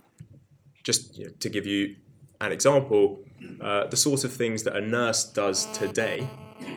just 0.83 1.17
you 1.17 1.27
know, 1.27 1.33
to 1.41 1.49
give 1.49 1.67
you 1.67 1.97
an 2.41 2.53
example, 2.53 3.25
uh, 3.61 3.87
the 3.87 3.97
sorts 3.97 4.25
of 4.25 4.33
things 4.33 4.63
that 4.65 4.77
a 4.77 4.81
nurse 4.81 5.25
does 5.25 5.67
today 5.73 6.29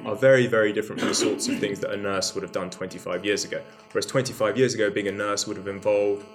are 0.05 0.16
very, 0.16 0.47
very 0.47 0.72
different 0.72 0.99
from 0.99 1.10
the 1.10 1.16
sorts 1.16 1.47
of 1.47 1.60
things 1.60 1.80
that 1.80 1.91
a 1.91 1.97
nurse 1.97 2.34
would 2.34 2.43
have 2.43 2.51
done 2.51 2.70
25 2.70 3.26
years 3.26 3.43
ago. 3.43 3.62
Whereas 3.91 4.05
25 4.05 4.57
years 4.57 4.74
ago, 4.74 4.89
being 4.89 5.07
a 5.07 5.12
nurse 5.12 5.47
would 5.47 5.57
have 5.57 5.68
involved 5.68 6.26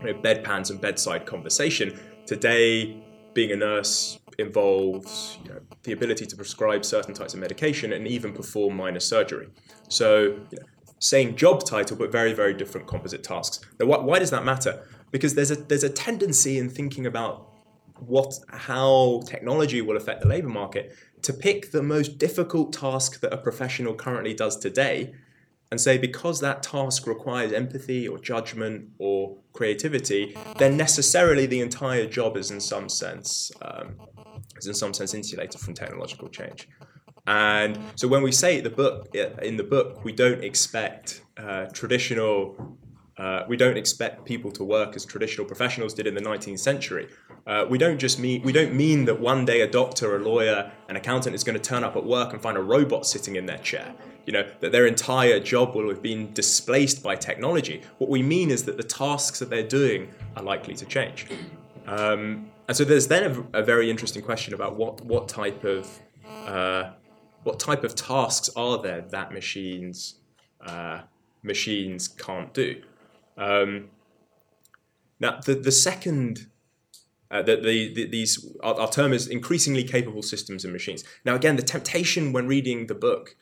you 0.00 0.12
know, 0.12 0.14
bedpans 0.20 0.70
and 0.70 0.80
bedside 0.80 1.26
conversation. 1.26 1.98
today, 2.26 3.02
being 3.34 3.50
a 3.50 3.56
nurse 3.56 4.18
involves 4.38 5.38
you 5.42 5.50
know, 5.50 5.60
the 5.82 5.92
ability 5.92 6.24
to 6.24 6.36
prescribe 6.36 6.84
certain 6.84 7.12
types 7.12 7.34
of 7.34 7.40
medication 7.40 7.92
and 7.92 8.06
even 8.06 8.32
perform 8.32 8.76
minor 8.76 9.00
surgery. 9.00 9.48
So, 9.88 10.22
you 10.50 10.58
know, 10.58 10.66
same 11.00 11.36
job 11.36 11.64
title, 11.64 11.96
but 11.96 12.10
very, 12.10 12.32
very 12.32 12.54
different 12.54 12.86
composite 12.86 13.22
tasks. 13.22 13.60
Now, 13.78 13.86
why, 13.86 13.98
why 13.98 14.18
does 14.18 14.30
that 14.30 14.44
matter? 14.44 14.86
Because 15.10 15.34
there's 15.34 15.50
a 15.50 15.56
there's 15.56 15.84
a 15.84 15.90
tendency 15.90 16.58
in 16.58 16.70
thinking 16.70 17.06
about 17.06 17.50
what 18.00 18.34
how 18.48 19.20
technology 19.26 19.80
will 19.80 19.96
affect 19.96 20.22
the 20.22 20.28
labor 20.28 20.48
market 20.48 20.96
to 21.22 21.32
pick 21.32 21.70
the 21.70 21.82
most 21.82 22.18
difficult 22.18 22.72
task 22.72 23.20
that 23.20 23.32
a 23.32 23.36
professional 23.36 23.94
currently 23.94 24.34
does 24.34 24.56
today 24.56 25.14
and 25.74 25.80
say 25.80 25.98
because 25.98 26.38
that 26.38 26.62
task 26.62 27.04
requires 27.04 27.52
empathy 27.52 28.06
or 28.06 28.16
judgment 28.16 28.90
or 28.98 29.36
creativity, 29.52 30.36
then 30.56 30.76
necessarily 30.76 31.46
the 31.46 31.60
entire 31.60 32.06
job 32.06 32.36
is 32.36 32.52
in 32.52 32.60
some 32.60 32.88
sense 32.88 33.50
um, 33.60 33.96
is 34.56 34.68
in 34.68 34.74
some 34.74 34.94
sense 34.94 35.14
insulated 35.14 35.60
from 35.60 35.74
technological 35.74 36.28
change. 36.28 36.68
And 37.26 37.76
so 37.96 38.06
when 38.06 38.22
we 38.22 38.30
say 38.30 38.60
the 38.60 38.70
book 38.70 39.12
in 39.42 39.56
the 39.56 39.64
book, 39.64 40.04
we 40.04 40.12
don't 40.12 40.44
expect 40.44 41.22
uh, 41.36 41.64
traditional. 41.80 42.78
Uh, 43.16 43.44
we 43.46 43.56
don't 43.56 43.76
expect 43.76 44.24
people 44.24 44.50
to 44.50 44.64
work 44.64 44.96
as 44.96 45.04
traditional 45.04 45.46
professionals 45.46 45.94
did 45.94 46.06
in 46.06 46.14
the 46.14 46.20
19th 46.20 46.58
century. 46.58 47.08
Uh, 47.46 47.64
we 47.68 47.78
don't 47.78 47.98
just 47.98 48.18
mean 48.18 48.42
we 48.42 48.52
don't 48.52 48.74
mean 48.74 49.04
that 49.04 49.20
one 49.20 49.44
day 49.44 49.60
a 49.60 49.70
doctor, 49.70 50.16
a 50.16 50.18
lawyer, 50.18 50.70
an 50.88 50.96
accountant 50.96 51.34
is 51.34 51.44
going 51.44 51.58
to 51.58 51.62
turn 51.62 51.84
up 51.84 51.94
at 51.94 52.04
work 52.04 52.32
and 52.32 52.42
find 52.42 52.56
a 52.56 52.62
robot 52.62 53.06
sitting 53.06 53.36
in 53.36 53.46
their 53.46 53.58
chair. 53.58 53.94
You 54.26 54.32
know 54.32 54.50
that 54.60 54.72
their 54.72 54.86
entire 54.86 55.38
job 55.38 55.76
will 55.76 55.88
have 55.90 56.02
been 56.02 56.32
displaced 56.32 57.02
by 57.02 57.14
technology. 57.14 57.82
What 57.98 58.10
we 58.10 58.22
mean 58.22 58.50
is 58.50 58.64
that 58.64 58.76
the 58.76 58.82
tasks 58.82 59.38
that 59.38 59.50
they're 59.50 59.68
doing 59.68 60.10
are 60.36 60.42
likely 60.42 60.74
to 60.74 60.86
change. 60.86 61.26
Um, 61.86 62.50
and 62.66 62.76
so 62.76 62.84
there's 62.84 63.06
then 63.06 63.46
a, 63.52 63.60
a, 63.60 63.62
very 63.62 63.90
interesting 63.90 64.22
question 64.22 64.54
about 64.54 64.76
what 64.76 65.02
what 65.02 65.28
type 65.28 65.64
of 65.64 66.00
uh, 66.46 66.90
what 67.42 67.60
type 67.60 67.84
of 67.84 67.94
tasks 67.94 68.48
are 68.56 68.78
there 68.78 69.02
that 69.02 69.32
machines 69.32 70.16
uh, 70.66 71.02
machines 71.42 72.08
can't 72.08 72.52
do. 72.54 72.82
Um, 73.36 73.90
now 75.20 75.40
the 75.44 75.54
the 75.54 75.72
second 75.72 76.46
uh, 77.30 77.42
the, 77.42 77.56
the, 77.56 77.94
the, 77.94 78.06
these 78.06 78.46
our, 78.62 78.78
our, 78.80 78.90
term 78.90 79.12
is 79.12 79.26
increasingly 79.26 79.82
capable 79.82 80.22
systems 80.22 80.62
and 80.62 80.72
machines. 80.72 81.02
Now, 81.24 81.34
again, 81.34 81.56
the 81.56 81.62
temptation 81.62 82.32
when 82.32 82.46
reading 82.46 82.86
the 82.86 82.94
book 82.94 83.34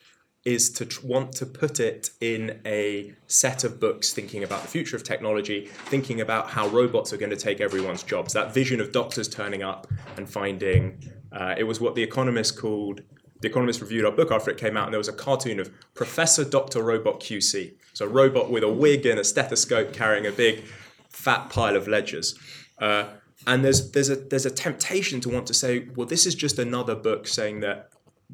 is 0.45 0.71
to 0.71 0.85
tr- 0.85 1.05
want 1.05 1.31
to 1.33 1.45
put 1.45 1.79
it 1.79 2.09
in 2.19 2.59
a 2.65 3.13
set 3.27 3.63
of 3.63 3.79
books 3.79 4.11
thinking 4.11 4.43
about 4.43 4.61
the 4.61 4.67
future 4.67 4.95
of 4.95 5.03
technology, 5.03 5.67
thinking 5.85 6.21
about 6.21 6.49
how 6.49 6.67
robots 6.67 7.13
are 7.13 7.17
going 7.17 7.29
to 7.29 7.37
take 7.37 7.61
everyone's 7.61 8.03
jobs. 8.03 8.33
That 8.33 8.53
vision 8.53 8.81
of 8.81 8.91
doctors 8.91 9.27
turning 9.27 9.63
up 9.63 9.87
and 10.17 10.29
finding 10.29 10.97
uh, 11.31 11.55
it 11.57 11.63
was 11.63 11.79
what 11.79 11.95
the 11.95 12.03
Economist 12.03 12.59
called. 12.59 13.01
The 13.43 13.49
Economist 13.49 13.81
reviewed 13.81 14.05
our 14.05 14.11
book 14.13 14.31
after 14.31 14.49
it 14.51 14.57
came 14.57 14.77
out, 14.77 14.85
and 14.85 14.93
there 14.93 14.97
was 14.97 15.09
a 15.09 15.13
cartoon 15.13 15.59
of 15.59 15.69
Professor 15.95 16.45
Doctor 16.45 16.81
Robot 16.81 17.19
QC. 17.19 17.73
So 17.91 18.05
a 18.05 18.07
robot 18.07 18.49
with 18.49 18.63
a 18.63 18.71
wig 18.71 19.05
and 19.05 19.19
a 19.19 19.23
stethoscope 19.25 19.91
carrying 19.91 20.25
a 20.25 20.31
big 20.31 20.63
fat 21.09 21.49
pile 21.49 21.75
of 21.75 21.85
ledgers. 21.85 22.39
Uh, 22.79 23.07
and 23.45 23.65
there's 23.65 23.91
there's 23.91 24.09
a 24.09 24.15
there's 24.15 24.45
a 24.45 24.49
temptation 24.49 25.19
to 25.19 25.29
want 25.29 25.45
to 25.47 25.53
say, 25.53 25.89
well, 25.93 26.07
this 26.07 26.25
is 26.25 26.35
just 26.35 26.57
another 26.57 26.95
book 26.95 27.27
saying 27.27 27.59
that 27.59 27.89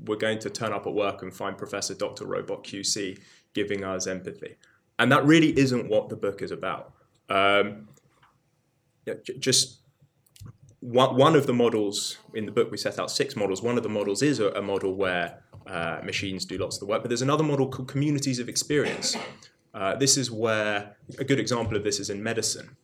we're 0.06 0.16
going 0.16 0.38
to 0.38 0.50
turn 0.52 0.74
up 0.74 0.86
at 0.86 0.94
work 0.94 1.24
and 1.24 1.34
find 1.34 1.58
Professor 1.58 1.96
Dr. 1.96 2.28
Robot 2.28 2.64
QC 2.64 3.20
giving 3.56 3.84
us 3.84 4.06
empathy, 4.06 4.58
and 5.00 5.12
that 5.12 5.26
really 5.26 5.58
isn't 5.58 5.90
what 5.90 6.10
the 6.10 6.18
book 6.18 6.44
is 6.44 6.52
about. 6.52 6.94
Um, 7.30 7.88
just 9.40 9.80
one, 10.82 11.16
one 11.16 11.36
of 11.36 11.48
the 11.48 11.54
models 11.54 12.18
in 12.34 12.46
the 12.46 12.52
book 12.52 12.72
we 12.72 12.78
set 12.78 13.00
out 13.00 13.12
six 13.12 13.36
models. 13.36 13.62
One 13.62 13.78
of 13.78 13.84
the 13.84 13.90
models 13.90 14.22
is 14.22 14.40
a, 14.40 14.50
a 14.52 14.62
model 14.62 14.96
where 14.96 15.42
uh, 15.68 16.00
machines 16.04 16.46
do 16.46 16.58
lots 16.58 16.78
of 16.78 16.82
the 16.82 16.86
work, 16.86 17.02
but 17.02 17.10
there's 17.10 17.22
another 17.22 17.44
model 17.44 17.68
called 17.68 17.88
communities 17.88 18.40
of 18.40 18.50
experience. 18.50 19.16
Uh, 19.74 19.96
this 19.96 20.18
is 20.18 20.32
where 20.32 20.96
a 21.18 21.24
good 21.24 21.40
example 21.40 21.78
of 21.78 21.84
this 21.84 22.00
is 22.00 22.10
in 22.10 22.24
medicine. 22.24 22.76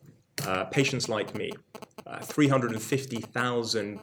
Uh, 0.46 0.64
patients 0.64 1.08
like 1.08 1.34
me, 1.34 1.50
uh, 2.06 2.20
350,000 2.20 3.98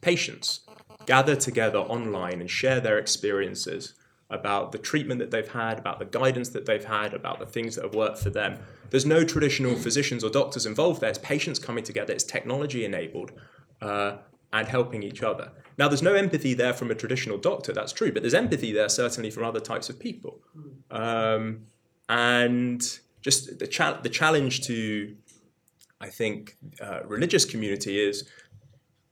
patients 0.00 0.60
gather 1.06 1.36
together 1.36 1.78
online 1.78 2.40
and 2.40 2.50
share 2.50 2.80
their 2.80 2.98
experiences 2.98 3.94
about 4.30 4.72
the 4.72 4.78
treatment 4.78 5.20
that 5.20 5.30
they've 5.30 5.48
had, 5.48 5.78
about 5.78 5.98
the 5.98 6.04
guidance 6.04 6.48
that 6.50 6.66
they've 6.66 6.84
had, 6.84 7.14
about 7.14 7.38
the 7.38 7.46
things 7.46 7.76
that 7.76 7.84
have 7.84 7.94
worked 7.94 8.18
for 8.18 8.30
them. 8.30 8.58
There's 8.90 9.06
no 9.06 9.24
traditional 9.24 9.76
physicians 9.76 10.24
or 10.24 10.30
doctors 10.30 10.66
involved 10.66 11.00
there. 11.00 11.10
It's 11.10 11.18
patients 11.18 11.58
coming 11.58 11.84
together, 11.84 12.12
it's 12.12 12.24
technology 12.24 12.84
enabled, 12.84 13.32
uh, 13.80 14.16
and 14.52 14.68
helping 14.68 15.02
each 15.02 15.22
other. 15.22 15.52
Now, 15.76 15.88
there's 15.88 16.02
no 16.02 16.14
empathy 16.14 16.54
there 16.54 16.72
from 16.72 16.90
a 16.90 16.94
traditional 16.94 17.38
doctor, 17.38 17.72
that's 17.72 17.92
true, 17.92 18.12
but 18.12 18.22
there's 18.22 18.34
empathy 18.34 18.72
there 18.72 18.88
certainly 18.88 19.30
from 19.30 19.44
other 19.44 19.60
types 19.60 19.88
of 19.88 19.98
people. 19.98 20.40
Um, 20.90 21.66
and 22.08 22.80
just 23.20 23.58
the, 23.58 23.66
cha- 23.66 24.00
the 24.00 24.08
challenge 24.08 24.66
to 24.66 25.16
I 26.04 26.10
think, 26.10 26.56
uh, 26.82 27.00
religious 27.06 27.46
community 27.46 27.98
is 27.98 28.28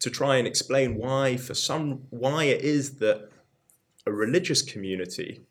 to 0.01 0.11
try 0.11 0.37
and 0.37 0.47
explain 0.47 0.97
why, 0.97 1.39
for 1.39 1.55
some, 1.55 2.03
why 2.11 2.45
it 2.45 2.61
is 2.63 2.99
that 2.99 3.31
a 4.07 4.13
religious 4.13 4.63
community 4.63 5.43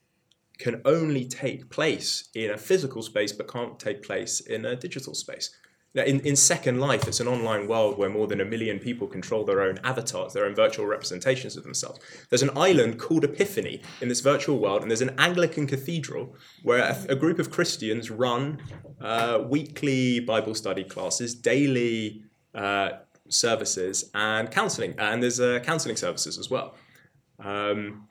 can 0.57 0.81
only 0.85 1.25
take 1.25 1.69
place 1.69 2.29
in 2.35 2.51
a 2.51 2.57
physical 2.57 3.01
space 3.01 3.31
but 3.31 3.51
can't 3.51 3.79
take 3.79 4.03
place 4.03 4.39
in 4.41 4.65
a 4.65 4.75
digital 4.75 5.13
space. 5.13 5.55
Now, 5.93 6.03
in, 6.03 6.21
in 6.21 6.37
Second 6.37 6.79
Life, 6.79 7.05
it's 7.05 7.19
an 7.19 7.27
online 7.27 7.67
world 7.67 7.97
where 7.97 8.09
more 8.09 8.25
than 8.25 8.39
a 8.39 8.45
million 8.45 8.79
people 8.79 9.07
control 9.07 9.43
their 9.43 9.61
own 9.61 9.77
avatars, 9.83 10.31
their 10.31 10.45
own 10.45 10.55
virtual 10.55 10.85
representations 10.85 11.57
of 11.57 11.63
themselves. 11.63 11.99
There's 12.29 12.43
an 12.43 12.51
island 12.55 12.97
called 12.97 13.25
Epiphany 13.25 13.81
in 13.99 14.07
this 14.07 14.21
virtual 14.21 14.57
world, 14.59 14.83
and 14.83 14.89
there's 14.89 15.01
an 15.01 15.15
Anglican 15.17 15.67
cathedral 15.67 16.33
where 16.63 16.79
a, 16.79 16.97
a 17.09 17.15
group 17.15 17.39
of 17.39 17.51
Christians 17.51 18.09
run 18.09 18.61
uh, 19.01 19.43
weekly 19.49 20.21
Bible 20.21 20.55
study 20.55 20.85
classes, 20.85 21.35
daily 21.35 22.23
uh, 22.55 22.91
services, 23.27 24.09
and 24.13 24.49
counseling. 24.49 24.95
And 24.97 25.21
there's 25.21 25.41
uh, 25.41 25.59
counseling 25.59 25.97
services 25.97 26.37
as 26.37 26.49
well. 26.49 26.75
Um, 27.37 28.07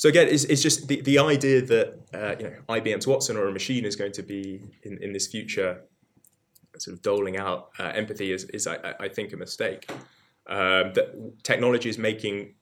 so 0.00 0.08
again, 0.08 0.28
it's, 0.28 0.44
it's 0.44 0.62
just 0.62 0.88
the, 0.88 1.02
the 1.02 1.18
idea 1.18 1.60
that 1.60 2.00
uh, 2.14 2.34
you 2.38 2.44
know, 2.48 2.56
IBM's 2.70 3.06
Watson 3.06 3.36
or 3.36 3.48
a 3.48 3.52
machine 3.52 3.84
is 3.84 3.96
going 3.96 4.12
to 4.12 4.22
be 4.22 4.62
in, 4.82 4.96
in 5.02 5.12
this 5.12 5.26
future 5.26 5.82
sort 6.78 6.96
of 6.96 7.02
doling 7.02 7.36
out 7.36 7.68
uh, 7.78 7.92
empathy 7.94 8.32
is, 8.32 8.44
is 8.44 8.66
I, 8.66 8.94
I, 8.98 9.08
think, 9.08 9.34
a 9.34 9.36
mistake. 9.36 9.90
Um, 10.46 10.94
that 10.94 11.34
technology 11.42 11.90
is 11.90 11.98
making 11.98 12.54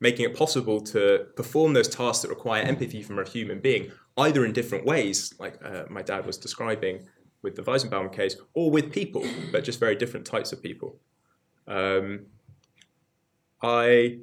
making 0.00 0.24
it 0.24 0.34
possible 0.34 0.80
to 0.80 1.26
perform 1.36 1.74
those 1.74 1.86
tasks 1.86 2.22
that 2.22 2.30
require 2.30 2.64
empathy 2.64 3.00
from 3.00 3.20
a 3.20 3.24
human 3.24 3.60
being, 3.60 3.92
either 4.16 4.44
in 4.44 4.52
different 4.52 4.86
ways, 4.86 5.34
like 5.38 5.56
uh, 5.64 5.84
my 5.88 6.02
dad 6.02 6.26
was 6.26 6.36
describing 6.36 7.06
with 7.42 7.54
the 7.54 7.62
Weizenbaum 7.62 8.12
case, 8.12 8.34
or 8.54 8.72
with 8.72 8.90
people, 8.90 9.24
but 9.52 9.62
just 9.62 9.78
very 9.78 9.94
different 9.94 10.26
types 10.26 10.52
of 10.52 10.60
people. 10.60 10.98
Um, 11.68 12.26
I 13.62 14.18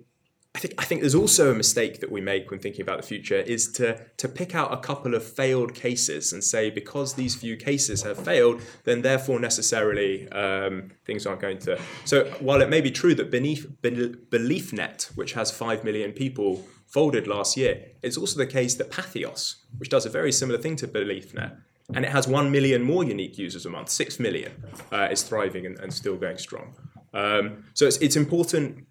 I 0.56 0.60
think 0.60 0.74
I 0.78 0.86
think 0.86 1.02
there's 1.02 1.16
also 1.16 1.52
a 1.52 1.56
mistake 1.56 2.00
that 2.02 2.12
we 2.12 2.22
make 2.22 2.52
when 2.52 2.60
thinking 2.60 2.82
about 2.82 3.02
the 3.02 3.08
future 3.08 3.38
is 3.38 3.72
to 3.74 4.00
to 4.18 4.30
pick 4.30 4.54
out 4.54 4.72
a 4.72 4.78
couple 4.78 5.16
of 5.16 5.24
failed 5.24 5.74
cases 5.74 6.32
and 6.32 6.44
say 6.44 6.70
because 6.70 7.16
these 7.16 7.34
few 7.36 7.58
cases 7.58 8.04
have 8.04 8.18
failed, 8.24 8.62
then 8.84 9.02
therefore 9.02 9.40
necessarily 9.40 10.30
um, 10.30 10.92
things 11.06 11.26
aren't 11.26 11.42
going 11.42 11.58
to. 11.60 11.80
So 12.06 12.26
while 12.40 12.62
it 12.62 12.70
may 12.70 12.82
be 12.82 12.92
true 12.92 13.16
that 13.16 13.32
beneath 13.32 13.66
BeliefNet, 13.82 15.16
which 15.16 15.34
has 15.34 15.50
five 15.50 15.84
million 15.84 16.12
people, 16.12 16.64
folded 16.86 17.26
last 17.26 17.58
year, 17.58 17.88
it's 18.04 18.18
also 18.18 18.38
the 18.38 18.46
case 18.46 18.76
that 18.76 18.92
Patheos, 18.92 19.56
which 19.80 19.90
does 19.90 20.06
a 20.06 20.10
very 20.10 20.32
similar 20.32 20.60
thing 20.60 20.76
to 20.76 20.88
BeliefNet, 20.88 21.58
and 21.96 22.06
it 22.06 22.12
has 22.12 22.28
one 22.28 22.52
million 22.52 22.84
more 22.84 23.04
unique 23.04 23.40
users 23.40 23.66
a 23.66 23.72
month, 23.72 23.90
six 23.90 24.20
million, 24.20 24.52
uh, 24.92 25.08
is 25.10 25.24
thriving 25.24 25.66
and, 25.66 25.80
and 25.80 25.92
still 25.92 26.16
going 26.16 26.38
strong. 26.38 26.76
Um, 27.16 27.66
so 27.74 27.88
it's, 27.88 27.98
it's 27.98 28.16
important 28.16 28.86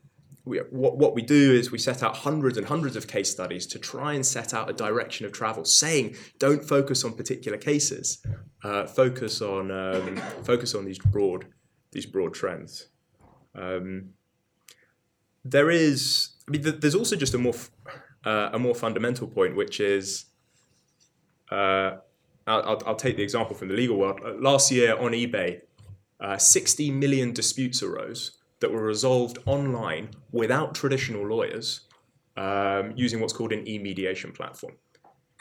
we, 0.44 0.58
what, 0.70 0.96
what 0.96 1.14
we 1.14 1.22
do 1.22 1.52
is 1.52 1.70
we 1.70 1.78
set 1.78 2.02
out 2.02 2.16
hundreds 2.16 2.58
and 2.58 2.66
hundreds 2.66 2.96
of 2.96 3.06
case 3.06 3.30
studies 3.30 3.66
to 3.68 3.78
try 3.78 4.14
and 4.14 4.26
set 4.26 4.52
out 4.52 4.68
a 4.68 4.72
direction 4.72 5.24
of 5.24 5.32
travel, 5.32 5.64
saying 5.64 6.16
don't 6.38 6.64
focus 6.64 7.04
on 7.04 7.12
particular 7.12 7.56
cases, 7.56 8.24
uh, 8.64 8.86
focus 8.86 9.40
on 9.40 9.70
um, 9.70 10.16
focus 10.42 10.74
on 10.74 10.84
these 10.84 10.98
broad 10.98 11.46
these 11.92 12.06
broad 12.06 12.34
trends. 12.34 12.88
Um, 13.54 14.10
there 15.44 15.70
is, 15.70 16.30
I 16.48 16.52
mean, 16.52 16.62
th- 16.62 16.80
there's 16.80 16.94
also 16.94 17.16
just 17.16 17.34
a 17.34 17.38
more 17.38 17.54
uh, 18.24 18.50
a 18.52 18.58
more 18.58 18.74
fundamental 18.74 19.28
point, 19.28 19.56
which 19.56 19.80
is. 19.80 20.26
Uh, 21.50 21.98
I'll, 22.44 22.82
I'll, 22.86 22.96
take 22.96 23.16
the 23.16 23.22
example 23.22 23.54
from 23.54 23.68
the 23.68 23.74
legal 23.74 23.96
world. 23.96 24.20
Uh, 24.24 24.32
last 24.32 24.72
year 24.72 24.96
on 24.98 25.12
eBay, 25.12 25.60
uh, 26.18 26.36
60 26.36 26.90
million 26.90 27.32
disputes 27.32 27.84
arose 27.84 28.41
that 28.62 28.72
were 28.72 28.82
resolved 28.82 29.38
online 29.44 30.08
without 30.30 30.74
traditional 30.74 31.26
lawyers 31.26 31.82
um, 32.36 32.92
using 32.96 33.20
what's 33.20 33.34
called 33.34 33.52
an 33.52 33.68
e-mediation 33.68 34.32
platform. 34.32 34.74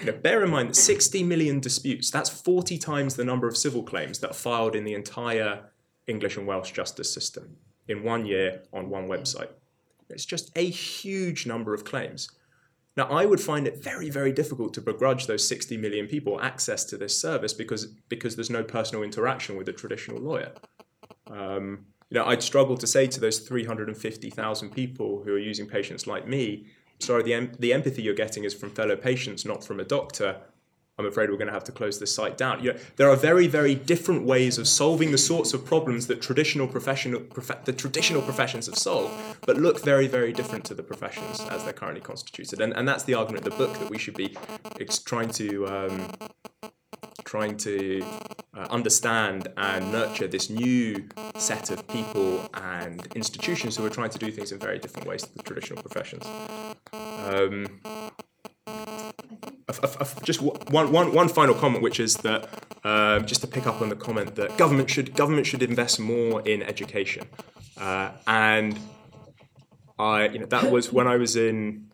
Now, 0.04 0.14
bear 0.14 0.44
in 0.44 0.50
mind 0.50 0.70
that 0.70 0.76
60 0.76 1.24
million 1.24 1.60
disputes, 1.60 2.10
that's 2.10 2.30
40 2.30 2.78
times 2.78 3.16
the 3.16 3.24
number 3.24 3.48
of 3.48 3.56
civil 3.56 3.84
claims 3.84 4.20
that 4.20 4.32
are 4.32 4.34
filed 4.34 4.76
in 4.76 4.84
the 4.84 4.96
entire 4.96 5.70
English 6.08 6.38
and 6.38 6.48
Welsh 6.48 6.72
justice 6.72 7.14
system 7.14 7.56
in 7.88 8.04
one 8.04 8.26
year 8.26 8.64
on 8.74 8.90
one 8.90 9.08
website. 9.08 9.50
It's 10.10 10.26
just 10.26 10.52
a 10.56 10.68
huge 10.68 11.46
number 11.46 11.74
of 11.74 11.86
claims. 11.86 12.30
Now, 12.98 13.06
I 13.06 13.26
would 13.26 13.40
find 13.40 13.68
it 13.68 13.82
very, 13.82 14.10
very 14.10 14.34
difficult 14.34 14.74
to 14.74 14.82
begrudge 14.82 15.28
those 15.28 15.48
60 15.48 15.78
million 15.78 16.08
people 16.08 16.42
access 16.42 16.84
to 16.86 16.98
this 16.98 17.20
service 17.20 17.54
because, 17.54 17.86
because 18.10 18.36
there's 18.36 18.50
no 18.50 18.64
personal 18.64 19.04
interaction 19.04 19.56
with 19.56 19.70
a 19.70 19.74
traditional 19.74 20.20
lawyer. 20.20 20.52
Um, 21.28 21.86
you 22.12 22.20
know, 22.20 22.26
I'd 22.26 22.44
struggle 22.44 22.76
to 22.78 22.86
say 22.86 23.08
to 23.08 23.20
those 23.22 23.40
350,000 23.40 24.70
people 24.72 25.24
who 25.24 25.34
are 25.34 25.40
using 25.40 25.66
patients 25.66 26.06
like 26.06 26.28
me, 26.28 26.66
sorry, 27.00 27.24
the, 27.24 27.34
em- 27.34 27.54
the 27.58 27.72
empathy 27.72 28.02
you're 28.02 28.14
getting 28.14 28.44
is 28.44 28.54
from 28.54 28.70
fellow 28.70 28.98
patients, 28.98 29.46
not 29.46 29.64
from 29.64 29.80
a 29.80 29.86
doctor. 29.86 30.42
I'm 31.00 31.06
afraid 31.06 31.30
we're 31.30 31.38
going 31.38 31.48
to 31.48 31.54
have 31.54 31.64
to 31.64 31.72
close 31.72 32.00
this 32.00 32.14
site 32.14 32.38
down. 32.38 32.62
You 32.62 32.74
know, 32.74 32.80
there 32.98 33.10
are 33.10 33.16
very, 33.16 33.48
very 33.48 33.76
different 33.76 34.26
ways 34.26 34.58
of 34.58 34.68
solving 34.68 35.12
the 35.12 35.18
sorts 35.18 35.54
of 35.54 35.64
problems 35.64 36.08
that 36.08 36.22
traditional 36.22 36.68
professional, 36.68 37.22
prof- 37.22 37.64
the 37.64 37.72
traditional 37.72 38.22
professions 38.22 38.66
have 38.66 38.78
solved, 38.78 39.14
but 39.48 39.56
look 39.56 39.82
very, 39.82 40.08
very 40.08 40.34
different 40.34 40.66
to 40.66 40.74
the 40.74 40.84
professions 40.84 41.40
as 41.50 41.64
they're 41.64 41.72
currently 41.72 42.02
constituted. 42.02 42.60
And, 42.60 42.74
and 42.74 42.86
that's 42.86 43.06
the 43.06 43.14
argument 43.14 43.48
of 43.48 43.54
the 43.54 43.58
book 43.58 43.80
that 43.80 43.90
we 43.90 43.98
should 43.98 44.18
be 44.18 44.36
trying 45.06 45.30
to 45.30 45.66
um, 45.68 46.12
trying 47.32 47.56
to 47.56 48.04
uh, 48.58 48.68
understand 48.70 49.48
and 49.56 49.90
nurture 49.90 50.28
this 50.28 50.50
new 50.50 51.08
set 51.36 51.72
of 51.72 51.88
people 51.88 52.50
and 52.56 53.08
institutions 53.16 53.78
who 53.78 53.86
are 53.86 53.90
trying 53.90 54.10
to 54.10 54.20
do 54.20 54.30
things 54.30 54.52
in 54.52 54.60
very 54.60 54.78
different 54.78 55.08
ways 55.08 55.22
to 55.24 55.34
the 55.38 55.42
traditional 55.42 55.82
professions. 55.82 56.26
Um, 57.30 57.80
just 60.24 60.42
one, 60.42 60.92
one, 60.92 61.14
one 61.14 61.30
final 61.30 61.56
comment, 61.56 61.82
which 61.82 62.02
is 62.02 62.16
that 62.18 62.50
uh, 62.84 63.20
just 63.20 63.40
to 63.40 63.48
pick 63.48 63.66
up 63.66 63.82
on 63.82 63.88
the 63.88 63.96
comment 63.96 64.36
that 64.36 64.58
government 64.58 64.90
should 64.90 65.16
government 65.16 65.48
should 65.48 65.64
invest 65.64 66.02
more 66.02 66.42
in 66.42 66.62
education, 66.62 67.26
uh, 67.78 68.12
and 68.28 68.78
I 69.98 70.28
you 70.28 70.40
know 70.40 70.48
that 70.48 70.70
was 70.70 70.92
when 70.92 71.08
I 71.08 71.16
was 71.16 71.38
in 71.38 71.91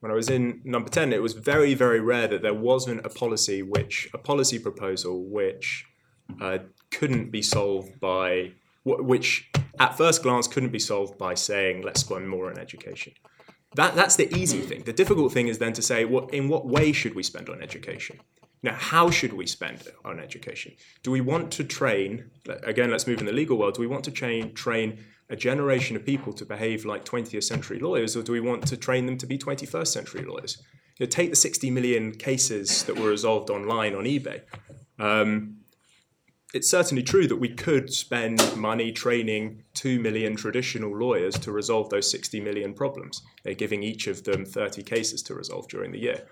when 0.00 0.10
I 0.10 0.14
was 0.14 0.28
in 0.28 0.60
number 0.64 0.88
10, 0.88 1.12
it 1.12 1.22
was 1.22 1.34
very, 1.34 1.74
very 1.74 2.00
rare 2.00 2.26
that 2.28 2.42
there 2.42 2.54
wasn't 2.54 3.04
a 3.04 3.10
policy 3.10 3.62
which, 3.62 4.08
a 4.14 4.18
policy 4.18 4.58
proposal 4.58 5.24
which 5.24 5.84
uh, 6.40 6.58
couldn't 6.90 7.30
be 7.30 7.42
solved 7.42 8.00
by, 8.00 8.52
which 8.84 9.50
at 9.78 9.96
first 9.96 10.22
glance 10.22 10.48
couldn't 10.48 10.72
be 10.72 10.78
solved 10.78 11.18
by 11.18 11.34
saying, 11.34 11.82
let's 11.82 12.00
spend 12.00 12.28
more 12.28 12.50
on 12.50 12.58
education. 12.58 13.12
That, 13.76 13.94
that's 13.94 14.16
the 14.16 14.34
easy 14.34 14.62
thing. 14.62 14.82
The 14.82 14.92
difficult 14.92 15.32
thing 15.32 15.48
is 15.48 15.58
then 15.58 15.74
to 15.74 15.82
say, 15.82 16.04
what, 16.04 16.32
in 16.32 16.48
what 16.48 16.66
way 16.66 16.92
should 16.92 17.14
we 17.14 17.22
spend 17.22 17.50
on 17.50 17.62
education? 17.62 18.18
Now, 18.62 18.74
how 18.74 19.10
should 19.10 19.32
we 19.34 19.46
spend 19.46 19.82
on 20.04 20.18
education? 20.18 20.72
Do 21.02 21.10
we 21.10 21.20
want 21.20 21.50
to 21.52 21.64
train, 21.64 22.30
again, 22.64 22.90
let's 22.90 23.06
move 23.06 23.20
in 23.20 23.26
the 23.26 23.32
legal 23.32 23.56
world, 23.58 23.74
do 23.74 23.80
we 23.80 23.86
want 23.86 24.04
to 24.04 24.10
train, 24.10 24.54
train 24.54 24.98
a 25.30 25.36
generation 25.36 25.96
of 25.96 26.04
people 26.04 26.32
to 26.34 26.44
behave 26.44 26.84
like 26.84 27.04
20th 27.04 27.44
century 27.44 27.78
lawyers, 27.78 28.16
or 28.16 28.22
do 28.22 28.32
we 28.32 28.40
want 28.40 28.66
to 28.66 28.76
train 28.76 29.06
them 29.06 29.16
to 29.18 29.26
be 29.26 29.38
21st 29.38 29.86
century 29.86 30.24
lawyers? 30.24 30.58
You 30.98 31.06
know, 31.06 31.10
take 31.10 31.30
the 31.30 31.36
60 31.36 31.70
million 31.70 32.12
cases 32.12 32.82
that 32.84 32.98
were 32.98 33.08
resolved 33.08 33.48
online 33.48 33.94
on 33.94 34.04
eBay. 34.04 34.42
Um, 34.98 35.60
it's 36.52 36.68
certainly 36.68 37.02
true 37.02 37.28
that 37.28 37.36
we 37.36 37.48
could 37.48 37.92
spend 37.92 38.56
money 38.56 38.90
training 38.90 39.62
2 39.74 40.00
million 40.00 40.34
traditional 40.34 40.96
lawyers 40.96 41.38
to 41.38 41.52
resolve 41.52 41.90
those 41.90 42.10
60 42.10 42.40
million 42.40 42.74
problems, 42.74 43.22
They're 43.44 43.54
giving 43.54 43.84
each 43.84 44.08
of 44.08 44.24
them 44.24 44.44
30 44.44 44.82
cases 44.82 45.22
to 45.22 45.34
resolve 45.34 45.68
during 45.68 45.92
the 45.92 46.00
year. 46.00 46.26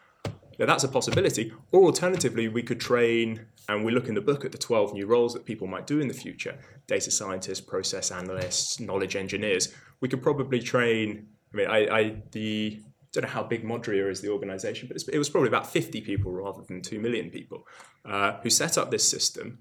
Now, 0.59 0.67
that's 0.67 0.83
a 0.83 0.89
possibility. 0.89 1.53
Or 1.71 1.85
alternatively, 1.85 2.49
we 2.49 2.65
could 2.65 2.81
train, 2.81 3.47
and 3.69 3.85
we 3.85 3.93
look 3.93 4.09
in 4.09 4.15
the 4.15 4.21
book 4.21 4.45
at 4.45 4.53
the 4.53 4.59
12 4.59 4.95
new 4.95 5.07
roles 5.07 5.35
that 5.35 5.45
people 5.45 5.67
might 5.67 5.87
do 5.87 6.01
in 6.01 6.09
the 6.09 6.15
future 6.15 6.59
data 6.87 7.11
scientists, 7.11 7.61
process 7.61 8.11
analysts, 8.11 8.81
knowledge 8.81 9.15
engineers. 9.15 9.75
We 10.01 10.09
could 10.09 10.23
probably 10.23 10.61
train, 10.61 11.27
I 11.53 11.57
mean, 11.57 11.69
I, 11.69 11.99
I 11.99 12.23
the 12.33 12.81
don't 13.13 13.25
know 13.25 13.31
how 13.31 13.43
big 13.43 13.65
Modria 13.65 14.11
is 14.11 14.21
the 14.21 14.29
organization, 14.31 14.89
but 14.89 15.03
it 15.13 15.19
was 15.19 15.31
probably 15.31 15.49
about 15.49 15.67
50 15.67 16.01
people 16.03 16.31
rather 16.31 16.63
than 16.63 16.83
2 16.83 16.99
million 16.99 17.31
people 17.31 17.67
uh, 18.05 18.35
who 18.43 18.51
set 18.51 18.77
up 18.77 18.91
this 18.91 19.09
system 19.09 19.59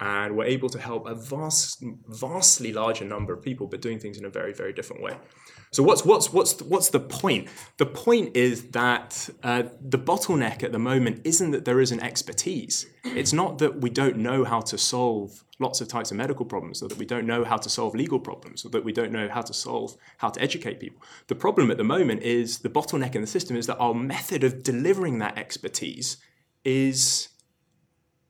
and 0.00 0.36
we're 0.36 0.44
able 0.44 0.68
to 0.70 0.78
help 0.78 1.06
a 1.06 1.14
vast, 1.14 1.84
vastly 2.08 2.72
larger 2.72 3.04
number 3.04 3.32
of 3.34 3.42
people, 3.42 3.66
but 3.66 3.82
doing 3.82 3.98
things 3.98 4.18
in 4.18 4.24
a 4.24 4.30
very, 4.30 4.52
very 4.52 4.72
different 4.72 5.02
way. 5.02 5.14
So 5.72 5.84
what's 5.84 6.04
what's 6.04 6.32
what's 6.32 6.54
the, 6.54 6.64
what's 6.64 6.88
the 6.88 6.98
point? 6.98 7.48
The 7.76 7.86
point 7.86 8.36
is 8.36 8.70
that 8.70 9.28
uh, 9.42 9.64
the 9.80 9.98
bottleneck 9.98 10.64
at 10.64 10.72
the 10.72 10.80
moment 10.80 11.20
isn't 11.24 11.52
that 11.52 11.64
there 11.64 11.80
isn't 11.80 12.00
expertise. 12.00 12.86
It's 13.04 13.32
not 13.32 13.58
that 13.58 13.80
we 13.80 13.90
don't 13.90 14.16
know 14.16 14.44
how 14.44 14.60
to 14.62 14.76
solve 14.76 15.44
lots 15.60 15.80
of 15.80 15.88
types 15.88 16.10
of 16.10 16.16
medical 16.16 16.44
problems, 16.44 16.82
or 16.82 16.88
that 16.88 16.98
we 16.98 17.06
don't 17.06 17.26
know 17.26 17.44
how 17.44 17.58
to 17.58 17.68
solve 17.68 17.94
legal 17.94 18.18
problems, 18.18 18.64
or 18.64 18.70
that 18.70 18.84
we 18.84 18.92
don't 18.92 19.12
know 19.12 19.28
how 19.28 19.42
to 19.42 19.52
solve 19.52 19.96
how 20.16 20.30
to 20.30 20.40
educate 20.42 20.80
people. 20.80 21.00
The 21.28 21.36
problem 21.36 21.70
at 21.70 21.76
the 21.76 21.84
moment 21.84 22.22
is 22.22 22.60
the 22.60 22.70
bottleneck 22.70 23.14
in 23.14 23.20
the 23.20 23.28
system 23.28 23.56
is 23.56 23.66
that 23.66 23.76
our 23.76 23.94
method 23.94 24.42
of 24.42 24.64
delivering 24.64 25.18
that 25.18 25.38
expertise 25.38 26.16
is 26.64 27.28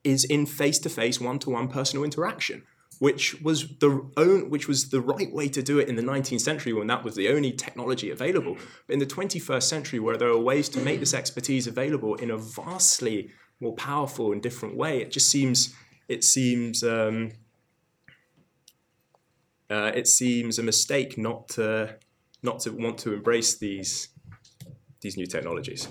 is 0.05 0.25
in 0.25 0.47
face-to-face 0.47 1.21
one-to-one 1.21 1.69
personal 1.69 2.05
interaction 2.05 2.63
which 3.01 3.41
was 3.41 3.67
the 3.79 4.07
own, 4.19 4.51
which 4.51 4.69
was 4.69 4.91
the 4.91 5.01
right 5.01 5.33
way 5.33 5.49
to 5.49 5.63
do 5.63 5.79
it 5.79 5.89
in 5.89 5.97
the 5.97 6.03
19th 6.03 6.43
century 6.43 6.75
when 6.75 6.87
that 6.87 7.03
was 7.03 7.15
the 7.15 7.31
only 7.31 7.51
technology 7.51 8.11
available. 8.11 8.59
But 8.87 8.93
in 8.93 8.99
the 8.99 9.07
21st 9.07 9.63
century, 9.63 9.99
where 9.99 10.19
there 10.19 10.29
are 10.29 10.39
ways 10.39 10.69
to 10.71 10.81
make 10.81 11.01
this 11.01 11.15
expertise 11.15 11.67
available 11.67 12.15
in 12.17 12.31
a 12.31 12.37
vastly 12.37 13.31
more 13.59 13.75
powerful 13.75 14.33
and 14.33 14.43
different 14.43 14.77
way, 14.77 15.01
it 15.01 15.11
just 15.11 15.31
seems 15.31 15.75
it 16.09 16.25
seems 16.25 16.85
um, 16.85 17.33
uh, 19.71 19.93
it 19.95 20.07
seems 20.07 20.59
a 20.59 20.63
mistake 20.63 21.17
not 21.17 21.49
to 21.51 21.97
not 22.43 22.61
to 22.61 22.71
want 22.71 22.99
to 22.99 23.15
embrace 23.15 23.57
these 23.57 24.09
these 25.01 25.17
new 25.17 25.27
technologies. 25.27 25.89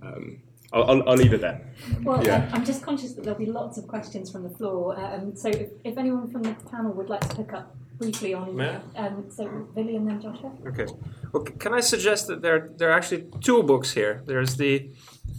Um, 0.00 0.42
I'll, 0.72 0.84
I'll, 0.84 1.08
I'll, 1.08 1.16
leave 1.16 1.32
it 1.32 1.40
there. 1.40 1.60
Well, 2.02 2.24
yeah. 2.24 2.48
I'm 2.52 2.64
just 2.64 2.82
conscious 2.82 3.14
that 3.14 3.24
there'll 3.24 3.38
be 3.38 3.46
lots 3.46 3.78
of 3.78 3.86
questions 3.86 4.30
from 4.30 4.42
the 4.42 4.50
floor. 4.50 4.98
Um, 5.00 5.34
so 5.34 5.48
if, 5.48 5.70
if, 5.82 5.96
anyone 5.96 6.30
from 6.30 6.42
the 6.42 6.54
panel 6.70 6.92
would 6.92 7.08
like 7.08 7.26
to 7.26 7.36
pick 7.36 7.54
up 7.54 7.74
briefly 7.96 8.34
on, 8.34 8.60
um, 8.96 9.24
so 9.30 9.66
Vili 9.74 9.96
and 9.96 10.06
then 10.06 10.20
Joshua. 10.20 10.52
Okay. 10.66 10.86
Well, 11.32 11.42
can 11.42 11.72
I 11.72 11.80
suggest 11.80 12.26
that 12.26 12.42
there 12.42 12.70
there 12.76 12.90
are 12.90 12.96
actually 12.96 13.26
two 13.40 13.62
books 13.62 13.92
here? 13.94 14.22
There's 14.26 14.56
the 14.56 14.90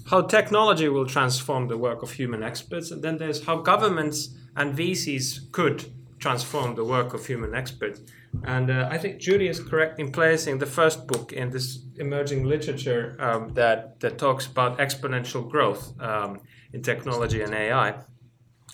how 0.09 0.21
technology 0.21 0.89
will 0.89 1.05
transform 1.05 1.67
the 1.67 1.77
work 1.77 2.01
of 2.01 2.11
human 2.11 2.41
experts, 2.41 2.89
and 2.89 3.03
then 3.03 3.17
there's 3.17 3.45
how 3.45 3.57
governments 3.57 4.35
and 4.55 4.75
VCs 4.75 5.51
could 5.51 5.85
transform 6.19 6.75
the 6.75 6.83
work 6.83 7.13
of 7.13 7.25
human 7.25 7.55
experts. 7.55 8.01
And 8.43 8.69
uh, 8.69 8.87
I 8.91 8.97
think 8.97 9.19
Judy 9.19 9.47
is 9.47 9.59
correct 9.59 9.99
in 9.99 10.11
placing 10.11 10.59
the 10.59 10.65
first 10.65 11.07
book 11.07 11.33
in 11.33 11.49
this 11.49 11.79
emerging 11.97 12.43
literature 12.45 13.15
um, 13.19 13.53
that, 13.55 13.99
that 14.01 14.17
talks 14.17 14.45
about 14.45 14.77
exponential 14.77 15.49
growth 15.49 15.99
um, 15.99 16.41
in 16.73 16.81
technology 16.81 17.41
and 17.41 17.53
AI. 17.53 17.95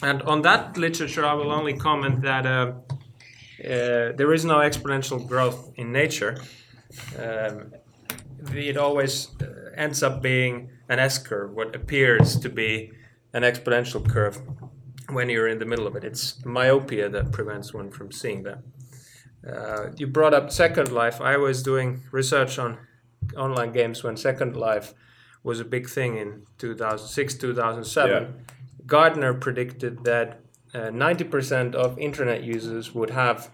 And 0.04 0.22
on 0.24 0.42
that 0.42 0.78
literature, 0.78 1.26
I 1.26 1.34
will 1.34 1.52
only 1.52 1.74
comment 1.74 2.22
that 2.22 2.46
uh, 2.46 2.74
uh, 3.64 4.12
there 4.18 4.34
is 4.34 4.44
no 4.44 4.58
exponential 4.58 5.26
growth 5.26 5.72
in 5.76 5.92
nature. 5.92 6.38
Um, 7.18 7.74
it 8.54 8.78
always 8.78 9.30
uh, 9.42 9.72
ends 9.76 10.04
up 10.04 10.22
being 10.22 10.70
an 10.90 11.00
S 11.00 11.18
curve, 11.18 11.54
what 11.54 11.76
appears 11.76 12.38
to 12.40 12.50
be 12.50 12.92
an 13.34 13.44
exponential 13.44 14.08
curve 14.08 14.42
when 15.10 15.30
you're 15.30 15.48
in 15.48 15.60
the 15.60 15.66
middle 15.66 15.88
of 15.88 15.96
it. 15.96 16.04
It's 16.04 16.44
myopia 16.46 17.10
that 17.10 17.32
prevents 17.32 17.74
one 17.74 17.92
from 17.92 18.12
seeing 18.12 18.44
that. 18.44 18.60
Uh, 19.48 19.92
you 19.98 20.08
brought 20.08 20.34
up 20.34 20.52
Second 20.52 20.92
Life. 20.92 21.22
I 21.22 21.38
was 21.38 21.62
doing 21.62 22.02
research 22.12 22.58
on 22.58 22.80
online 23.38 23.72
games 23.72 24.04
when 24.04 24.18
Second 24.18 24.56
Life 24.56 24.94
was 25.44 25.60
a 25.60 25.66
big 25.66 25.88
thing 25.88 26.18
in 26.18 26.44
2006, 26.58 27.36
2007. 27.36 28.24
Yeah. 28.24 28.30
Gartner 28.86 29.34
predicted 29.34 30.04
that 30.04 30.40
uh, 30.74 30.90
90% 30.90 31.76
of 31.76 31.98
internet 32.00 32.44
users 32.44 32.94
would 32.94 33.12
have 33.12 33.52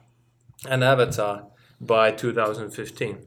an 0.70 0.84
avatar 0.84 1.48
by 1.80 2.12
2015 2.12 3.26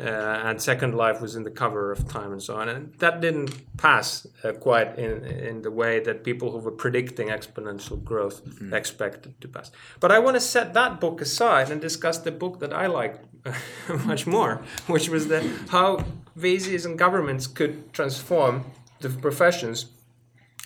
uh, 0.00 0.42
and 0.44 0.60
Second 0.62 0.94
Life 0.94 1.20
was 1.20 1.34
in 1.34 1.42
the 1.42 1.50
cover 1.50 1.90
of 1.90 2.08
Time 2.08 2.32
and 2.32 2.42
so 2.42 2.56
on. 2.56 2.68
And 2.68 2.94
that 2.98 3.20
didn't 3.20 3.76
pass 3.76 4.26
uh, 4.44 4.52
quite 4.52 4.98
in 4.98 5.24
in 5.24 5.62
the 5.62 5.70
way 5.70 6.00
that 6.00 6.24
people 6.24 6.50
who 6.50 6.58
were 6.58 6.76
predicting 6.84 7.28
exponential 7.28 8.02
growth 8.02 8.44
mm-hmm. 8.44 8.74
expected 8.74 9.40
to 9.40 9.48
pass. 9.48 9.70
But 10.00 10.12
I 10.12 10.18
want 10.18 10.36
to 10.36 10.40
set 10.40 10.74
that 10.74 11.00
book 11.00 11.20
aside 11.20 11.70
and 11.70 11.80
discuss 11.80 12.18
the 12.18 12.30
book 12.30 12.60
that 12.60 12.72
I 12.72 12.86
like 12.86 13.20
much 14.04 14.26
more, 14.26 14.62
which 14.86 15.08
was 15.08 15.28
the 15.28 15.40
how 15.70 16.04
VCs 16.38 16.84
and 16.86 16.98
governments 16.98 17.46
could 17.46 17.92
transform 17.92 18.64
the 19.00 19.08
professions 19.08 19.86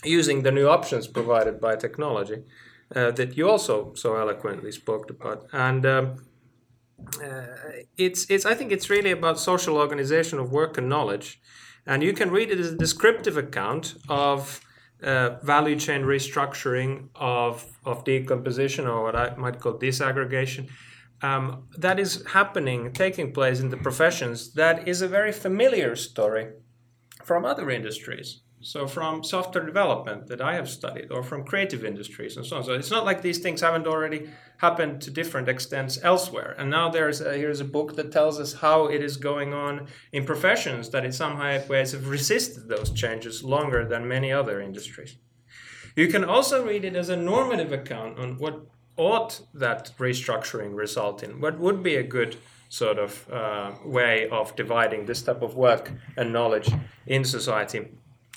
using 0.04 0.42
the 0.42 0.50
new 0.50 0.68
options 0.68 1.06
provided 1.06 1.60
by 1.60 1.76
technology 1.76 2.42
uh, 2.94 3.10
that 3.12 3.36
you 3.36 3.48
also 3.48 3.94
so 3.94 4.16
eloquently 4.16 4.72
spoke 4.72 5.10
about. 5.10 5.46
And 5.52 5.86
um, 5.86 6.24
it's 7.96 8.30
it's 8.30 8.44
I 8.46 8.54
think 8.54 8.72
it's 8.72 8.88
really 8.90 9.10
about 9.10 9.38
social 9.38 9.76
organization 9.76 10.38
of 10.38 10.50
work 10.50 10.78
and 10.78 10.88
knowledge, 10.88 11.40
and 11.86 12.02
you 12.02 12.12
can 12.12 12.30
read 12.30 12.50
it 12.50 12.60
as 12.60 12.72
a 12.72 12.76
descriptive 12.76 13.36
account 13.36 13.94
of 14.08 14.60
uh, 15.02 15.36
value 15.42 15.76
chain 15.76 16.02
restructuring 16.02 17.08
of, 17.14 17.66
of 17.84 18.04
decomposition 18.04 18.86
or 18.86 19.02
what 19.02 19.16
I 19.16 19.34
might 19.36 19.58
call 19.58 19.74
disaggregation. 19.74 20.68
Um, 21.22 21.68
that 21.76 21.98
is 21.98 22.24
happening, 22.28 22.92
taking 22.92 23.32
place 23.32 23.60
in 23.60 23.70
the 23.70 23.76
professions, 23.76 24.54
that 24.54 24.86
is 24.88 25.02
a 25.02 25.08
very 25.08 25.32
familiar 25.32 25.94
story 25.96 26.50
from 27.24 27.44
other 27.44 27.70
industries. 27.70 28.41
So, 28.62 28.86
from 28.86 29.24
software 29.24 29.66
development 29.66 30.28
that 30.28 30.40
I 30.40 30.54
have 30.54 30.68
studied, 30.68 31.10
or 31.10 31.22
from 31.22 31.44
creative 31.44 31.84
industries 31.84 32.36
and 32.36 32.46
so 32.46 32.56
on. 32.56 32.64
So, 32.64 32.74
it's 32.74 32.90
not 32.90 33.04
like 33.04 33.20
these 33.20 33.38
things 33.38 33.60
haven't 33.60 33.86
already 33.86 34.30
happened 34.58 35.02
to 35.02 35.10
different 35.10 35.48
extents 35.48 35.98
elsewhere. 36.02 36.54
And 36.56 36.70
now 36.70 36.88
there's 36.88 37.20
a, 37.20 37.36
here's 37.36 37.60
a 37.60 37.64
book 37.64 37.96
that 37.96 38.12
tells 38.12 38.38
us 38.38 38.54
how 38.54 38.86
it 38.86 39.02
is 39.02 39.16
going 39.16 39.52
on 39.52 39.88
in 40.12 40.24
professions 40.24 40.90
that 40.90 41.04
in 41.04 41.12
some 41.12 41.38
ways 41.68 41.92
have 41.92 42.08
resisted 42.08 42.68
those 42.68 42.90
changes 42.90 43.42
longer 43.42 43.84
than 43.84 44.06
many 44.06 44.32
other 44.32 44.60
industries. 44.60 45.16
You 45.96 46.08
can 46.08 46.24
also 46.24 46.64
read 46.64 46.84
it 46.84 46.96
as 46.96 47.08
a 47.08 47.16
normative 47.16 47.72
account 47.72 48.18
on 48.18 48.38
what 48.38 48.66
ought 48.96 49.40
that 49.54 49.92
restructuring 49.98 50.74
result 50.74 51.22
in, 51.22 51.40
what 51.40 51.58
would 51.58 51.82
be 51.82 51.96
a 51.96 52.02
good 52.02 52.36
sort 52.68 52.98
of 52.98 53.30
uh, 53.30 53.72
way 53.84 54.28
of 54.30 54.56
dividing 54.56 55.04
this 55.04 55.22
type 55.22 55.42
of 55.42 55.54
work 55.54 55.92
and 56.16 56.32
knowledge 56.32 56.70
in 57.06 57.24
society. 57.24 57.88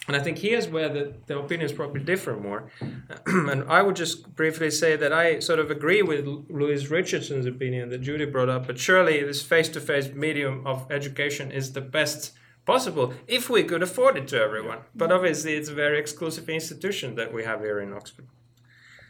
And 0.07 0.15
I 0.15 0.19
think 0.19 0.37
here's 0.37 0.67
where 0.67 0.87
the, 0.87 1.13
the 1.25 1.39
opinions 1.39 1.71
probably 1.71 2.01
differ 2.01 2.35
more. 2.35 2.71
and 3.25 3.63
I 3.63 3.81
would 3.81 3.95
just 3.95 4.35
briefly 4.35 4.69
say 4.69 4.95
that 4.95 5.11
I 5.11 5.39
sort 5.39 5.59
of 5.59 5.71
agree 5.71 6.03
with 6.03 6.25
Louise 6.49 6.91
Richardson's 6.91 7.47
opinion 7.47 7.89
that 7.89 8.01
Judy 8.01 8.25
brought 8.25 8.49
up, 8.49 8.67
but 8.67 8.77
surely 8.77 9.23
this 9.23 9.41
face 9.41 9.67
to 9.69 9.81
face 9.81 10.09
medium 10.13 10.65
of 10.65 10.85
education 10.91 11.51
is 11.51 11.73
the 11.73 11.81
best 11.81 12.33
possible 12.65 13.13
if 13.27 13.49
we 13.49 13.63
could 13.63 13.81
afford 13.81 14.17
it 14.17 14.27
to 14.27 14.39
everyone. 14.39 14.79
But 14.93 15.11
obviously, 15.11 15.55
it's 15.55 15.69
a 15.69 15.73
very 15.73 15.99
exclusive 15.99 16.49
institution 16.49 17.15
that 17.15 17.33
we 17.33 17.43
have 17.43 17.61
here 17.61 17.79
in 17.79 17.93
Oxford. 17.93 18.27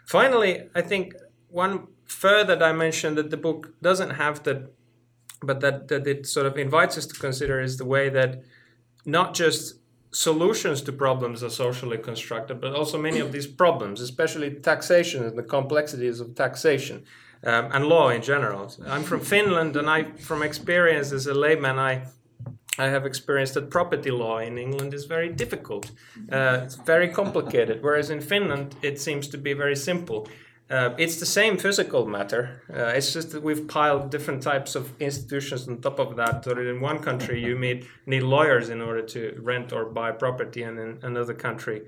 Finally, 0.05 0.69
I 0.75 0.81
think 0.81 1.13
one 1.49 1.87
further 2.05 2.55
dimension 2.55 3.15
that 3.15 3.31
the 3.31 3.37
book 3.37 3.73
doesn't 3.81 4.11
have 4.11 4.43
that, 4.43 4.71
but 5.41 5.59
that, 5.59 5.87
that 5.89 6.07
it 6.07 6.25
sort 6.27 6.45
of 6.45 6.57
invites 6.57 6.97
us 6.97 7.05
to 7.07 7.15
consider 7.15 7.59
is 7.59 7.77
the 7.77 7.85
way 7.85 8.09
that 8.09 8.43
not 9.05 9.33
just 9.33 9.79
solutions 10.15 10.81
to 10.81 10.93
problems 10.93 11.43
are 11.43 11.49
socially 11.49 11.97
constructed, 11.97 12.61
but 12.61 12.73
also 12.73 12.97
many 12.97 13.19
of 13.19 13.33
these 13.33 13.47
problems, 13.47 13.99
especially 13.99 14.49
taxation 14.49 15.25
and 15.25 15.37
the 15.37 15.43
complexities 15.43 16.21
of 16.21 16.35
taxation 16.35 17.03
um, 17.43 17.69
and 17.73 17.85
law 17.85 18.09
in 18.09 18.21
general. 18.21 18.71
I'm 18.87 19.03
from 19.03 19.19
Finland, 19.19 19.75
and 19.75 19.89
I, 19.89 20.03
from 20.27 20.41
experience 20.41 21.11
as 21.11 21.27
a 21.27 21.33
layman, 21.33 21.77
I 21.77 21.93
I 22.77 22.87
have 22.87 23.05
experienced 23.05 23.53
that 23.53 23.69
property 23.69 24.11
law 24.11 24.37
in 24.39 24.57
England 24.57 24.93
is 24.93 25.05
very 25.05 25.29
difficult. 25.29 25.91
Uh, 26.29 26.59
it's 26.63 26.75
very 26.75 27.07
complicated, 27.07 27.81
whereas 27.81 28.09
in 28.09 28.21
Finland 28.21 28.75
it 28.81 28.99
seems 28.99 29.27
to 29.29 29.37
be 29.37 29.53
very 29.53 29.75
simple. 29.75 30.27
Uh, 30.67 30.95
it's 30.97 31.19
the 31.19 31.25
same 31.27 31.57
physical 31.57 32.07
matter. 32.07 32.63
Uh, 32.73 32.87
it's 32.87 33.13
just 33.13 33.31
that 33.31 33.43
we've 33.43 33.67
piled 33.67 34.09
different 34.09 34.41
types 34.41 34.73
of 34.73 34.99
institutions 34.99 35.67
on 35.67 35.79
top 35.79 35.99
of 35.99 36.15
that. 36.15 36.43
So 36.43 36.51
in 36.57 36.81
one 36.81 36.99
country 36.99 37.39
you 37.39 37.57
need, 37.57 37.85
need 38.07 38.23
lawyers 38.23 38.69
in 38.69 38.81
order 38.81 39.03
to 39.03 39.37
rent 39.41 39.71
or 39.71 39.85
buy 39.85 40.11
property, 40.11 40.63
and 40.63 40.79
in 40.79 40.99
another 41.03 41.35
country 41.35 41.83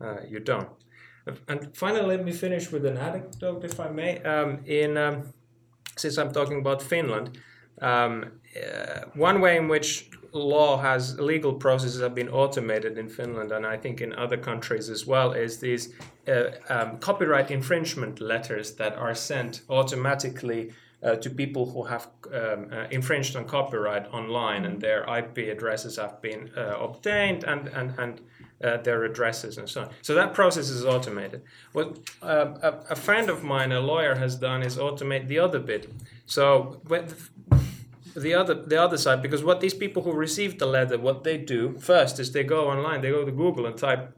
uh, 0.00 0.16
you 0.26 0.40
don't. 0.40 0.68
And 1.46 1.76
finally, 1.76 2.16
let 2.16 2.24
me 2.24 2.32
finish 2.32 2.72
with 2.72 2.84
an 2.86 2.96
anecdote, 2.96 3.64
if 3.64 3.78
I 3.78 3.88
may. 3.90 4.20
Um, 4.22 4.60
in 4.66 4.96
um, 4.96 5.32
since 5.96 6.16
I'm 6.18 6.32
talking 6.32 6.58
about 6.58 6.82
Finland, 6.82 7.38
um, 7.80 8.32
uh, 8.56 9.02
one 9.14 9.40
way 9.40 9.56
in 9.56 9.68
which 9.68 10.10
law 10.32 10.78
has 10.78 11.18
legal 11.18 11.52
processes 11.52 12.00
have 12.00 12.14
been 12.14 12.28
automated 12.28 12.96
in 12.96 13.08
Finland 13.08 13.52
and 13.52 13.66
I 13.66 13.76
think 13.76 14.00
in 14.00 14.14
other 14.14 14.36
countries 14.36 14.88
as 14.88 15.06
well 15.06 15.32
is 15.32 15.58
these 15.58 15.94
uh, 16.26 16.44
um, 16.68 16.98
copyright 16.98 17.50
infringement 17.50 18.20
letters 18.20 18.72
that 18.76 18.96
are 18.96 19.14
sent 19.14 19.62
automatically 19.68 20.72
uh, 21.02 21.16
to 21.16 21.28
people 21.28 21.66
who 21.66 21.82
have 21.84 22.08
um, 22.32 22.68
uh, 22.72 22.86
infringed 22.90 23.36
on 23.36 23.44
copyright 23.44 24.06
online 24.12 24.64
and 24.64 24.80
their 24.80 25.02
IP 25.18 25.38
addresses 25.50 25.96
have 25.96 26.22
been 26.22 26.50
uh, 26.56 26.76
obtained 26.80 27.44
and 27.44 27.68
and 27.68 27.98
and 27.98 28.20
uh, 28.62 28.76
their 28.78 29.02
addresses 29.04 29.58
and 29.58 29.68
so 29.68 29.82
on. 29.82 29.90
So 30.02 30.14
that 30.14 30.32
process 30.34 30.70
is 30.70 30.84
automated. 30.84 31.42
What 31.72 31.98
um, 32.22 32.58
a, 32.62 32.78
a 32.90 32.96
friend 32.96 33.28
of 33.28 33.42
mine, 33.42 33.72
a 33.72 33.80
lawyer, 33.80 34.14
has 34.14 34.36
done 34.36 34.62
is 34.62 34.76
automate 34.76 35.26
the 35.26 35.40
other 35.40 35.58
bit. 35.58 35.92
So 36.26 36.80
the 38.14 38.34
other 38.34 38.54
the 38.54 38.80
other 38.80 38.98
side 38.98 39.22
because 39.22 39.42
what 39.42 39.60
these 39.60 39.74
people 39.74 40.02
who 40.02 40.12
receive 40.12 40.58
the 40.58 40.66
letter 40.66 40.98
what 40.98 41.24
they 41.24 41.36
do 41.36 41.78
first 41.78 42.18
is 42.18 42.32
they 42.32 42.44
go 42.44 42.68
online 42.68 43.00
they 43.00 43.10
go 43.10 43.24
to 43.24 43.32
google 43.32 43.66
and 43.66 43.76
type 43.76 44.14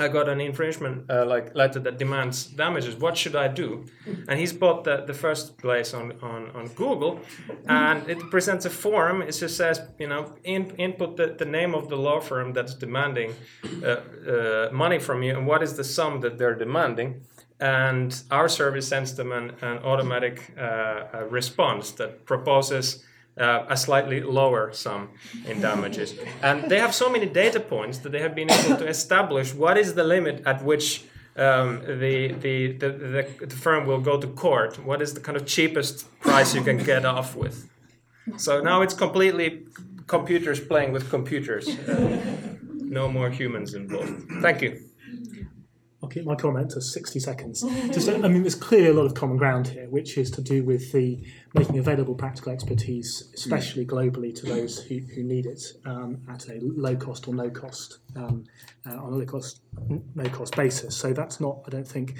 i 0.00 0.08
got 0.08 0.28
an 0.28 0.40
infringement 0.40 1.10
uh, 1.10 1.24
like 1.26 1.54
letter 1.54 1.78
that 1.78 1.98
demands 1.98 2.46
damages. 2.46 2.96
What 2.96 3.16
should 3.16 3.36
i 3.36 3.48
do? 3.48 3.84
And 4.28 4.40
he's 4.40 4.52
bought 4.52 4.84
the, 4.84 5.04
the 5.06 5.12
first 5.14 5.58
place 5.58 5.92
on, 5.92 6.12
on, 6.22 6.50
on 6.54 6.68
google 6.68 7.20
and 7.66 8.08
it 8.08 8.18
presents 8.30 8.64
a 8.64 8.70
form. 8.70 9.20
It 9.22 9.32
just 9.32 9.56
says 9.56 9.82
you 9.98 10.08
know 10.08 10.34
in, 10.44 10.70
input 10.76 11.16
the, 11.16 11.34
the 11.38 11.44
name 11.44 11.74
of 11.74 11.88
the 11.88 11.96
law 11.96 12.20
firm 12.20 12.52
that's 12.52 12.74
demanding 12.74 13.34
uh, 13.82 13.86
uh, 13.86 14.68
money 14.72 14.98
from 14.98 15.22
you 15.22 15.36
and 15.36 15.46
what 15.46 15.62
is 15.62 15.76
the 15.76 15.84
sum 15.84 16.20
that 16.20 16.38
they're 16.38 16.54
demanding? 16.54 17.22
And 17.60 18.20
our 18.30 18.48
service 18.48 18.88
sends 18.88 19.14
them 19.14 19.30
an, 19.30 19.52
an 19.60 19.78
automatic 19.84 20.52
uh, 20.58 21.26
response 21.28 21.92
that 21.92 22.24
proposes 22.24 23.04
uh, 23.38 23.64
a 23.68 23.76
slightly 23.76 24.20
lower 24.20 24.72
sum 24.72 25.10
in 25.46 25.60
damages. 25.60 26.14
And 26.42 26.70
they 26.70 26.78
have 26.78 26.94
so 26.94 27.10
many 27.10 27.26
data 27.26 27.60
points 27.60 27.98
that 27.98 28.12
they 28.12 28.20
have 28.20 28.34
been 28.34 28.50
able 28.50 28.76
to 28.76 28.86
establish 28.86 29.54
what 29.54 29.78
is 29.78 29.94
the 29.94 30.04
limit 30.04 30.42
at 30.46 30.62
which 30.62 31.04
um, 31.36 31.80
the, 31.86 32.32
the, 32.32 32.72
the, 32.72 33.46
the, 33.46 33.56
firm 33.56 33.86
will 33.86 34.00
go 34.00 34.20
to 34.20 34.26
court. 34.26 34.78
What 34.84 35.00
is 35.00 35.14
the 35.14 35.20
kind 35.20 35.36
of 35.36 35.46
cheapest 35.46 36.06
price 36.20 36.54
you 36.54 36.62
can 36.62 36.76
get 36.76 37.06
off 37.06 37.34
with? 37.34 37.70
So 38.36 38.60
now 38.60 38.82
it's 38.82 38.92
completely 38.92 39.64
computers 40.06 40.60
playing 40.60 40.92
with 40.92 41.08
computers. 41.08 41.68
Uh, 41.68 42.36
no 42.82 43.08
more 43.08 43.30
humans 43.30 43.72
involved. 43.72 44.30
Thank 44.42 44.60
you. 44.60 44.78
I'll 46.02 46.08
keep 46.08 46.24
my 46.24 46.34
comment 46.34 46.70
to 46.72 46.80
60 46.80 47.20
seconds. 47.20 47.60
Just, 47.92 48.08
I 48.08 48.16
mean, 48.16 48.42
there's 48.42 48.56
clearly 48.56 48.88
a 48.88 48.92
lot 48.92 49.06
of 49.06 49.14
common 49.14 49.36
ground 49.36 49.68
here, 49.68 49.88
which 49.88 50.18
is 50.18 50.30
to 50.32 50.40
do 50.40 50.64
with 50.64 50.90
the 50.90 51.24
making 51.54 51.78
available 51.78 52.14
practical 52.14 52.52
expertise, 52.52 53.30
especially 53.34 53.86
globally, 53.86 54.34
to 54.34 54.46
those 54.46 54.82
who, 54.82 54.98
who 55.14 55.22
need 55.22 55.46
it 55.46 55.62
um, 55.84 56.20
at 56.28 56.48
a 56.48 56.58
low 56.60 56.96
cost 56.96 57.28
or 57.28 57.34
no 57.34 57.48
cost, 57.50 57.98
um, 58.16 58.44
uh, 58.84 58.96
on 58.96 59.12
a 59.12 59.16
low 59.16 59.24
cost, 59.24 59.60
no 60.14 60.28
cost 60.30 60.56
basis. 60.56 60.96
So 60.96 61.12
that's 61.12 61.40
not, 61.40 61.60
I 61.66 61.70
don't 61.70 61.86
think, 61.86 62.16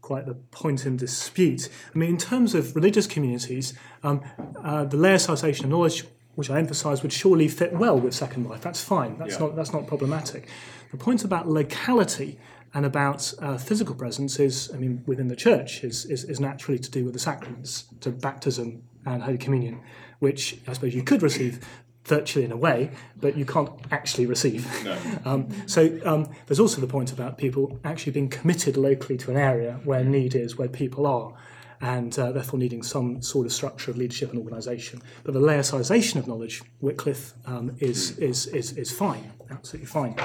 quite 0.00 0.26
the 0.26 0.34
point 0.34 0.86
in 0.86 0.96
dispute. 0.96 1.68
I 1.92 1.98
mean, 1.98 2.10
in 2.10 2.18
terms 2.18 2.54
of 2.54 2.76
religious 2.76 3.08
communities, 3.08 3.74
um, 4.04 4.22
uh, 4.62 4.84
the 4.84 4.96
laicization 4.96 5.64
of 5.64 5.70
knowledge, 5.70 6.04
which 6.36 6.50
I 6.50 6.58
emphasise, 6.60 7.02
would 7.02 7.12
surely 7.12 7.48
fit 7.48 7.72
well 7.72 7.98
with 7.98 8.14
Second 8.14 8.48
Life. 8.48 8.60
That's 8.60 8.84
fine. 8.84 9.18
That's 9.18 9.34
yeah. 9.34 9.46
not 9.46 9.56
that's 9.56 9.72
not 9.72 9.86
problematic. 9.86 10.46
The 10.90 10.98
point 10.98 11.24
about 11.24 11.48
locality 11.48 12.38
and 12.74 12.84
about 12.84 13.32
uh, 13.40 13.56
physical 13.56 13.94
presence 13.94 14.40
is, 14.40 14.70
I 14.74 14.76
mean, 14.76 15.04
within 15.06 15.28
the 15.28 15.36
church 15.36 15.84
is, 15.84 16.04
is, 16.06 16.24
is 16.24 16.40
naturally 16.40 16.78
to 16.80 16.90
do 16.90 17.04
with 17.04 17.14
the 17.14 17.20
sacraments, 17.20 17.84
to 18.00 18.10
baptism 18.10 18.82
and 19.06 19.22
Holy 19.22 19.38
Communion, 19.38 19.80
which 20.18 20.58
I 20.66 20.72
suppose 20.72 20.94
you 20.94 21.04
could 21.04 21.22
receive 21.22 21.64
virtually 22.04 22.44
in 22.44 22.52
a 22.52 22.56
way, 22.56 22.90
but 23.16 23.36
you 23.36 23.46
can't 23.46 23.70
actually 23.90 24.26
receive. 24.26 24.66
No. 24.84 24.98
Um, 25.24 25.48
so 25.66 25.98
um, 26.04 26.26
there's 26.46 26.60
also 26.60 26.82
the 26.82 26.86
point 26.86 27.10
about 27.10 27.38
people 27.38 27.80
actually 27.82 28.12
being 28.12 28.28
committed 28.28 28.76
locally 28.76 29.16
to 29.18 29.30
an 29.30 29.38
area 29.38 29.80
where 29.84 30.04
need 30.04 30.34
is, 30.34 30.58
where 30.58 30.68
people 30.68 31.06
are, 31.06 31.32
and 31.80 32.18
uh, 32.18 32.30
therefore 32.30 32.58
needing 32.58 32.82
some 32.82 33.22
sort 33.22 33.46
of 33.46 33.52
structure 33.52 33.90
of 33.90 33.96
leadership 33.96 34.30
and 34.30 34.38
organisation. 34.38 35.00
But 35.22 35.32
the 35.32 35.40
laicization 35.40 36.16
of 36.16 36.26
knowledge, 36.26 36.62
Wycliffe, 36.80 37.32
um, 37.46 37.76
is, 37.78 38.18
is, 38.18 38.46
is, 38.48 38.72
is 38.72 38.90
fine, 38.90 39.32
absolutely 39.50 39.86
fine. 39.86 40.16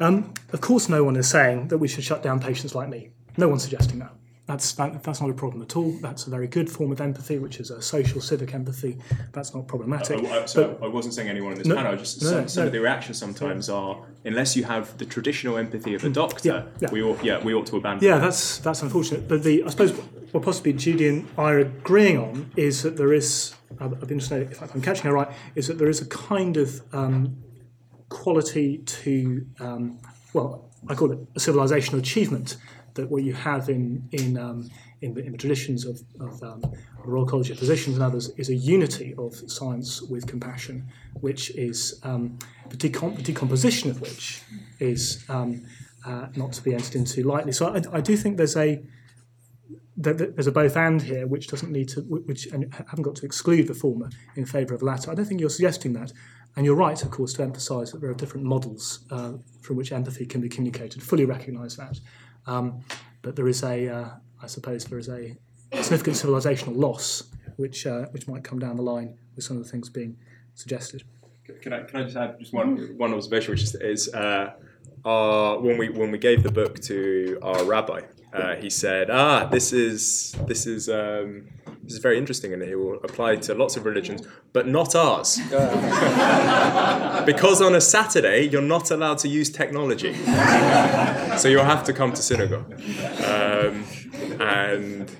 Um, 0.00 0.32
of 0.52 0.60
course, 0.60 0.88
no 0.88 1.04
one 1.04 1.16
is 1.16 1.28
saying 1.28 1.68
that 1.68 1.78
we 1.78 1.88
should 1.88 2.04
shut 2.04 2.22
down 2.22 2.40
patients 2.40 2.74
like 2.74 2.88
me. 2.88 3.10
No 3.36 3.48
one's 3.48 3.62
suggesting 3.62 3.98
that. 4.00 4.12
That's, 4.46 4.72
that, 4.72 5.02
that's 5.02 5.20
not 5.20 5.28
a 5.28 5.34
problem 5.34 5.60
at 5.60 5.76
all. 5.76 5.92
That's 6.00 6.26
a 6.26 6.30
very 6.30 6.46
good 6.46 6.70
form 6.70 6.90
of 6.90 7.02
empathy, 7.02 7.36
which 7.36 7.60
is 7.60 7.70
a 7.70 7.82
social 7.82 8.22
civic 8.22 8.54
empathy. 8.54 8.96
That's 9.32 9.54
not 9.54 9.68
problematic. 9.68 10.24
Uh, 10.24 10.46
so 10.46 10.68
but, 10.68 10.86
I 10.86 10.88
wasn't 10.88 11.12
saying 11.12 11.28
anyone 11.28 11.52
in 11.52 11.58
this 11.58 11.66
no, 11.66 11.76
panel. 11.76 11.94
Just 11.98 12.22
no, 12.22 12.28
some, 12.28 12.40
no, 12.40 12.46
some 12.46 12.66
of 12.66 12.72
the 12.72 12.80
reactions 12.80 13.18
sometimes 13.18 13.68
are, 13.68 14.02
unless 14.24 14.56
you 14.56 14.64
have 14.64 14.96
the 14.96 15.04
traditional 15.04 15.58
empathy 15.58 15.92
of 15.94 16.02
a 16.02 16.08
doctor, 16.08 16.48
yeah, 16.48 16.62
yeah. 16.80 16.90
we 16.90 17.02
ought, 17.02 17.22
yeah, 17.22 17.44
we 17.44 17.52
ought 17.52 17.66
to 17.66 17.76
abandon. 17.76 18.08
Yeah, 18.08 18.14
that. 18.14 18.24
that's 18.24 18.58
that's 18.58 18.80
unfortunate. 18.80 19.28
But 19.28 19.42
the 19.42 19.64
I 19.64 19.68
suppose 19.68 19.92
what 20.32 20.42
possibly 20.42 20.72
Judy 20.72 21.08
and 21.08 21.28
I 21.36 21.52
are 21.52 21.58
agreeing 21.58 22.16
on 22.16 22.50
is 22.56 22.82
that 22.84 22.96
there 22.96 23.12
is. 23.12 23.54
I've 23.78 24.00
been 24.00 24.12
interested 24.12 24.50
if 24.50 24.74
I'm 24.74 24.80
catching 24.80 25.04
her 25.04 25.12
right. 25.12 25.28
Is 25.56 25.68
that 25.68 25.76
there 25.76 25.90
is 25.90 26.00
a 26.00 26.06
kind 26.06 26.56
of 26.56 26.80
um, 26.94 27.36
quality 28.08 28.78
to 28.78 29.46
um, 29.60 29.98
well, 30.32 30.70
I 30.88 30.94
call 30.94 31.12
it 31.12 31.18
a 31.34 31.38
civilizational 31.38 31.98
achievement 31.98 32.56
that 32.94 33.10
what 33.10 33.22
you 33.22 33.32
have 33.32 33.68
in 33.68 34.08
in 34.12 34.38
um, 34.38 34.70
in, 35.00 35.14
the, 35.14 35.24
in, 35.24 35.32
the, 35.32 35.38
traditions 35.38 35.86
of, 35.86 36.02
of 36.20 36.42
um, 36.42 36.62
Royal 37.04 37.24
College 37.24 37.50
of 37.50 37.58
Physicians 37.58 37.96
and 37.96 38.04
others 38.04 38.30
is 38.30 38.48
a 38.48 38.54
unity 38.54 39.14
of 39.16 39.32
science 39.48 40.02
with 40.02 40.26
compassion, 40.26 40.88
which 41.20 41.50
is 41.50 42.00
um, 42.02 42.36
the, 42.68 42.76
decom- 42.76 43.16
the, 43.16 43.22
decomposition 43.22 43.90
of 43.90 44.00
which 44.00 44.42
is 44.80 45.24
um, 45.28 45.64
uh, 46.04 46.26
not 46.34 46.52
to 46.52 46.62
be 46.62 46.74
entered 46.74 46.96
into 46.96 47.22
lightly. 47.22 47.52
So 47.52 47.68
I, 47.68 47.98
I 47.98 48.00
do 48.00 48.16
think 48.16 48.36
there's 48.36 48.56
a 48.56 48.82
there's 50.00 50.46
a 50.46 50.52
both 50.52 50.76
and 50.76 51.02
here, 51.02 51.26
which 51.26 51.48
doesn't 51.48 51.72
need 51.72 51.88
to, 51.88 52.02
which 52.02 52.46
and 52.46 52.72
haven't 52.72 53.02
got 53.02 53.16
to 53.16 53.26
exclude 53.26 53.66
the 53.66 53.74
former 53.74 54.08
in 54.36 54.46
favour 54.46 54.74
of 54.74 54.80
the 54.80 54.86
latter. 54.86 55.10
I 55.10 55.14
don't 55.14 55.24
think 55.24 55.40
you're 55.40 55.50
suggesting 55.50 55.92
that, 55.94 56.12
and 56.56 56.66
you're 56.66 56.74
right, 56.74 57.00
of 57.02 57.10
course, 57.10 57.32
to 57.34 57.42
emphasise 57.42 57.92
that 57.92 58.00
there 58.00 58.10
are 58.10 58.14
different 58.14 58.44
models 58.44 59.00
uh, 59.10 59.32
from 59.60 59.76
which 59.76 59.92
empathy 59.92 60.26
can 60.26 60.40
be 60.40 60.48
communicated. 60.48 61.02
Fully 61.02 61.24
recognise 61.24 61.76
that, 61.76 62.00
um, 62.46 62.80
but 63.22 63.36
there 63.36 63.48
is 63.48 63.62
a, 63.62 63.88
uh, 63.88 64.08
I 64.42 64.46
suppose, 64.46 64.84
there 64.84 64.98
is 64.98 65.08
a 65.08 65.36
significant 65.80 66.16
civilizational 66.16 66.76
loss, 66.76 67.24
which 67.56 67.86
uh, 67.86 68.06
which 68.06 68.26
might 68.26 68.44
come 68.44 68.58
down 68.58 68.76
the 68.76 68.82
line 68.82 69.18
with 69.36 69.44
some 69.44 69.56
of 69.56 69.64
the 69.64 69.68
things 69.68 69.88
being 69.88 70.16
suggested. 70.54 71.04
Can 71.62 71.72
I, 71.72 71.82
can 71.84 72.00
I 72.00 72.04
just 72.04 72.16
add 72.16 72.38
just 72.38 72.52
one 72.52 72.94
one 72.96 73.14
observation, 73.14 73.52
which 73.52 73.62
is, 73.62 73.74
is 73.76 74.14
uh, 74.14 74.52
our, 75.04 75.60
when 75.60 75.78
we 75.78 75.88
when 75.88 76.10
we 76.10 76.18
gave 76.18 76.42
the 76.42 76.52
book 76.52 76.78
to 76.82 77.38
our 77.42 77.64
rabbi, 77.64 78.00
uh, 78.32 78.56
he 78.56 78.70
said, 78.70 79.10
"Ah, 79.10 79.46
this 79.46 79.72
is 79.72 80.32
this 80.46 80.66
is 80.66 80.88
um, 80.88 81.48
this 81.88 81.94
is 81.94 82.02
very 82.02 82.18
interesting, 82.18 82.52
and 82.52 82.62
it 82.62 82.76
will 82.76 83.00
apply 83.02 83.36
to 83.36 83.54
lots 83.54 83.78
of 83.78 83.86
religions, 83.86 84.20
but 84.52 84.68
not 84.68 84.94
ours, 84.94 85.38
because 87.24 87.62
on 87.62 87.74
a 87.74 87.80
Saturday 87.80 88.42
you're 88.42 88.60
not 88.60 88.90
allowed 88.90 89.16
to 89.16 89.28
use 89.28 89.48
technology, 89.48 90.12
so 91.38 91.48
you'll 91.48 91.64
have 91.64 91.84
to 91.84 91.94
come 91.94 92.12
to 92.12 92.20
synagogue." 92.20 92.70
Um, 93.24 93.86
and 94.38 95.10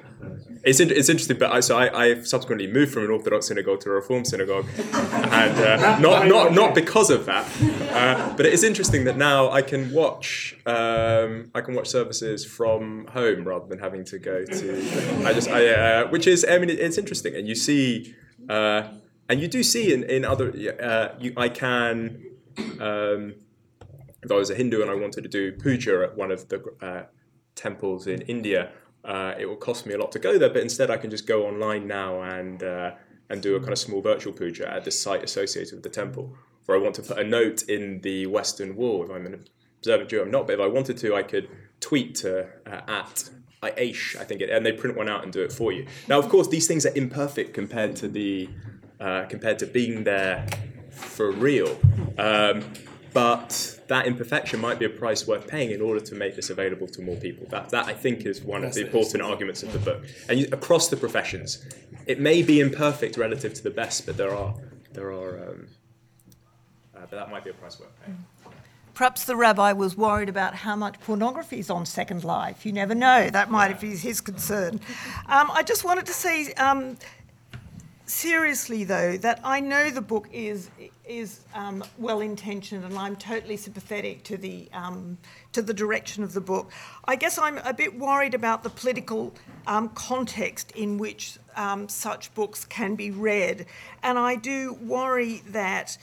it's, 0.65 0.81
it's 0.81 1.09
interesting, 1.09 1.39
but 1.39 1.53
I, 1.53 1.61
so 1.61 1.79
I, 1.79 2.05
I 2.05 2.23
subsequently 2.23 2.67
moved 2.67 2.93
from 2.93 3.05
an 3.05 3.11
Orthodox 3.11 3.47
synagogue 3.47 3.81
to 3.81 3.91
a 3.91 3.95
Reform 3.95 4.25
synagogue, 4.25 4.67
and 4.77 5.59
uh, 5.59 5.99
not 5.99 6.27
not 6.27 6.53
not 6.53 6.75
because 6.75 7.11
of 7.11 7.27
that, 7.27 7.47
uh, 7.93 8.37
but 8.37 8.47
it 8.47 8.53
is 8.53 8.65
interesting 8.65 9.05
that 9.05 9.17
now 9.17 9.51
I 9.51 9.63
can 9.63 9.93
watch 9.93 10.57
um, 10.67 11.51
I 11.55 11.61
can 11.61 11.75
watch 11.75 11.89
services 11.89 12.45
from 12.45 13.07
home 13.09 13.47
rather 13.47 13.67
than 13.67 13.79
having 13.79 14.05
to 14.07 14.19
go 14.19 14.45
to. 14.45 15.27
I 15.27 15.33
just 15.33 15.49
I, 15.49 15.69
uh, 15.69 16.09
which 16.09 16.27
is 16.27 16.45
I 16.49 16.59
mean 16.59 16.71
it's 16.71 16.99
interesting, 16.99 17.35
and 17.35 17.47
you 17.47 17.55
see, 17.55 18.15
uh, 18.49 18.89
and 19.29 19.41
you 19.41 19.49
do 19.49 19.63
see 19.63 19.93
in 19.93 20.03
in 20.05 20.25
other 20.25 20.53
uh, 20.81 21.15
you, 21.19 21.33
I 21.37 21.49
can. 21.49 22.25
Um, 22.81 23.35
if 24.21 24.33
I 24.33 24.35
was 24.35 24.51
a 24.51 24.55
Hindu 24.55 24.83
and 24.83 24.91
I 24.91 24.95
wanted 24.95 25.23
to 25.23 25.29
do 25.29 25.53
puja 25.53 26.03
at 26.03 26.17
one 26.17 26.33
of 26.33 26.49
the 26.49 26.63
uh, 26.83 27.05
temples 27.55 28.07
in 28.07 28.23
India, 28.23 28.73
uh, 29.05 29.35
it 29.39 29.47
will 29.47 29.57
cost 29.57 29.87
me 29.87 29.95
a 29.95 29.99
lot 29.99 30.13
to 30.13 30.19
go 30.19 30.39
there, 30.39 30.51
but 30.51 30.63
instead 30.63 30.91
I 30.91 30.97
can 30.97 31.11
just 31.11 31.27
go 31.27 31.47
online 31.47 31.87
now 31.87 32.23
and 32.23 32.63
uh, 32.63 32.93
and 33.31 33.43
do 33.43 33.57
a 33.57 33.61
kind 33.61 33.73
of 33.73 33.79
small 33.79 34.01
virtual 34.01 34.33
puja 34.33 34.71
at 34.73 34.85
the 34.85 34.91
site 34.91 35.23
associated 35.23 35.75
with 35.75 35.83
the 35.83 35.91
temple. 35.91 36.35
Or 36.67 36.75
I 36.75 36.79
want 36.79 36.95
to 36.97 37.03
put 37.03 37.19
a 37.19 37.25
note 37.25 37.63
in 37.63 38.01
the 38.03 38.27
Western 38.27 38.77
Wall. 38.77 39.05
If 39.05 39.11
I'm 39.11 39.25
an 39.27 39.47
observant 39.79 40.11
Jew, 40.11 40.21
I'm 40.21 40.31
not, 40.31 40.47
but 40.47 40.55
if 40.55 40.61
I 40.61 40.67
wanted 40.67 40.99
to, 40.99 41.15
I 41.15 41.23
could 41.23 41.49
tweet 41.81 42.15
to 42.17 42.47
uh, 42.67 42.81
at 42.87 43.31
Aish, 43.63 44.17
I 44.17 44.25
think, 44.25 44.41
it, 44.41 44.51
and 44.51 44.65
they 44.65 44.73
print 44.73 44.97
one 44.97 45.09
out 45.09 45.25
and 45.25 45.33
do 45.33 45.43
it 45.43 45.53
for 45.53 45.73
you. 45.73 45.87
Now, 46.09 46.19
of 46.19 46.29
course, 46.29 46.49
these 46.49 46.67
things 46.67 46.85
are 46.87 46.95
imperfect 46.95 47.55
compared 47.55 47.97
to 47.97 48.09
the 48.09 48.49
uh, 49.01 49.25
compared 49.27 49.59
to 49.61 49.67
being 49.67 50.05
there 50.05 50.47
for 50.91 51.31
real. 51.31 51.79
Um, 52.19 52.65
but 53.13 53.81
that 53.89 54.07
imperfection 54.07 54.61
might 54.61 54.79
be 54.79 54.85
a 54.85 54.91
price 54.91 55.27
worth 55.27 55.47
paying 55.47 55.71
in 55.71 55.81
order 55.81 56.01
to 56.01 56.15
make 56.15 56.37
this 56.37 56.51
available 56.51 56.87
to 56.89 57.03
more 57.03 57.17
people. 57.17 57.47
That, 57.49 57.71
that 57.71 57.87
I 57.87 57.95
think 57.95 58.27
is 58.27 58.43
one 58.43 58.65
of 58.65 58.75
the 58.75 58.83
important 58.83 59.23
arguments 59.23 59.63
of 59.63 59.73
the 59.73 59.79
book. 59.79 60.05
And 60.29 60.41
you, 60.41 60.49
across 60.53 60.89
the 60.89 60.97
professions, 60.97 61.65
it 62.07 62.21
may 62.21 62.43
be 62.43 62.61
imperfect 62.61 63.17
relative 63.17 63.55
to 63.55 63.63
the 63.63 63.71
best, 63.71 64.07
but 64.07 64.17
there 64.17 64.35
are 64.35 64.55
there 64.93 65.13
are. 65.13 65.51
Um, 65.51 65.69
uh, 66.97 67.01
but 67.01 67.13
that 67.13 67.31
might 67.31 67.45
be 67.45 67.51
a 67.51 67.55
price 67.55 67.79
worth 67.79 67.91
paying. 68.05 68.25
Perhaps 68.95 69.27
the 69.27 69.37
rabbi 69.37 69.73
was 69.73 69.97
worried 69.97 70.29
about 70.29 70.57
how 70.57 70.75
much 70.75 70.99
pornography 71.01 71.61
is 71.61 71.71
on 71.71 71.87
Second 71.87 72.25
Life. 72.25 72.67
You 72.67 72.73
never 72.73 72.97
know. 72.97 73.31
That 73.31 73.49
might 73.49 73.81
be 73.81 73.97
his 73.97 74.21
concern. 74.21 74.81
Um, 75.27 75.51
I 75.53 75.63
just 75.63 75.85
wanted 75.85 76.07
to 76.07 76.13
say. 76.13 76.53
Um, 76.55 76.99
seriously, 78.09 78.85
though, 78.85 79.17
that 79.19 79.41
I 79.45 79.61
know 79.61 79.91
the 79.91 80.01
book 80.01 80.29
is 80.33 80.71
is 81.07 81.41
um, 81.55 81.85
well 81.99 82.21
intentioned, 82.21 82.85
and 82.85 82.99
I'm 82.99 83.17
totally 83.17 83.57
sympathetic 83.57 84.25
to 84.25 84.37
the 84.37 84.69
um, 84.73 85.19
to 85.53 85.63
the 85.63 85.75
direction 85.75 86.25
of 86.25 86.33
the 86.33 86.41
book. 86.41 86.71
I 87.05 87.17
guess 87.17 87.39
I'm 87.39 87.59
a 87.59 87.73
bit 87.73 87.99
worried 87.99 88.35
about 88.35 88.63
the 88.63 88.71
political 88.71 89.35
um, 89.67 89.91
context 89.91 90.73
in 90.73 90.99
which 90.99 91.39
um, 91.57 91.89
such 91.89 92.35
books 92.35 92.65
can 92.65 92.95
be 92.95 93.11
read, 93.11 93.67
and 94.03 94.19
I 94.19 94.35
do 94.37 94.75
worry 94.75 95.43
that. 95.49 95.97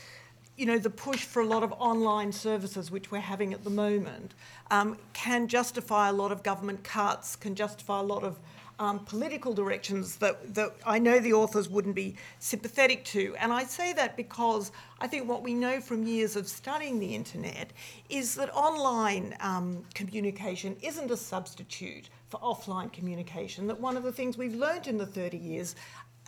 You 0.58 0.66
know, 0.66 0.80
the 0.80 0.90
push 0.90 1.26
for 1.26 1.42
a 1.42 1.46
lot 1.46 1.64
of 1.64 1.74
online 1.80 2.32
services, 2.32 2.90
which 2.90 3.12
we're 3.12 3.20
having 3.20 3.54
at 3.54 3.66
the 3.66 3.70
moment, 3.70 4.34
um, 4.72 4.98
can 5.12 5.50
justify 5.50 6.08
a 6.08 6.14
lot 6.14 6.32
of 6.32 6.44
government 6.44 6.82
cuts, 6.82 7.36
can 7.36 7.56
justify 7.56 8.00
a 8.00 8.04
lot 8.04 8.24
of 8.24 8.40
um, 8.80 9.00
political 9.00 9.54
directions 9.54 10.18
that, 10.18 10.54
that 10.54 10.76
I 10.86 11.00
know 11.00 11.20
the 11.20 11.34
authors 11.34 11.70
wouldn't 11.70 11.96
be 11.96 12.16
sympathetic 12.40 13.06
to. 13.06 13.36
And 13.40 13.52
I 13.54 13.64
say 13.64 13.94
that 13.94 14.18
because 14.18 14.72
I 15.00 15.08
think 15.08 15.28
what 15.28 15.44
we 15.44 15.54
know 15.54 15.80
from 15.80 16.06
years 16.06 16.36
of 16.36 16.48
studying 16.48 17.00
the 17.00 17.16
internet 17.16 17.72
is 18.10 18.36
that 18.36 18.54
online 18.54 19.36
um, 19.40 19.84
communication 19.94 20.76
isn't 20.82 21.12
a 21.12 21.18
substitute 21.18 22.10
for 22.30 22.40
offline 22.40 22.92
communication, 22.92 23.68
that 23.68 23.80
one 23.80 23.96
of 23.96 24.04
the 24.04 24.12
things 24.12 24.38
we've 24.38 24.56
learned 24.56 24.88
in 24.88 24.98
the 24.98 25.06
30 25.06 25.38
years 25.38 25.76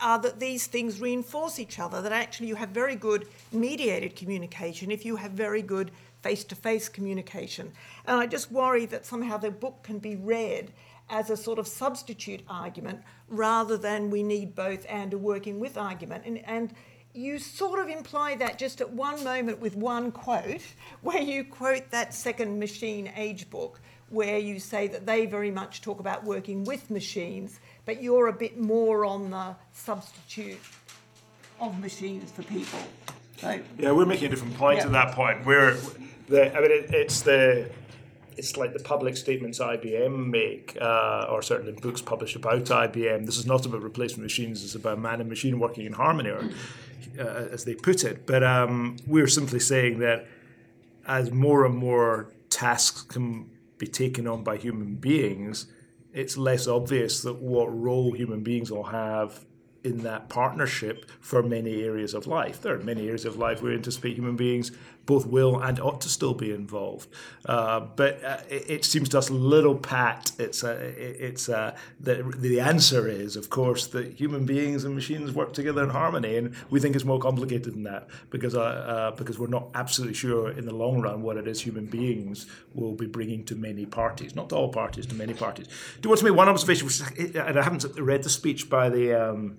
are 0.00 0.18
that 0.20 0.38
these 0.38 0.66
things 0.66 1.00
reinforce 1.00 1.58
each 1.58 1.78
other, 1.78 2.00
that 2.00 2.12
actually 2.12 2.46
you 2.46 2.54
have 2.54 2.68
very 2.68 2.94
good 2.94 3.26
mediated 3.52 4.14
communication 4.14 4.90
if 4.90 5.04
you 5.04 5.16
have 5.16 5.32
very 5.32 5.60
good 5.60 5.90
face 6.22 6.44
to 6.44 6.54
face 6.54 6.88
communication. 6.88 7.72
And 8.06 8.18
I 8.20 8.26
just 8.26 8.50
worry 8.50 8.86
that 8.86 9.06
somehow 9.06 9.36
the 9.38 9.50
book 9.50 9.82
can 9.82 9.98
be 9.98 10.16
read 10.16 10.72
as 11.10 11.30
a 11.30 11.36
sort 11.36 11.58
of 11.58 11.66
substitute 11.66 12.42
argument 12.48 13.00
rather 13.28 13.76
than 13.76 14.10
we 14.10 14.22
need 14.22 14.54
both 14.54 14.86
and 14.88 15.12
a 15.14 15.18
working 15.18 15.60
with 15.60 15.76
argument. 15.76 16.24
And, 16.26 16.44
and 16.46 16.74
you 17.14 17.38
sort 17.38 17.80
of 17.80 17.88
imply 17.88 18.36
that 18.36 18.58
just 18.58 18.80
at 18.80 18.90
one 18.90 19.22
moment 19.24 19.60
with 19.60 19.76
one 19.76 20.12
quote, 20.12 20.62
where 21.02 21.20
you 21.20 21.44
quote 21.44 21.90
that 21.90 22.14
second 22.14 22.58
machine 22.58 23.10
age 23.16 23.48
book, 23.50 23.80
where 24.10 24.38
you 24.38 24.58
say 24.58 24.86
that 24.88 25.04
they 25.04 25.26
very 25.26 25.50
much 25.50 25.82
talk 25.82 26.00
about 26.00 26.24
working 26.24 26.64
with 26.64 26.90
machines, 26.90 27.60
but 27.84 28.02
you're 28.02 28.28
a 28.28 28.32
bit 28.32 28.58
more 28.58 29.04
on 29.04 29.30
the 29.30 29.54
substitute 29.72 30.60
of 31.60 31.78
machines 31.80 32.30
for 32.30 32.42
people. 32.44 32.78
So, 33.38 33.60
yeah, 33.78 33.92
we're 33.92 34.06
making 34.06 34.26
a 34.26 34.30
different 34.30 34.56
point 34.56 34.78
yeah. 34.78 34.86
at 34.86 34.92
that 34.92 35.14
point. 35.14 35.44
We're 35.44 35.76
the, 36.28 36.56
I 36.56 36.60
mean, 36.60 36.70
it, 36.70 36.94
it's 36.94 37.22
the 37.22 37.70
it's 38.38 38.56
like 38.56 38.72
the 38.72 38.78
public 38.78 39.16
statements 39.16 39.58
IBM 39.58 40.30
make, 40.30 40.78
uh, 40.80 41.26
or 41.28 41.42
certainly 41.42 41.72
books 41.72 42.00
published 42.00 42.36
about 42.36 42.64
IBM. 42.64 43.26
This 43.26 43.36
is 43.36 43.46
not 43.46 43.66
about 43.66 43.82
replacement 43.82 44.22
machines; 44.22 44.62
it's 44.64 44.76
about 44.76 44.98
man 44.98 45.20
and 45.20 45.28
machine 45.28 45.58
working 45.58 45.84
in 45.84 45.92
harmony, 45.92 46.30
or 46.30 46.48
uh, 47.18 47.48
as 47.52 47.64
they 47.64 47.74
put 47.74 48.04
it. 48.04 48.26
But 48.26 48.44
um, 48.44 48.96
we're 49.06 49.26
simply 49.26 49.60
saying 49.60 49.98
that 49.98 50.26
as 51.06 51.32
more 51.32 51.66
and 51.66 51.76
more 51.76 52.32
tasks 52.48 53.02
can 53.02 53.50
be 53.76 53.86
taken 53.86 54.26
on 54.26 54.44
by 54.44 54.56
human 54.56 54.94
beings, 54.94 55.66
it's 56.12 56.36
less 56.36 56.68
obvious 56.68 57.22
that 57.22 57.36
what 57.36 57.66
role 57.66 58.12
human 58.12 58.42
beings 58.42 58.70
will 58.70 58.84
have 58.84 59.44
in 59.84 59.98
that 60.02 60.28
partnership 60.28 61.06
for 61.20 61.42
many 61.42 61.82
areas 61.82 62.14
of 62.14 62.26
life. 62.26 62.60
There 62.60 62.74
are 62.74 62.82
many 62.82 63.06
areas 63.06 63.24
of 63.24 63.36
life 63.36 63.62
where 63.62 63.70
we 63.70 63.76
anticipate 63.76 64.16
human 64.16 64.36
beings 64.36 64.72
both 65.08 65.26
will 65.26 65.58
and 65.58 65.80
ought 65.80 66.02
to 66.02 66.08
still 66.08 66.34
be 66.34 66.52
involved. 66.52 67.08
Uh, 67.46 67.80
but 67.80 68.22
uh, 68.22 68.36
it, 68.50 68.70
it, 68.70 68.84
seems 68.84 69.08
to 69.08 69.16
us 69.16 69.30
a 69.30 69.32
little 69.32 69.74
pat. 69.74 70.30
It's 70.38 70.62
uh, 70.62 70.92
it's 70.98 71.48
uh, 71.48 71.74
the 71.98 72.22
the 72.36 72.60
answer 72.60 73.08
is, 73.08 73.34
of 73.34 73.48
course, 73.48 73.86
that 73.88 74.12
human 74.12 74.44
beings 74.44 74.84
and 74.84 74.94
machines 74.94 75.32
work 75.32 75.54
together 75.54 75.82
in 75.82 75.88
harmony, 75.88 76.36
and 76.36 76.54
we 76.68 76.78
think 76.78 76.94
it's 76.94 77.06
more 77.06 77.18
complicated 77.18 77.72
than 77.72 77.84
that 77.84 78.06
because 78.28 78.54
uh, 78.54 78.60
uh, 78.60 79.10
because 79.12 79.38
we're 79.38 79.46
not 79.46 79.70
absolutely 79.74 80.14
sure 80.14 80.50
in 80.50 80.66
the 80.66 80.74
long 80.74 81.00
run 81.00 81.22
what 81.22 81.38
it 81.38 81.48
is 81.48 81.62
human 81.62 81.86
beings 81.86 82.46
will 82.74 82.94
be 82.94 83.06
bringing 83.06 83.42
to 83.44 83.56
many 83.56 83.86
parties, 83.86 84.36
not 84.36 84.50
to 84.50 84.56
all 84.56 84.68
parties, 84.68 85.06
to 85.06 85.14
many 85.14 85.32
parties. 85.32 85.68
Do 85.68 85.72
you 86.04 86.10
want 86.10 86.18
to 86.18 86.26
make 86.26 86.34
one 86.34 86.50
observation? 86.50 86.86
Which, 86.86 87.00
and 87.34 87.58
I 87.58 87.62
haven't 87.62 87.86
read 87.98 88.22
the 88.22 88.30
speech 88.30 88.68
by 88.68 88.90
the. 88.90 89.14
Um, 89.14 89.56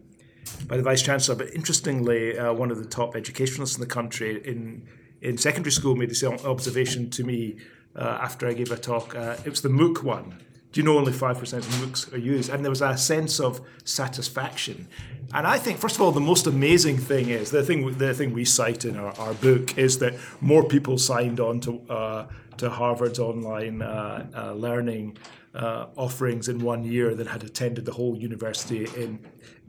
by 0.68 0.78
the 0.78 0.84
Vice 0.84 1.04
Chancellor, 1.04 1.36
but 1.36 1.54
interestingly, 1.54 2.34
one 2.40 2.72
of 2.72 2.80
the 2.80 2.86
top 2.86 3.16
educationalists 3.16 3.76
in 3.76 3.82
the 3.82 3.94
country 4.00 4.42
in 4.44 4.88
in 5.22 5.38
secondary 5.38 5.72
school 5.72 5.96
made 5.96 6.10
this 6.10 6.24
observation 6.24 7.10
to 7.12 7.24
me 7.24 7.58
uh, 7.96 8.20
after 8.22 8.48
I 8.48 8.54
gave 8.54 8.72
a 8.72 8.78
talk. 8.78 9.16
Uh, 9.16 9.36
it 9.46 9.50
was 9.50 9.62
the 9.62 9.70
MOOC 9.70 10.04
one. 10.04 10.40
do 10.72 10.80
you 10.80 10.86
know 10.86 10.98
only 10.98 11.12
5% 11.12 11.54
of 11.54 11.66
MOOCs 11.66 12.14
are 12.14 12.18
used? 12.18 12.50
And 12.50 12.64
there 12.64 12.70
was 12.70 12.82
a 12.82 12.96
sense 12.98 13.40
of 13.40 13.62
satisfaction. 13.84 14.88
And 15.34 15.48
I 15.48 15.58
think, 15.58 15.80
first 15.80 15.96
of 15.96 16.02
all, 16.02 16.12
the 16.12 16.20
most 16.20 16.48
amazing 16.48 16.98
thing 16.98 17.30
is 17.30 17.52
the 17.52 17.64
thing 17.64 17.98
the 17.98 18.14
thing 18.14 18.34
we 18.34 18.46
cite 18.46 18.86
in 18.86 18.98
our, 18.98 19.14
our 19.20 19.34
book 19.36 19.78
is 19.78 20.00
that 20.00 20.16
more 20.42 20.64
people 20.64 20.98
signed 20.98 21.40
on 21.40 21.60
to 21.62 21.82
uh, 21.90 22.28
to 22.58 22.70
Harvard's 22.70 23.20
online 23.20 23.82
uh, 23.82 24.26
uh, 24.36 24.54
learning 24.54 25.18
uh, 25.54 25.88
offerings 25.96 26.48
in 26.48 26.60
one 26.60 26.84
year 26.84 27.16
than 27.16 27.28
had 27.28 27.44
attended 27.44 27.86
the 27.86 27.94
whole 27.94 28.16
university 28.16 28.86
in 28.96 29.20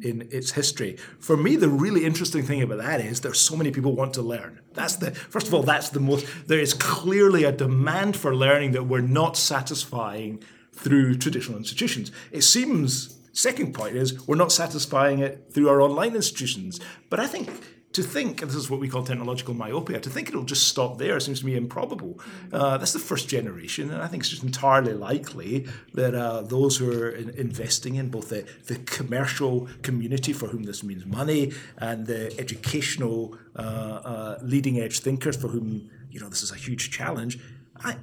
in 0.03 0.27
its 0.31 0.53
history. 0.53 0.97
For 1.19 1.37
me, 1.37 1.57
the 1.57 1.69
really 1.69 2.05
interesting 2.05 2.43
thing 2.43 2.63
about 2.63 2.79
that 2.79 3.01
is 3.01 3.21
there's 3.21 3.41
so 3.41 3.55
many 3.57 3.71
people 3.71 3.95
want 3.95 4.15
to 4.15 4.23
learn. 4.23 4.61
That's 4.73 4.97
the 4.97 5.11
first 5.11 5.47
of 5.47 5.55
all, 5.55 5.63
that's 5.63 5.91
the 5.91 6.01
most. 6.01 6.27
There 6.47 6.61
is 6.61 6.75
clearly 6.75 7.45
a 7.45 7.53
demand 7.53 8.17
for 8.17 8.35
learning 8.35 8.73
that 8.73 8.85
we're 8.85 9.01
not 9.01 9.37
satisfying 9.37 10.43
through 10.73 11.17
traditional 11.17 11.59
institutions. 11.59 12.13
It 12.33 12.43
seems. 12.43 13.17
Second 13.33 13.75
point 13.75 13.95
is 13.95 14.27
we're 14.27 14.35
not 14.35 14.51
satisfying 14.51 15.21
it 15.21 15.53
through 15.53 15.69
our 15.69 15.81
online 15.81 16.17
institutions. 16.17 16.81
But 17.11 17.21
I 17.21 17.29
think 17.29 17.49
to 17.93 18.03
think, 18.05 18.41
and 18.41 18.51
this 18.51 18.57
is 18.57 18.71
what 18.71 18.79
we 18.79 18.89
call 18.89 19.03
technological 19.03 19.53
myopia, 19.53 19.99
to 19.99 20.11
think 20.11 20.29
it'll 20.29 20.45
just 20.45 20.69
stop 20.69 20.99
there 20.99 21.19
seems 21.19 21.41
to 21.41 21.47
me 21.47 21.57
improbable. 21.57 22.21
Uh, 22.53 22.79
that's 22.79 22.93
the 22.93 23.01
first 23.01 23.29
generation, 23.29 23.91
and 23.91 24.01
I 24.01 24.07
think 24.07 24.23
it's 24.23 24.31
just 24.31 24.45
entirely 24.45 24.95
likely 24.95 25.67
that 25.95 26.15
uh, 26.15 26.43
those 26.43 26.77
who 26.77 26.93
are 26.93 27.11
in 27.11 27.31
investing 27.31 27.97
in 27.97 28.09
both 28.09 28.29
the, 28.29 28.47
the 28.67 28.77
commercial 28.77 29.69
community 29.83 30.33
for 30.33 30.47
whom 30.49 30.63
this 30.65 30.85
means 30.85 31.05
money 31.05 31.53
and 31.79 32.07
the 32.07 32.39
educational 32.39 33.37
uh, 33.57 33.61
uh 33.61 34.39
leading 34.43 34.79
edge 34.79 35.01
thinkers 35.01 35.37
for 35.37 35.49
whom 35.49 35.91
you 36.11 36.21
know 36.21 36.29
this 36.29 36.43
is 36.43 36.53
a 36.53 36.57
huge 36.57 36.91
challenge. 36.91 37.39
I, 37.77 37.97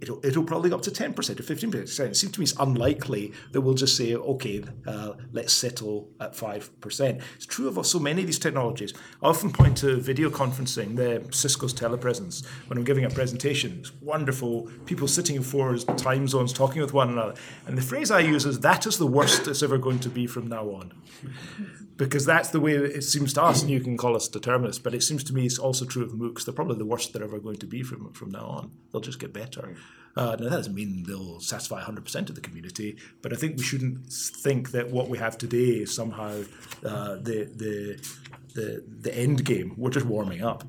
it'll, 0.00 0.24
it'll 0.24 0.44
probably 0.44 0.70
go 0.70 0.76
up 0.76 0.82
to 0.82 0.90
10% 0.90 1.10
or 1.16 1.42
15%. 1.42 1.74
It 1.74 1.88
seems 1.88 2.32
to 2.32 2.40
me 2.40 2.44
it's 2.44 2.58
unlikely 2.58 3.32
that 3.52 3.60
we'll 3.60 3.74
just 3.74 3.96
say, 3.96 4.14
okay, 4.14 4.64
uh, 4.86 5.12
let's 5.32 5.52
settle 5.52 6.08
at 6.20 6.34
5%. 6.34 7.22
It's 7.36 7.46
true 7.46 7.68
of 7.68 7.86
so 7.86 7.98
many 7.98 8.22
of 8.22 8.26
these 8.26 8.38
technologies. 8.38 8.94
I 9.22 9.26
often 9.26 9.52
point 9.52 9.76
to 9.78 9.96
video 9.96 10.30
conferencing, 10.30 10.96
the 10.96 11.26
Cisco's 11.32 11.74
telepresence, 11.74 12.46
when 12.66 12.78
I'm 12.78 12.84
giving 12.84 13.04
a 13.04 13.10
presentation. 13.10 13.78
It's 13.80 13.92
wonderful, 14.00 14.70
people 14.86 15.08
sitting 15.08 15.36
in 15.36 15.42
four 15.42 15.76
time 15.76 16.28
zones 16.28 16.52
talking 16.52 16.80
with 16.80 16.92
one 16.92 17.10
another. 17.10 17.34
And 17.66 17.76
the 17.76 17.82
phrase 17.82 18.10
I 18.10 18.20
use 18.20 18.46
is, 18.46 18.60
that 18.60 18.86
is 18.86 18.98
the 18.98 19.06
worst 19.06 19.46
it's 19.48 19.62
ever 19.62 19.78
going 19.78 19.98
to 20.00 20.08
be 20.08 20.26
from 20.26 20.48
now 20.48 20.64
on 20.70 20.92
because 21.96 22.24
that's 22.24 22.50
the 22.50 22.60
way 22.60 22.72
it 22.72 23.02
seems 23.02 23.32
to 23.34 23.42
us, 23.42 23.62
and 23.62 23.70
you 23.70 23.80
can 23.80 23.96
call 23.96 24.16
us 24.16 24.28
determinists, 24.28 24.80
but 24.80 24.94
it 24.94 25.02
seems 25.02 25.22
to 25.24 25.34
me 25.34 25.46
it's 25.46 25.58
also 25.58 25.84
true 25.84 26.02
of 26.02 26.12
MOOCs. 26.12 26.44
They're 26.44 26.54
probably 26.54 26.76
the 26.76 26.84
worst 26.84 27.12
they're 27.12 27.22
ever 27.22 27.38
going 27.38 27.58
to 27.58 27.66
be 27.66 27.82
from, 27.82 28.12
from 28.12 28.30
now 28.30 28.46
on. 28.46 28.72
They'll 28.92 29.00
just 29.00 29.20
get 29.20 29.32
better. 29.32 29.76
Uh, 30.16 30.36
now, 30.38 30.48
that 30.48 30.50
doesn't 30.50 30.74
mean 30.74 31.04
they'll 31.06 31.40
satisfy 31.40 31.82
100% 31.82 32.28
of 32.28 32.34
the 32.34 32.40
community, 32.40 32.96
but 33.22 33.32
I 33.32 33.36
think 33.36 33.56
we 33.56 33.64
shouldn't 33.64 34.12
think 34.12 34.70
that 34.70 34.90
what 34.90 35.08
we 35.08 35.18
have 35.18 35.38
today 35.38 35.82
is 35.82 35.94
somehow 35.94 36.42
uh, 36.84 37.16
the, 37.16 37.50
the, 37.54 38.08
the, 38.54 38.84
the 38.86 39.16
end 39.16 39.44
game. 39.44 39.74
We're 39.76 39.90
just 39.90 40.06
warming 40.06 40.42
up. 40.42 40.64